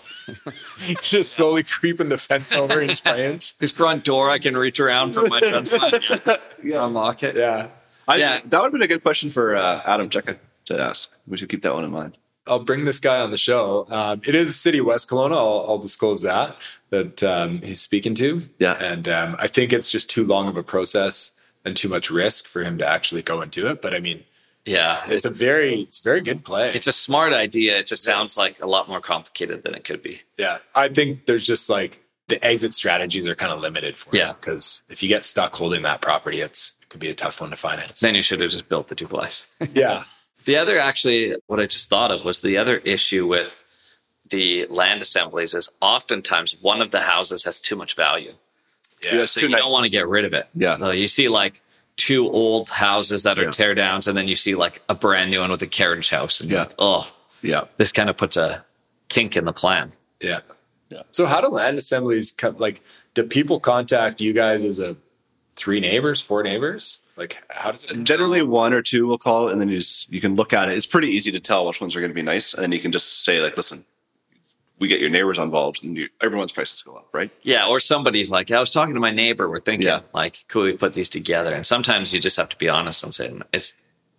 Just 1.03 1.33
slowly 1.33 1.63
creeping 1.63 2.09
the 2.11 2.19
fence 2.19 2.55
over 2.55 2.81
inch 2.81 3.03
by 3.05 3.19
inch. 3.19 3.55
His 3.61 3.73
front 3.73 4.05
door 4.05 4.31
I 4.31 4.39
can 4.39 4.57
reach 4.57 4.79
around 4.81 5.15
for 5.15 5.27
my 5.27 5.41
fence 5.41 5.73
line. 5.73 6.39
Yeah. 6.63 6.87
Unlock 6.87 7.23
it. 7.23 7.37
Yeah. 7.37 7.69
I, 8.09 8.17
Yeah. 8.17 8.41
That 8.45 8.59
would 8.61 8.65
have 8.67 8.73
been 8.73 8.83
a 8.83 8.87
good 8.89 9.03
question 9.03 9.31
for 9.31 9.57
uh, 9.57 9.83
Adam 9.85 10.09
Cheka 10.11 10.39
to 10.67 10.81
ask. 10.81 11.11
We 11.27 11.37
should 11.37 11.49
keep 11.49 11.63
that 11.63 11.73
one 11.75 11.85
in 11.85 11.91
mind. 11.91 12.17
I'll 12.47 12.61
bring 12.63 12.85
this 12.85 13.01
guy 13.01 13.21
on 13.21 13.31
the 13.31 13.39
show. 13.39 13.87
Um, 13.91 14.21
it 14.27 14.35
is 14.35 14.51
a 14.51 14.53
city 14.55 14.81
West 14.83 15.09
Kelowna. 15.09 15.33
I'll, 15.33 15.65
I'll 15.67 15.79
disclose 15.79 16.21
that 16.23 16.57
that 16.91 17.23
um, 17.23 17.63
he's 17.63 17.81
speaking 17.81 18.15
to. 18.17 18.43
Yeah. 18.59 18.75
and 18.83 19.09
um, 19.09 19.37
I 19.39 19.47
think 19.47 19.73
it's 19.73 19.91
just 19.91 20.11
too 20.11 20.25
long 20.25 20.49
of 20.49 20.57
a 20.59 20.63
process 20.63 21.33
and 21.65 21.77
too 21.77 21.89
much 21.89 22.11
risk 22.11 22.47
for 22.47 22.63
him 22.65 22.79
to 22.79 22.87
actually 22.87 23.23
go 23.23 23.41
and 23.41 23.51
do 23.51 23.67
it. 23.69 23.81
But 23.83 23.95
I 23.95 23.99
mean, 24.01 24.25
Yeah. 24.65 25.03
it's 25.07 25.25
a 25.25 25.31
very 25.31 25.81
it's 25.81 26.01
a 26.01 26.03
very 26.03 26.21
good 26.21 26.45
play. 26.45 26.73
It's 26.75 26.87
a 26.87 26.93
smart 26.93 27.33
idea. 27.33 27.79
It 27.79 27.87
just 27.87 28.05
sounds 28.05 28.33
Yes. 28.33 28.39
like 28.39 28.63
a 28.63 28.67
lot 28.67 28.89
more 28.89 29.01
complicated 29.01 29.63
than 29.65 29.75
it 29.75 29.85
could 29.85 30.03
be. 30.03 30.23
yeah, 30.39 30.59
I 30.75 30.89
think 30.89 31.27
there's 31.27 31.47
just 31.47 31.69
like 31.69 32.01
the 32.29 32.43
exit 32.43 32.73
strategies 32.73 33.27
are 33.29 33.35
kind 33.35 33.53
of 33.53 33.61
limited 33.61 33.97
for 33.97 34.17
Yeah. 34.17 34.33
because 34.33 34.83
if 34.89 35.03
you 35.03 35.09
get 35.09 35.25
stuck 35.25 35.55
holding 35.55 35.83
that 35.83 36.01
property, 36.01 36.41
it's 36.41 36.77
it 36.81 36.89
could 36.89 37.01
be 37.01 37.11
a 37.11 37.15
tough 37.15 37.41
one 37.41 37.51
to 37.51 37.57
finance. 37.57 38.01
Then 38.01 38.15
you 38.15 38.23
should 38.23 38.41
have 38.41 38.51
just 38.51 38.69
built 38.69 38.89
the 38.89 38.95
duplex. 38.95 39.49
yeah, 39.75 40.05
The 40.47 40.57
other, 40.57 40.79
actually, 40.79 41.35
what 41.47 41.59
I 41.61 41.67
just 41.67 41.89
thought 41.91 42.11
of 42.11 42.25
was 42.25 42.41
the 42.41 42.57
other 42.59 42.77
issue 42.79 43.27
with 43.27 43.63
the 44.29 44.67
land 44.67 45.03
assemblies 45.03 45.55
is 45.55 45.69
oftentimes 45.81 46.57
one 46.63 46.81
of 46.81 46.91
the 46.91 47.03
houses 47.03 47.45
has 47.45 47.59
too 47.61 47.77
much 47.77 47.95
value. 47.95 48.35
Yeah, 49.05 49.15
Yes. 49.17 49.33
So 49.33 49.41
you 49.43 49.49
nice. 49.49 49.61
don't 49.61 49.73
want 49.73 49.85
to 49.85 49.91
get 49.91 50.09
rid 50.09 50.25
of 50.25 50.33
it. 50.35 50.49
Yeah. 50.55 50.77
So 50.77 50.91
you 50.91 51.09
see 51.09 51.29
like 51.29 51.61
two 51.97 52.29
old 52.29 52.71
houses 52.71 53.23
that 53.23 53.39
are 53.39 53.45
Yeah. 53.45 53.51
tear 53.51 53.75
downs, 53.75 54.09
and 54.09 54.17
then 54.17 54.27
you 54.29 54.37
see 54.37 54.55
like 54.55 54.83
a 54.89 54.95
brand 54.95 55.31
new 55.31 55.41
one 55.41 55.51
with 55.51 55.63
a 55.63 55.67
carriage 55.67 56.11
house. 56.11 56.41
And 56.41 56.51
you're 56.51 56.59
Yeah. 56.61 56.65
like, 56.65 56.75
oh, 56.79 57.13
Yeah. 57.43 57.65
this 57.77 57.93
kind 57.93 58.11
of 58.11 58.17
puts 58.17 58.37
a 58.37 58.65
kink 59.09 59.37
in 59.37 59.45
the 59.45 59.53
plan. 59.53 59.93
yeah, 60.21 60.41
Yeah. 60.91 61.03
So 61.11 61.27
how 61.27 61.41
do 61.41 61.49
land 61.49 61.77
assemblies 61.79 62.33
come? 62.33 62.57
Like, 62.59 62.81
do 63.15 63.23
people 63.25 63.61
contact 63.61 64.21
you 64.21 64.33
guys 64.33 64.65
as 64.65 64.81
a 64.81 64.97
three 65.57 65.79
neighbors, 65.81 66.21
four 66.21 66.43
neighbors? 66.43 67.03
Like, 67.17 67.37
how 67.49 67.71
does 67.71 67.85
it? 67.85 67.93
Uh, 67.99 68.01
generally, 68.03 68.43
one 68.43 68.73
or 68.73 68.83
two 68.83 69.07
will 69.07 69.19
call, 69.19 69.49
and 69.49 69.61
then 69.61 69.69
you 69.69 69.79
just 69.79 70.11
you 70.13 70.21
can 70.21 70.35
look 70.35 70.53
at 70.53 70.69
it. 70.69 70.77
It's 70.77 70.87
pretty 70.87 71.09
easy 71.09 71.31
to 71.33 71.39
tell 71.41 71.65
which 71.67 71.81
ones 71.81 71.95
are 71.95 72.01
going 72.01 72.11
to 72.11 72.15
be 72.15 72.23
nice, 72.23 72.55
and 72.55 72.63
then 72.63 72.73
you 72.73 72.81
can 72.81 72.91
just 72.91 73.23
say 73.25 73.41
like, 73.41 73.57
"Listen, 73.57 73.85
we 74.79 74.89
get 74.89 75.01
your 75.01 75.11
neighbors 75.11 75.39
involved, 75.39 75.83
and 75.85 75.97
you, 75.97 76.09
everyone's 76.21 76.53
prices 76.53 76.83
go 76.83 76.95
up, 76.97 77.09
right?" 77.13 77.31
Yeah, 77.43 77.67
or 77.67 77.81
somebody's 77.81 78.31
like, 78.31 78.51
I 78.51 78.61
was 78.61 78.71
talking 78.71 78.95
to 78.95 79.01
my 79.01 79.11
neighbor. 79.11 79.49
We're 79.49 79.59
thinking, 79.59 79.87
Yeah. 79.87 80.01
like, 80.13 80.45
could 80.49 80.65
we 80.65 80.73
put 80.77 80.95
these 80.95 81.09
together? 81.09 81.55
And 81.55 81.67
sometimes 81.67 82.13
you 82.13 82.21
just 82.21 82.37
have 82.37 82.49
to 82.51 82.57
be 82.57 82.69
honest 82.69 83.03
and 83.05 83.15
say, 83.15 83.33
it's 83.53 83.75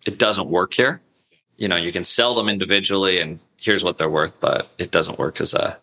it 0.05 0.17
doesn't 0.19 0.47
work 0.49 0.73
here. 0.73 1.01
You 1.57 1.67
know, 1.67 1.77
you 1.77 1.91
can 1.91 2.05
sell 2.05 2.35
them 2.35 2.49
individually, 2.49 3.19
and 3.19 3.41
here's 3.57 3.83
what 3.83 3.97
they're 3.97 4.09
worth, 4.09 4.39
but 4.41 4.69
it 4.77 4.91
doesn't 4.91 5.17
work 5.19 5.39
as 5.41 5.53
a 5.53 5.77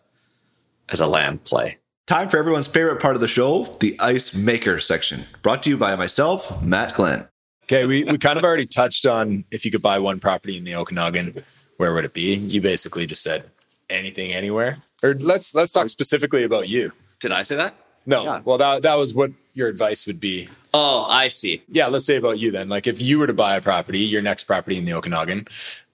as 0.89 0.99
a 0.99 1.07
land 1.07 1.43
play. 1.45 1.77
Time 2.05 2.29
for 2.29 2.37
everyone's 2.37 2.67
favorite 2.67 3.01
part 3.01 3.15
of 3.15 3.21
the 3.21 3.27
show, 3.29 3.77
the 3.79 3.95
ice 3.99 4.33
maker 4.35 4.79
section. 4.79 5.23
Brought 5.41 5.63
to 5.63 5.69
you 5.69 5.77
by 5.77 5.95
myself, 5.95 6.61
Matt 6.61 6.93
Glen. 6.95 7.27
Okay, 7.63 7.85
we, 7.85 8.03
we 8.03 8.17
kind 8.17 8.37
of 8.37 8.43
already 8.43 8.65
touched 8.65 9.05
on 9.07 9.45
if 9.49 9.63
you 9.63 9.71
could 9.71 9.81
buy 9.81 9.97
one 9.99 10.19
property 10.19 10.57
in 10.57 10.65
the 10.65 10.75
Okanagan, 10.75 11.43
where 11.77 11.93
would 11.93 12.03
it 12.03 12.13
be? 12.13 12.35
You 12.35 12.59
basically 12.59 13.05
just 13.07 13.23
said 13.23 13.49
anything, 13.93 14.31
anywhere. 14.33 14.79
Or 15.03 15.13
let's 15.15 15.53
let's 15.55 15.71
talk 15.71 15.89
specifically 15.89 16.43
about 16.43 16.67
you. 16.69 16.91
Did 17.19 17.31
I 17.31 17.43
say 17.43 17.55
that? 17.57 17.75
No, 18.05 18.23
Yeah. 18.23 18.41
well 18.43 18.57
that 18.57 18.83
that 18.83 18.95
was 18.95 19.13
what 19.13 19.31
your 19.53 19.67
advice 19.69 20.05
would 20.07 20.19
be. 20.19 20.49
Oh, 20.73 21.05
I 21.07 21.27
see. 21.27 21.61
Yeah, 21.69 21.87
let's 21.87 22.05
say 22.05 22.15
about 22.17 22.39
you 22.39 22.51
then. 22.51 22.67
Like 22.69 22.87
if 22.87 23.01
you 23.01 23.19
were 23.19 23.27
to 23.27 23.33
buy 23.33 23.55
a 23.55 23.61
property, 23.61 23.99
your 23.99 24.21
next 24.21 24.43
property 24.45 24.77
in 24.77 24.85
the 24.85 24.93
Okanagan, 24.93 25.47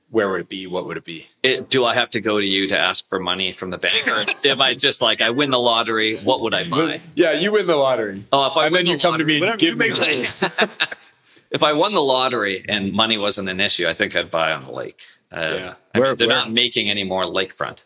where 0.09 0.29
would 0.31 0.41
it 0.41 0.49
be? 0.49 0.65
What 0.65 0.87
would 0.87 0.97
it 0.97 1.03
be? 1.05 1.27
It, 1.43 1.69
do 1.69 1.85
I 1.85 1.93
have 1.93 2.09
to 2.11 2.21
go 2.21 2.39
to 2.39 2.45
you 2.45 2.67
to 2.69 2.79
ask 2.79 3.07
for 3.07 3.19
money 3.19 3.51
from 3.51 3.69
the 3.69 3.77
bank, 3.77 4.07
or 4.07 4.25
am 4.47 4.61
I 4.61 4.73
just 4.73 5.01
like 5.03 5.21
I 5.21 5.29
win 5.29 5.51
the 5.51 5.59
lottery? 5.59 6.17
What 6.17 6.41
would 6.41 6.53
I 6.55 6.67
buy? 6.67 7.01
Yeah, 7.15 7.33
you 7.33 7.51
win 7.51 7.67
the 7.67 7.75
lottery. 7.75 8.23
Oh, 8.31 8.47
if 8.47 8.57
I 8.57 8.65
and 8.67 8.73
win 8.73 8.85
then 8.85 8.91
you 8.91 8.97
the 8.97 9.01
come 9.03 9.13
to 9.19 9.23
lottery- 9.23 9.39
me 9.41 9.47
and 9.47 9.59
give 9.59 9.69
you 9.73 9.75
me 9.75 9.89
make 9.89 10.29
If 11.51 11.63
I 11.63 11.73
won 11.73 11.93
the 11.93 12.01
lottery 12.01 12.63
and 12.69 12.93
money 12.93 13.17
wasn't 13.17 13.49
an 13.49 13.59
issue, 13.59 13.87
I 13.87 13.93
think 13.93 14.15
I'd 14.15 14.31
buy 14.31 14.51
on 14.53 14.63
the 14.65 14.71
lake. 14.71 15.01
Uh, 15.31 15.37
Yeah. 15.55 15.73
I 15.93 15.99
Where- 15.99 16.07
mean, 16.09 16.17
they're 16.17 16.27
where- 16.27 16.37
not 16.37 16.51
making 16.51 16.89
any 16.89 17.03
more 17.03 17.23
lakefront. 17.25 17.85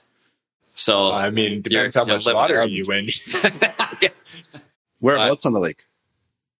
So 0.73 1.11
I 1.11 1.29
mean, 1.29 1.61
depends 1.61 1.95
how 1.95 2.05
much 2.05 2.25
you're 2.25 2.63
you 2.65 2.85
win. 2.87 3.07
Whereabouts 4.99 5.45
on 5.45 5.53
the 5.53 5.59
lake? 5.59 5.83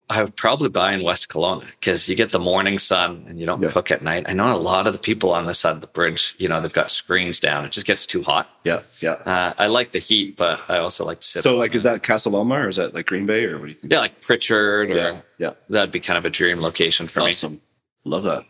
I 0.10 0.22
would 0.22 0.36
probably 0.36 0.68
buy 0.70 0.92
in 0.94 1.02
West 1.02 1.30
Kelowna 1.30 1.66
because 1.80 2.10
you 2.10 2.16
get 2.16 2.32
the 2.34 2.40
morning 2.40 2.78
sun 2.78 3.26
and 3.28 3.40
you 3.40 3.46
don't 3.46 3.62
Yeah. 3.62 3.70
cook 3.70 3.90
at 3.90 4.04
night. 4.04 4.26
I 4.28 4.34
know 4.34 4.54
a 4.54 4.58
lot 4.60 4.86
of 4.86 4.92
the 4.94 5.00
people 5.00 5.32
on 5.32 5.46
this 5.48 5.60
side 5.60 5.74
of 5.76 5.82
the 5.82 5.88
bridge, 5.88 6.36
you 6.38 6.50
know, 6.50 6.60
they've 6.60 6.72
got 6.74 6.92
screens 6.92 7.40
down. 7.40 7.64
It 7.66 7.72
just 7.72 7.88
gets 7.88 8.06
too 8.06 8.22
hot. 8.22 8.50
Yeah, 8.66 8.82
yeah. 9.00 9.14
Uh, 9.14 9.54
I 9.58 9.68
like 9.68 9.94
the 9.94 10.00
heat, 10.00 10.36
but 10.36 10.60
I 10.68 10.78
also 10.80 11.06
like 11.06 11.22
to 11.22 11.28
sit. 11.28 11.44
So, 11.44 11.56
like, 11.56 11.70
outside. 11.72 11.78
is 11.78 11.84
that 11.84 12.04
Casa 12.04 12.30
Loma 12.30 12.56
or 12.56 12.70
is 12.70 12.76
that 12.76 12.94
like 12.94 13.06
Green 13.06 13.26
Bay 13.26 13.46
or 13.46 13.58
what 13.58 13.64
do 13.68 13.70
you 13.70 13.76
think? 13.76 13.94
yeah, 13.94 14.00
like 14.00 14.20
Pritchard, 14.20 14.92
or 14.92 14.96
Yeah, 14.96 15.22
yeah. 15.38 15.54
that'd 15.70 15.92
be 15.92 16.02
kind 16.02 16.18
of 16.18 16.26
a 16.26 16.30
dream 16.30 16.60
location 16.60 17.08
for 17.08 17.22
me. 17.22 17.30
Awesome. 17.30 17.62
Love 18.04 18.24
that. 18.24 18.44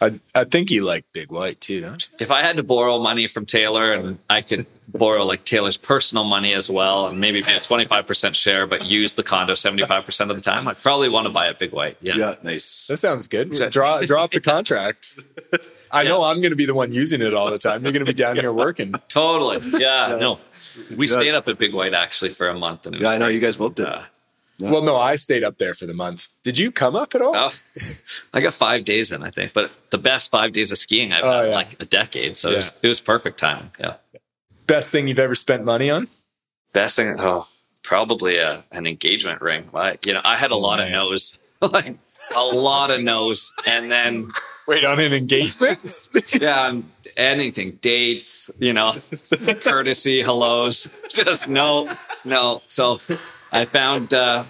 I, 0.00 0.20
I 0.34 0.44
think 0.44 0.70
you 0.70 0.84
like 0.84 1.04
Big 1.12 1.30
White 1.32 1.60
too, 1.60 1.80
don't 1.80 2.06
you? 2.10 2.16
If 2.20 2.30
I 2.30 2.42
had 2.42 2.56
to 2.56 2.62
borrow 2.62 2.98
money 2.98 3.26
from 3.26 3.46
Taylor 3.46 3.92
and 3.92 4.18
I 4.28 4.42
could 4.42 4.66
borrow 4.88 5.24
like 5.24 5.44
Taylor's 5.44 5.76
personal 5.78 6.24
money 6.24 6.52
as 6.52 6.68
well 6.68 7.06
and 7.06 7.18
maybe 7.20 7.40
pay 7.42 7.56
a 7.56 7.60
25% 7.60 8.34
share, 8.34 8.66
but 8.66 8.84
use 8.84 9.14
the 9.14 9.22
condo 9.22 9.54
75% 9.54 10.30
of 10.30 10.36
the 10.36 10.42
time, 10.42 10.68
I'd 10.68 10.76
probably 10.82 11.08
want 11.08 11.26
to 11.26 11.30
buy 11.32 11.46
a 11.46 11.54
big 11.54 11.72
white. 11.72 11.96
Yeah. 12.02 12.14
Yeah, 12.16 12.34
nice. 12.42 12.86
That 12.88 12.98
sounds 12.98 13.26
good. 13.26 13.52
Draw 13.70 14.02
draw 14.02 14.24
up 14.24 14.32
the 14.32 14.40
contract. 14.54 15.18
I 15.90 16.04
know 16.04 16.22
I'm 16.24 16.40
going 16.42 16.50
to 16.50 16.56
be 16.56 16.66
the 16.66 16.74
one 16.74 16.92
using 16.92 17.22
it 17.22 17.32
all 17.32 17.50
the 17.50 17.58
time. 17.58 17.82
You're 17.82 17.92
going 17.92 18.04
to 18.04 18.10
be 18.12 18.16
down 18.16 18.36
here 18.36 18.52
working. 18.52 18.92
Totally. 19.08 19.58
Yeah. 19.80 20.16
No, 20.20 20.40
we 20.96 21.06
stayed 21.06 21.34
up 21.34 21.48
at 21.48 21.56
Big 21.58 21.72
White 21.72 21.94
actually 21.94 22.30
for 22.30 22.48
a 22.48 22.54
month. 22.58 22.84
And 22.86 22.96
it 22.96 22.98
was 22.98 23.04
Yeah, 23.04 23.10
I 23.12 23.18
know 23.18 23.26
great. 23.26 23.34
you 23.36 23.40
guys 23.40 23.56
both 23.56 23.76
did. 23.76 23.86
Uh, 23.86 24.02
Well, 24.60 24.82
no, 24.82 24.96
I 24.96 25.16
stayed 25.16 25.44
up 25.44 25.58
there 25.58 25.74
for 25.74 25.86
the 25.86 25.92
month. 25.94 26.28
Did 26.42 26.58
you 26.58 26.70
come 26.72 26.96
up 26.96 27.14
at 27.14 27.20
all? 27.22 27.34
Oh, 27.36 27.52
I 28.32 28.40
got 28.40 28.54
five 28.54 28.84
days 28.84 29.12
in, 29.12 29.22
I 29.22 29.30
think, 29.30 29.52
but 29.52 29.70
the 29.90 29.98
best 29.98 30.30
five 30.30 30.52
days 30.52 30.72
of 30.72 30.78
skiing 30.78 31.12
I've 31.12 31.24
Oh, 31.24 31.30
had 31.32 31.44
in 31.44 31.50
yeah. 31.50 31.56
like 31.56 31.76
a 31.80 31.84
decade. 31.84 32.38
So 32.38 32.50
it, 32.50 32.56
was, 32.56 32.72
it 32.82 32.88
was 32.88 33.00
perfect 33.00 33.38
timing. 33.38 33.70
Yeah. 33.78 33.94
Best 34.66 34.90
thing 34.90 35.08
you've 35.08 35.18
ever 35.18 35.34
spent 35.34 35.64
money 35.64 35.90
on? 35.90 36.08
Best 36.72 36.96
thing, 36.96 37.16
oh, 37.18 37.48
probably 37.82 38.36
a, 38.38 38.64
an 38.72 38.86
engagement 38.86 39.40
ring. 39.42 39.68
I, 39.74 39.98
you 40.06 40.12
know, 40.14 40.20
I 40.24 40.36
had 40.36 40.50
a 40.50 40.56
lot 40.56 40.76
Nice. 40.78 40.86
of 40.86 40.92
no's, 40.92 41.38
like 41.72 41.96
a 42.34 42.42
lot 42.56 42.90
of 42.90 43.02
no's. 43.02 43.52
And 43.66 43.90
then, 43.90 44.30
Wait, 44.66 44.84
on 44.84 44.98
an 44.98 45.12
engagement? 45.12 46.08
yeah, 46.40 46.62
um, 46.66 46.90
anything, 47.16 47.78
dates, 47.80 48.50
you 48.58 48.72
know, 48.72 48.96
courtesy, 49.62 50.22
hellos, 50.22 50.90
just 51.08 51.48
no, 51.48 51.92
no. 52.24 52.62
So 52.64 52.98
I 53.56 53.64
found, 53.64 54.14
uh, 54.14 54.44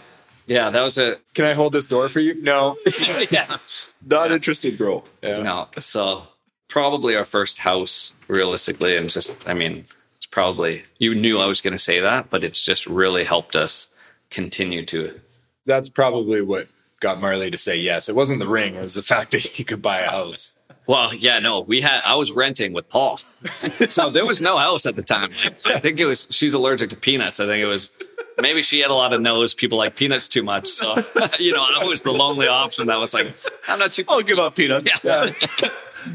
yeah, 0.47 0.71
that 0.71 0.83
was 0.83 0.99
a, 0.99 1.19
Can 1.35 1.45
I 1.45 1.55
hold 1.55 1.73
this 1.73 1.87
door 1.87 2.09
for 2.09 2.21
you? 2.21 2.35
No. 2.43 2.77
yeah. 3.31 3.59
Not 4.05 4.33
interested, 4.33 4.77
bro. 4.79 5.05
Yeah. 5.23 5.43
No. 5.43 5.69
So 5.79 6.25
probably 6.69 7.17
our 7.17 7.25
first 7.25 7.59
house, 7.59 8.13
realistically, 8.29 8.97
and 8.97 9.11
just 9.11 9.35
I 9.47 9.55
mean, 9.55 9.87
it's 10.17 10.27
probably 10.27 10.85
you 10.99 11.15
knew 11.15 11.39
I 11.39 11.47
was 11.47 11.61
going 11.61 11.73
to 11.73 11.79
say 11.79 12.01
that, 12.01 12.31
but 12.31 12.45
it's 12.45 12.65
just 12.65 12.87
really 12.87 13.25
helped 13.25 13.57
us 13.57 13.89
continue 14.31 14.85
to. 14.87 15.21
That's 15.65 15.89
probably 15.89 16.41
what 16.41 16.69
got 17.01 17.21
Marley 17.21 17.51
to 17.51 17.59
say 17.59 17.79
yes. 17.79 18.09
It 18.09 18.15
wasn't 18.15 18.41
the 18.41 18.49
ring, 18.49 18.75
it 18.75 18.83
was 18.83 18.95
the 18.95 19.03
fact 19.03 19.33
that 19.33 19.41
he 19.41 19.65
could 19.65 19.83
buy 19.83 20.01
a 20.01 20.11
house. 20.11 20.55
Well, 20.87 21.13
yeah, 21.13 21.41
no, 21.41 21.61
we 21.61 21.81
had 21.81 22.01
I 22.05 22.15
was 22.15 22.31
renting 22.31 22.73
with 22.73 22.89
Paul, 22.89 23.17
so 23.89 24.11
there 24.11 24.27
was 24.27 24.41
no 24.41 24.57
house 24.57 24.87
at 24.87 24.95
the 24.95 25.03
time. 25.03 25.31
I 25.65 25.79
think 25.79 25.99
it 25.99 26.07
was 26.07 26.29
she's 26.31 26.55
allergic 26.55 26.91
to 26.91 26.97
peanuts. 26.97 27.41
I 27.41 27.47
think 27.47 27.63
it 27.63 27.67
was. 27.69 27.91
Maybe 28.39 28.63
she 28.63 28.81
had 28.81 28.91
a 28.91 28.95
lot 28.95 29.13
of 29.13 29.21
nose. 29.21 29.55
People 29.55 29.79
like 29.79 29.97
peanuts 29.97 30.29
too 30.29 30.43
much, 30.43 30.69
so 30.69 30.97
you 31.39 31.53
know 31.55 31.65
I 31.65 31.85
was 31.85 32.03
the 32.03 32.13
lonely 32.13 32.47
option. 32.49 32.89
That 32.89 32.99
was 32.99 33.15
like, 33.15 33.35
I'm 33.67 33.79
not 33.79 33.95
too. 33.95 34.05
I'll 34.09 34.23
give 34.23 34.39
up 34.39 34.55
peanuts. 34.57 34.91
Yeah. 35.03 35.31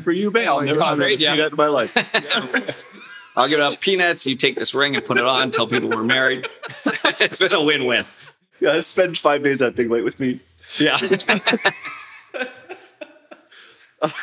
For 0.03 0.11
you, 0.11 0.31
babe. 0.31 0.47
I'll 0.47 0.61
never 0.61 0.79
a 0.79 1.15
yeah. 1.15 1.33
peanut 1.33 1.51
in 1.51 1.57
my 1.57 1.67
life. 1.67 1.95
I'll 3.35 3.47
give 3.47 3.59
up 3.59 3.79
peanuts. 3.79 4.25
You 4.25 4.35
take 4.35 4.55
this 4.55 4.73
ring 4.73 4.95
and 4.95 5.05
put 5.05 5.17
it 5.17 5.25
on. 5.25 5.51
Tell 5.51 5.67
people 5.67 5.89
we're 5.89 6.03
married. 6.03 6.47
it's 6.69 7.39
been 7.39 7.53
a 7.53 7.61
win-win. 7.61 8.05
Yeah, 8.59 8.79
spend 8.81 9.17
five 9.17 9.43
days 9.43 9.61
at 9.61 9.75
Big 9.75 9.89
White 9.89 10.03
with 10.03 10.19
me. 10.19 10.41
Yeah. 10.79 10.97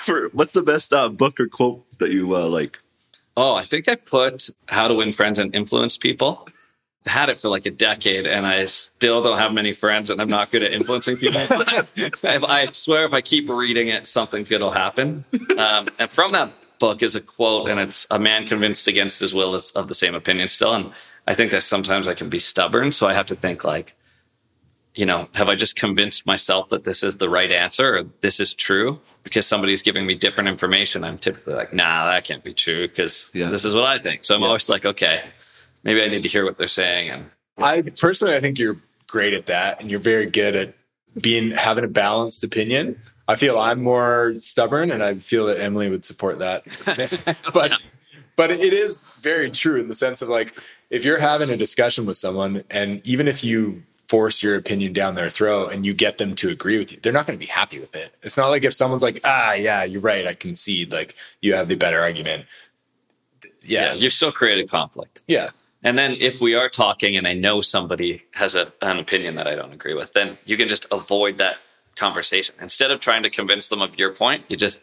For- 0.05 0.29
What's 0.33 0.55
the 0.55 0.63
best 0.63 0.93
uh, 0.93 1.09
book 1.09 1.41
or 1.41 1.47
quote 1.47 1.87
that 1.99 2.11
you 2.11 2.35
uh, 2.35 2.47
like? 2.47 2.79
Oh, 3.37 3.55
I 3.55 3.63
think 3.63 3.89
I 3.89 3.95
put 3.95 4.51
How 4.69 4.89
to 4.89 4.95
Win 4.95 5.13
Friends 5.13 5.39
and 5.39 5.55
Influence 5.55 5.97
People. 5.97 6.49
Had 7.09 7.29
it 7.31 7.39
for 7.39 7.49
like 7.49 7.67
a 7.67 7.71
decade 7.71 8.27
and 8.27 8.47
I 8.47 8.67
still 8.67 9.23
don't 9.23 9.39
have 9.39 9.53
many 9.53 9.73
friends 9.73 10.11
and 10.11 10.21
I'm 10.21 10.29
not 10.29 10.51
good 10.51 10.63
at 10.63 10.73
influencing 10.73 11.17
people. 11.17 11.41
I 12.25 12.69
swear 12.71 13.05
if 13.07 13.13
I 13.13 13.21
keep 13.21 13.49
reading 13.49 13.89
it, 13.89 14.07
something 14.09 14.45
good 14.45 14.61
will 14.61 14.71
happen. 14.71 15.25
Um, 15.57 15.89
and 15.99 16.11
from 16.11 16.33
that 16.33 16.53
book 16.79 17.03
is 17.03 17.17
a 17.17 17.21
quote 17.21 17.69
and 17.69 17.81
it's 17.81 18.07
a 18.11 18.19
man 18.19 18.47
convinced 18.47 18.87
against 18.89 19.21
his 19.21 19.35
will 19.35 19.55
is 19.55 19.71
of 19.73 19.89
the 19.89 19.95
same 19.95 20.15
opinion 20.15 20.49
still. 20.49 20.75
And 20.75 20.93
I 21.27 21.35
think 21.35 21.51
that 21.51 21.63
sometimes 21.63 22.07
I 22.07 22.15
can 22.15 22.29
be 22.29 22.39
stubborn. 22.39 22.93
So 22.93 23.07
I 23.09 23.15
have 23.15 23.27
to 23.27 23.35
think 23.35 23.65
like, 23.65 23.95
you 24.95 25.07
know, 25.07 25.29
have 25.33 25.49
I 25.49 25.55
just 25.55 25.77
convinced 25.77 26.27
myself 26.27 26.69
that 26.71 26.85
this 26.85 27.03
is 27.03 27.17
the 27.17 27.29
right 27.29 27.51
answer 27.53 27.97
or 27.99 28.03
this 28.21 28.41
is 28.41 28.55
true? 28.55 29.01
Because 29.25 29.47
somebody's 29.47 29.83
giving 29.83 30.07
me 30.07 30.15
different 30.15 30.49
information, 30.49 31.05
I'm 31.05 31.19
typically 31.19 31.55
like, 31.55 31.73
nah, 31.75 32.07
that 32.11 32.25
can't 32.25 32.43
be 32.43 32.55
true 32.55 32.89
because 32.89 33.31
Yeah. 33.35 33.51
this 33.51 33.65
is 33.65 33.75
what 33.75 33.85
I 33.85 33.99
think. 33.99 34.25
So 34.25 34.35
I'm 34.35 34.43
always 34.43 34.69
like, 34.69 34.85
okay, 34.85 35.23
maybe 35.89 36.03
I 36.03 36.09
need 36.09 36.23
to 36.23 36.29
hear 36.29 36.45
what 36.45 36.59
they're 36.59 36.69
saying. 36.69 37.09
And 37.09 37.31
I 37.57 37.81
personally, 37.81 38.35
I 38.35 38.41
think 38.41 38.59
you're 38.59 38.77
great 39.07 39.33
at 39.33 39.47
that, 39.47 39.81
and 39.81 39.91
you're 39.91 40.01
very 40.01 40.27
good 40.27 40.55
at 40.55 40.75
being 41.21 41.51
having 41.53 41.83
a 41.83 41.89
balanced 41.89 42.45
opinion. 42.45 43.01
I 43.27 43.37
feel 43.37 43.59
I'm 43.59 43.83
more 43.83 44.35
stubborn, 44.37 44.91
and 44.91 45.03
I 45.03 45.15
feel 45.15 45.47
that 45.47 45.59
Emily 45.59 45.89
would 45.89 46.05
support 46.05 46.41
that. 46.41 46.65
but 47.55 47.83
but 48.37 48.51
it 48.51 48.75
is 48.75 49.03
very 49.23 49.51
true 49.51 49.81
in 49.81 49.89
the 49.89 49.95
sense 49.95 50.21
of 50.21 50.29
like 50.29 50.55
if 50.91 51.07
you're 51.07 51.19
having 51.19 51.49
a 51.49 51.57
discussion 51.57 52.05
with 52.05 52.19
someone, 52.19 52.65
and 52.71 53.07
even 53.07 53.27
if 53.27 53.43
you 53.43 53.83
force 54.09 54.43
your 54.43 54.57
opinion 54.57 54.93
down 54.93 55.15
their 55.15 55.29
throat 55.29 55.71
and 55.73 55.85
you 55.85 55.93
get 55.93 56.17
them 56.19 56.35
to 56.35 56.49
agree 56.51 56.79
with 56.79 56.93
you, 56.93 56.99
they're 57.01 57.13
not 57.13 57.27
going 57.27 57.39
to 57.39 57.45
be 57.47 57.51
happy 57.51 57.79
with 57.79 57.95
it. 57.95 58.15
It's 58.23 58.39
not 58.39 58.49
like 58.49 58.65
if 58.65 58.73
someone's 58.75 59.03
like, 59.03 59.21
ah, 59.25 59.53
yeah, 59.53 59.85
you're 59.85 60.01
right, 60.01 60.27
I 60.27 60.33
concede, 60.35 60.91
like 60.91 61.15
you 61.43 61.55
have 61.55 61.69
the 61.69 61.77
better 61.77 62.01
argument. 62.01 62.47
yeah, 63.63 63.93
Yeah, 63.93 63.95
you've 63.95 64.15
still 64.15 64.33
created 64.33 64.71
conflict. 64.71 65.21
yeah, 65.27 65.49
And 65.83 65.97
then 65.97 66.17
if 66.19 66.41
we 66.41 66.55
are 66.55 66.69
talking 66.69 67.17
and 67.17 67.27
I 67.27 67.35
know 67.35 67.61
somebody 67.61 68.25
has 68.33 68.57
a, 68.57 68.73
an 68.83 68.99
opinion 68.99 69.37
that 69.37 69.47
I 69.47 69.55
don't 69.55 69.73
agree 69.73 69.95
with, 69.95 70.13
then 70.13 70.39
you 70.45 70.57
can 70.57 70.69
just 70.69 70.87
avoid 70.91 71.39
that 71.39 71.57
conversation. 71.95 72.55
Instead 72.61 72.91
of 72.91 73.01
trying 73.01 73.23
to 73.23 73.31
convince 73.31 73.69
them 73.69 73.81
of 73.81 73.99
your 73.99 74.13
point, 74.13 74.45
you 74.49 74.57
just, 74.57 74.81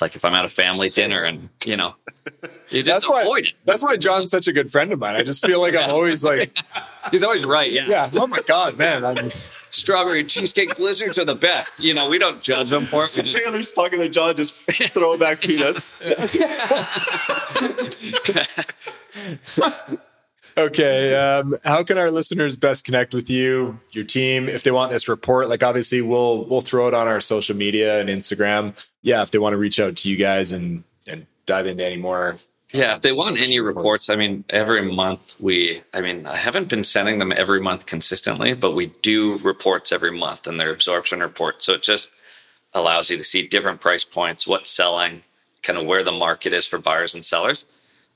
like 0.00 0.16
if 0.16 0.24
I'm 0.24 0.34
at 0.34 0.44
a 0.44 0.48
family 0.50 0.90
dinner 0.90 1.24
and, 1.24 1.48
you 1.64 1.76
know, 1.76 1.94
you 2.68 2.82
just 2.82 2.86
that's 2.86 3.08
why. 3.08 3.22
avoid 3.22 3.46
it. 3.46 3.54
That's 3.64 3.82
why 3.82 3.96
Jon's 3.96 4.30
such 4.30 4.48
a 4.48 4.52
good 4.52 4.70
friend 4.70 4.92
of 4.92 4.98
mine. 4.98 5.14
I 5.14 5.22
just 5.22 5.44
feel 5.44 5.60
like 5.60 5.74
I'm 5.74 5.90
always 5.94 6.22
like, 6.22 6.56
He's 7.10 7.22
always 7.22 7.46
right. 7.46 7.72
Yeah. 7.72 7.86
yeah, 7.86 8.10
oh 8.14 8.26
my 8.26 8.40
god, 8.46 8.76
man, 8.76 9.02
I'm, 9.04 9.30
Strawberry 9.70 10.24
cheesecake 10.24 10.76
blizzards 10.76 11.18
are 11.18 11.24
the 11.24 11.34
best. 11.34 11.82
You 11.82 11.94
know, 11.94 12.08
we 12.08 12.18
don't 12.18 12.42
judge 12.42 12.68
them 12.68 12.84
for 12.84 13.04
it. 13.04 13.14
We 13.16 13.22
just, 13.22 13.36
Taylor's 13.36 13.72
talking 13.72 13.98
to 14.00 14.08
John, 14.10 14.36
just 14.36 14.60
throwing 14.92 15.18
back 15.18 15.40
peanuts. 15.40 15.94
Okay. 20.56 21.14
Um, 21.14 21.54
how 21.64 21.82
can 21.84 21.98
our 21.98 22.10
listeners 22.10 22.56
best 22.56 22.84
connect 22.84 23.14
with 23.14 23.30
you, 23.30 23.78
your 23.90 24.04
team, 24.04 24.48
if 24.48 24.62
they 24.62 24.70
want 24.70 24.90
this 24.90 25.08
report? 25.08 25.48
Like, 25.48 25.62
obviously, 25.62 26.02
we'll 26.02 26.44
we'll 26.44 26.60
throw 26.60 26.88
it 26.88 26.94
on 26.94 27.06
our 27.06 27.20
social 27.20 27.56
media 27.56 28.00
and 28.00 28.08
Instagram. 28.08 28.74
Yeah, 29.02 29.22
if 29.22 29.30
they 29.30 29.38
want 29.38 29.52
to 29.54 29.58
reach 29.58 29.78
out 29.78 29.96
to 29.96 30.10
you 30.10 30.16
guys 30.16 30.52
and 30.52 30.84
and 31.06 31.26
dive 31.46 31.66
into 31.66 31.84
any 31.84 31.96
more. 31.96 32.38
yeah, 32.72 32.96
if 32.96 33.00
they 33.00 33.12
want 33.12 33.38
any 33.38 33.60
reports. 33.60 34.08
reports, 34.08 34.10
I 34.10 34.16
mean, 34.16 34.44
every 34.50 34.92
month 34.92 35.36
we, 35.40 35.82
I 35.94 36.00
mean, 36.00 36.26
I 36.26 36.36
haven't 36.36 36.68
been 36.68 36.84
sending 36.84 37.18
them 37.18 37.32
every 37.34 37.60
month 37.60 37.86
consistently, 37.86 38.52
but 38.52 38.72
we 38.72 38.92
do 39.02 39.38
reports 39.38 39.90
every 39.90 40.12
month 40.12 40.46
and 40.46 40.60
they're 40.60 40.72
absorption 40.72 41.20
reports. 41.20 41.66
So 41.66 41.74
it 41.74 41.82
just 41.82 42.12
allows 42.74 43.08
you 43.08 43.16
to 43.16 43.24
see 43.24 43.46
different 43.46 43.80
price 43.80 44.04
points, 44.04 44.46
what's 44.46 44.70
selling, 44.70 45.22
kind 45.62 45.78
of 45.78 45.86
where 45.86 46.04
the 46.04 46.12
market 46.12 46.52
is 46.52 46.66
for 46.66 46.78
buyers 46.78 47.14
and 47.14 47.24
sellers. 47.24 47.64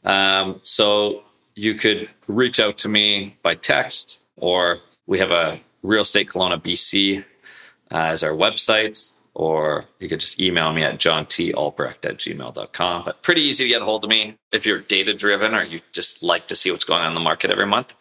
Um, 0.05 0.61
so 0.63 1.23
you 1.55 1.75
could 1.75 2.09
reach 2.29 2.59
out 2.61 2.79
to 2.79 2.89
me 2.89 3.37
by 3.43 3.55
text, 3.55 4.21
or 4.37 4.79
we 5.07 5.19
have 5.19 5.31
a 5.31 5.61
Real 5.83 6.03
Estate 6.03 6.29
Kelowna 6.29 6.61
BC 6.63 7.21
uh, 7.21 7.95
as 7.95 8.23
our 8.23 8.31
website, 8.33 9.15
or 9.35 9.85
you 9.99 10.09
could 10.09 10.21
just 10.21 10.41
email 10.41 10.73
me 10.73 10.83
at 10.83 10.99
jontalbrecht 10.99 12.05
at 12.05 12.19
gmail.com. 12.19 13.05
But 13.05 13.23
pretty 13.23 13.43
easy 13.43 13.65
to 13.65 13.69
get 13.69 13.83
a 13.83 13.85
hold 13.85 14.05
of 14.05 14.11
me 14.11 14.37
if 14.53 14.65
you're 14.67 14.81
data 14.81 15.15
driven 15.15 15.55
or 15.55 15.63
you 15.65 15.81
just 15.93 16.23
like 16.23 16.49
to 16.49 16.57
see 16.57 16.71
what's 16.71 16.85
going 16.85 17.01
on 17.03 17.09
in 17.09 17.15
the 17.15 17.21
market 17.21 17.51
every 17.51 17.67
month, 17.67 17.95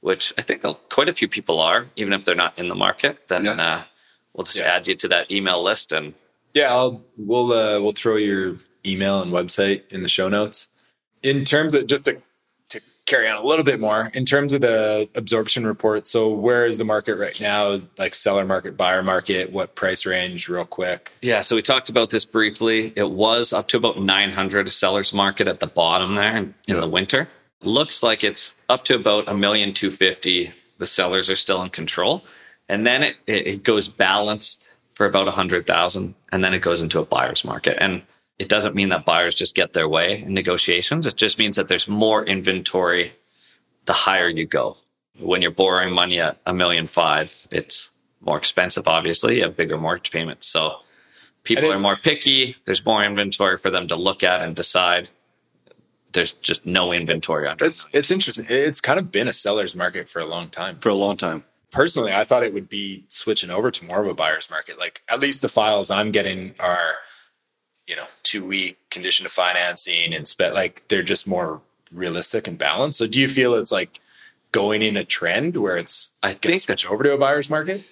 which 0.00 0.32
I 0.38 0.42
think 0.42 0.62
quite 0.88 1.08
a 1.08 1.12
few 1.12 1.28
people 1.28 1.60
are, 1.60 1.86
even 1.96 2.12
if 2.12 2.24
they're 2.24 2.34
not 2.34 2.58
in 2.58 2.68
the 2.68 2.74
market. 2.74 3.28
Then 3.28 3.44
Yeah. 3.44 3.52
uh, 3.52 3.82
we'll 4.32 4.44
just 4.44 4.58
Yeah. 4.60 4.74
add 4.74 4.88
you 4.88 4.94
to 4.96 5.08
that 5.08 5.30
email 5.30 5.62
list 5.62 5.92
and 5.92 6.14
Yeah, 6.54 6.72
I'll 6.72 7.02
we'll 7.18 7.52
uh, 7.52 7.80
we'll 7.80 7.92
throw 7.92 8.16
your 8.16 8.56
email 8.86 9.20
and 9.20 9.30
website 9.32 9.82
in 9.90 10.02
the 10.02 10.08
show 10.08 10.28
notes. 10.28 10.68
In 11.22 11.44
terms 11.44 11.74
of 11.74 11.86
just 11.86 12.04
to 12.04 12.22
carry 13.06 13.28
on 13.28 13.36
a 13.42 13.46
little 13.46 13.64
bit 13.64 13.78
more 13.80 14.08
in 14.14 14.24
terms 14.24 14.52
of 14.52 14.60
the 14.60 15.08
absorption 15.14 15.66
report. 15.66 16.06
So 16.06 16.28
where 16.28 16.66
is 16.66 16.76
the 16.76 16.84
market 16.84 17.14
right 17.16 17.40
now? 17.40 17.76
Like 17.98 18.14
seller 18.14 18.44
market, 18.44 18.76
buyer 18.76 19.02
market, 19.02 19.52
what 19.52 19.74
price 19.76 20.04
range? 20.04 20.48
Real 20.48 20.64
quick. 20.64 21.12
Yeah, 21.22 21.40
so 21.40 21.54
we 21.56 21.62
talked 21.62 21.88
about 21.88 22.10
this 22.10 22.24
briefly. 22.24 22.92
It 22.96 23.10
was 23.10 23.52
up 23.52 23.68
to 23.68 23.76
about 23.76 23.98
900 24.00 24.70
sellers 24.70 25.12
market 25.12 25.46
at 25.46 25.60
the 25.60 25.66
bottom 25.68 26.16
there 26.16 26.36
in, 26.36 26.54
Yeah. 26.66 26.80
the 26.80 26.88
winter. 26.88 27.28
Looks 27.62 28.02
like 28.02 28.22
it's 28.24 28.54
up 28.68 28.84
to 28.86 28.96
about 28.96 29.28
a 29.28 29.34
million 29.34 29.72
two 29.72 29.90
fifty. 29.90 30.52
The 30.78 30.86
sellers 30.86 31.30
are 31.30 31.36
still 31.36 31.62
in 31.62 31.70
control, 31.70 32.22
and 32.68 32.86
then 32.86 33.02
it, 33.02 33.16
it, 33.26 33.46
it 33.46 33.62
goes 33.62 33.88
balanced 33.88 34.68
for 34.92 35.06
about 35.06 35.26
a 35.26 35.30
hundred 35.30 35.66
thousand, 35.66 36.14
and 36.30 36.44
then 36.44 36.52
it 36.52 36.58
goes 36.60 36.82
into 36.82 37.00
a 37.00 37.04
buyer's 37.06 37.44
market. 37.46 37.78
And 37.80 38.02
it 38.38 38.48
doesn't 38.48 38.74
mean 38.74 38.90
that 38.90 39.04
buyers 39.04 39.34
just 39.34 39.54
get 39.54 39.72
their 39.72 39.88
way 39.88 40.22
in 40.22 40.34
negotiations. 40.34 41.06
It 41.06 41.16
just 41.16 41.38
means 41.38 41.56
that 41.56 41.68
there's 41.68 41.88
more 41.88 42.24
inventory 42.24 43.12
the 43.86 43.92
higher 43.92 44.28
you 44.28 44.46
go. 44.46 44.76
When 45.18 45.40
you're 45.40 45.50
borrowing 45.50 45.94
money 45.94 46.20
at 46.20 46.38
a 46.44 46.52
million 46.52 46.86
five, 46.86 47.48
it's 47.50 47.88
more 48.20 48.36
expensive. 48.36 48.86
Obviously, 48.86 49.40
a 49.40 49.48
bigger 49.48 49.78
mortgage 49.78 50.10
payment. 50.10 50.44
so 50.44 50.80
People 51.46 51.70
are 51.70 51.78
more 51.78 51.96
picky. 51.96 52.56
There's 52.64 52.84
more 52.84 53.04
inventory 53.04 53.56
for 53.56 53.70
them 53.70 53.86
to 53.88 53.96
look 53.96 54.24
at 54.24 54.42
and 54.42 54.56
decide. 54.56 55.10
There's 56.12 56.32
just 56.32 56.66
no 56.66 56.92
inventory 56.92 57.46
under. 57.46 57.64
It's 57.64 57.88
it's 57.92 58.10
interesting. 58.10 58.46
It's 58.48 58.80
kind 58.80 58.98
of 58.98 59.12
been 59.12 59.28
a 59.28 59.32
seller's 59.32 59.74
market 59.74 60.08
for 60.08 60.18
a 60.18 60.26
long 60.26 60.48
time. 60.48 60.78
for 60.80 60.88
a 60.88 60.94
long 60.94 61.16
time. 61.16 61.44
Personally, 61.70 62.12
I 62.12 62.24
thought 62.24 62.42
it 62.42 62.52
would 62.52 62.68
be 62.68 63.04
switching 63.08 63.50
over 63.50 63.70
to 63.70 63.84
more 63.84 64.02
of 64.02 64.08
a 64.08 64.14
buyer's 64.14 64.50
market. 64.50 64.78
Like 64.78 65.02
at 65.08 65.20
least 65.20 65.40
the 65.42 65.48
files 65.48 65.90
I'm 65.90 66.10
getting 66.10 66.54
are, 66.58 66.94
you 67.86 67.96
know, 67.96 68.06
two 68.22 68.44
week 68.44 68.78
condition 68.90 69.26
of 69.26 69.32
financing 69.32 70.12
and 70.14 70.26
spec 70.26 70.54
like 70.54 70.82
they're 70.88 71.02
just 71.02 71.26
more 71.26 71.60
realistic 71.92 72.48
and 72.48 72.58
balanced. 72.58 72.98
So 72.98 73.06
do 73.06 73.20
you 73.20 73.28
feel 73.28 73.54
it's 73.54 73.72
like 73.72 74.00
going 74.52 74.82
in 74.82 74.96
a 74.96 75.04
trend 75.04 75.56
where 75.56 75.76
it's 75.76 76.12
I 76.22 76.34
think 76.34 76.60
switch 76.60 76.86
over 76.86 77.04
to 77.04 77.12
a 77.12 77.18
buyer's 77.18 77.50
market? 77.50 77.84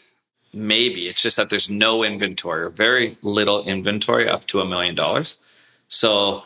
Maybe 0.52 1.08
it's 1.08 1.22
just 1.22 1.36
that 1.36 1.48
there's 1.48 1.68
no 1.68 2.04
inventory 2.04 2.62
or 2.62 2.70
very 2.70 3.16
little 3.22 3.64
inventory 3.64 4.28
up 4.28 4.46
to 4.48 4.60
a 4.60 4.66
million 4.66 4.94
dollars. 4.94 5.36
So 5.88 6.44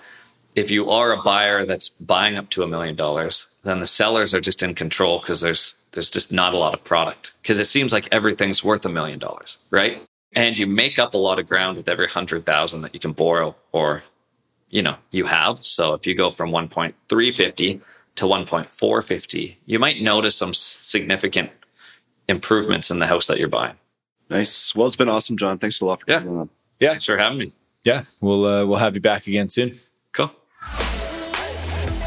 if 0.54 0.70
you 0.70 0.90
are 0.90 1.12
a 1.12 1.22
buyer 1.22 1.64
that's 1.64 1.88
buying 1.88 2.36
up 2.36 2.50
to 2.50 2.62
a 2.62 2.66
million 2.66 2.96
dollars, 2.96 3.48
then 3.64 3.80
the 3.80 3.86
sellers 3.86 4.34
are 4.34 4.40
just 4.40 4.62
in 4.62 4.74
control 4.74 5.20
because 5.20 5.40
there's 5.40 5.74
there's 5.92 6.10
just 6.10 6.32
not 6.32 6.54
a 6.54 6.58
lot 6.58 6.74
of 6.74 6.84
product 6.84 7.32
because 7.42 7.58
it 7.58 7.66
seems 7.66 7.92
like 7.92 8.08
everything's 8.12 8.64
worth 8.64 8.84
a 8.84 8.88
million 8.88 9.18
dollars, 9.18 9.58
right? 9.70 10.02
And 10.38 10.56
you 10.58 10.66
make 10.66 10.98
up 10.98 11.14
a 11.14 11.18
lot 11.18 11.38
of 11.38 11.46
ground 11.46 11.76
with 11.76 11.88
every 11.88 12.06
hundred 12.06 12.46
thousand 12.46 12.82
that 12.82 12.94
you 12.94 13.00
can 13.00 13.12
borrow 13.12 13.56
or 13.72 14.02
you 14.70 14.82
know 14.82 14.96
you 15.10 15.24
have. 15.26 15.64
So 15.64 15.94
if 15.94 16.06
you 16.06 16.14
go 16.14 16.30
from 16.30 16.50
1.350 16.50 17.82
to 18.16 18.24
1.450, 18.24 19.56
you 19.66 19.78
might 19.78 20.00
notice 20.00 20.36
some 20.36 20.54
significant 20.54 21.50
improvements 22.28 22.90
in 22.90 22.98
the 23.00 23.06
house 23.06 23.26
that 23.26 23.38
you're 23.38 23.48
buying. 23.48 23.74
Nice. 24.30 24.74
Well, 24.74 24.86
it's 24.86 24.96
been 24.96 25.08
awesome, 25.08 25.36
Jon. 25.36 25.58
Thanks 25.58 25.80
a 25.80 25.86
lot 25.86 26.00
for 26.00 26.06
Yeah. 26.10 26.18
coming 26.20 26.36
on. 26.36 26.50
Yeah, 26.78 26.90
Thanks 26.90 27.06
for 27.06 27.16
having 27.18 27.38
me. 27.38 27.52
yeah. 27.84 28.02
We'll 28.20 28.44
uh, 28.44 28.64
we'll 28.66 28.78
have 28.78 28.94
you 28.94 29.00
back 29.00 29.26
again 29.26 29.48
soon. 29.48 29.80
Cool. 30.12 30.30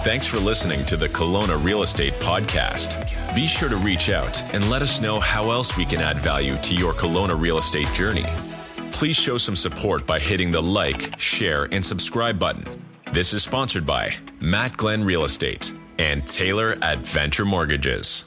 Thanks 0.03 0.25
for 0.25 0.38
listening 0.39 0.86
to 0.86 0.95
the 0.97 1.09
Kelowna 1.09 1.61
Real 1.63 1.84
Estate 1.84 2.13
Podcast. 2.13 3.11
Be 3.34 3.47
sure 3.47 3.69
to 3.69 3.77
reach 3.77 4.09
out 4.09 4.43
and 4.53 4.69
let 4.69 4.82
us 4.82 4.99
know 4.99 5.17
how 5.17 5.51
else 5.51 5.77
we 5.77 5.86
can 5.86 6.01
add 6.01 6.17
value 6.17 6.57
to 6.57 6.75
your 6.75 6.91
Kelowna 6.91 7.39
real 7.39 7.59
estate 7.59 7.88
journey. 7.93 8.25
Please 8.91 9.15
show 9.15 9.38
some 9.38 9.55
support 9.55 10.05
by 10.05 10.19
hitting 10.19 10.51
the 10.51 10.61
like, 10.61 11.17
share, 11.17 11.69
and 11.71 11.84
subscribe 11.84 12.38
button. 12.38 12.65
This 13.13 13.34
is 13.34 13.41
sponsored 13.41 13.86
by 13.86 14.13
Matt 14.41 14.75
Glen 14.75 15.01
Real 15.05 15.23
Estate 15.23 15.73
and 15.97 16.27
Taylor 16.27 16.77
at 16.82 16.99
Venture 16.99 17.45
Mortgages. 17.45 18.25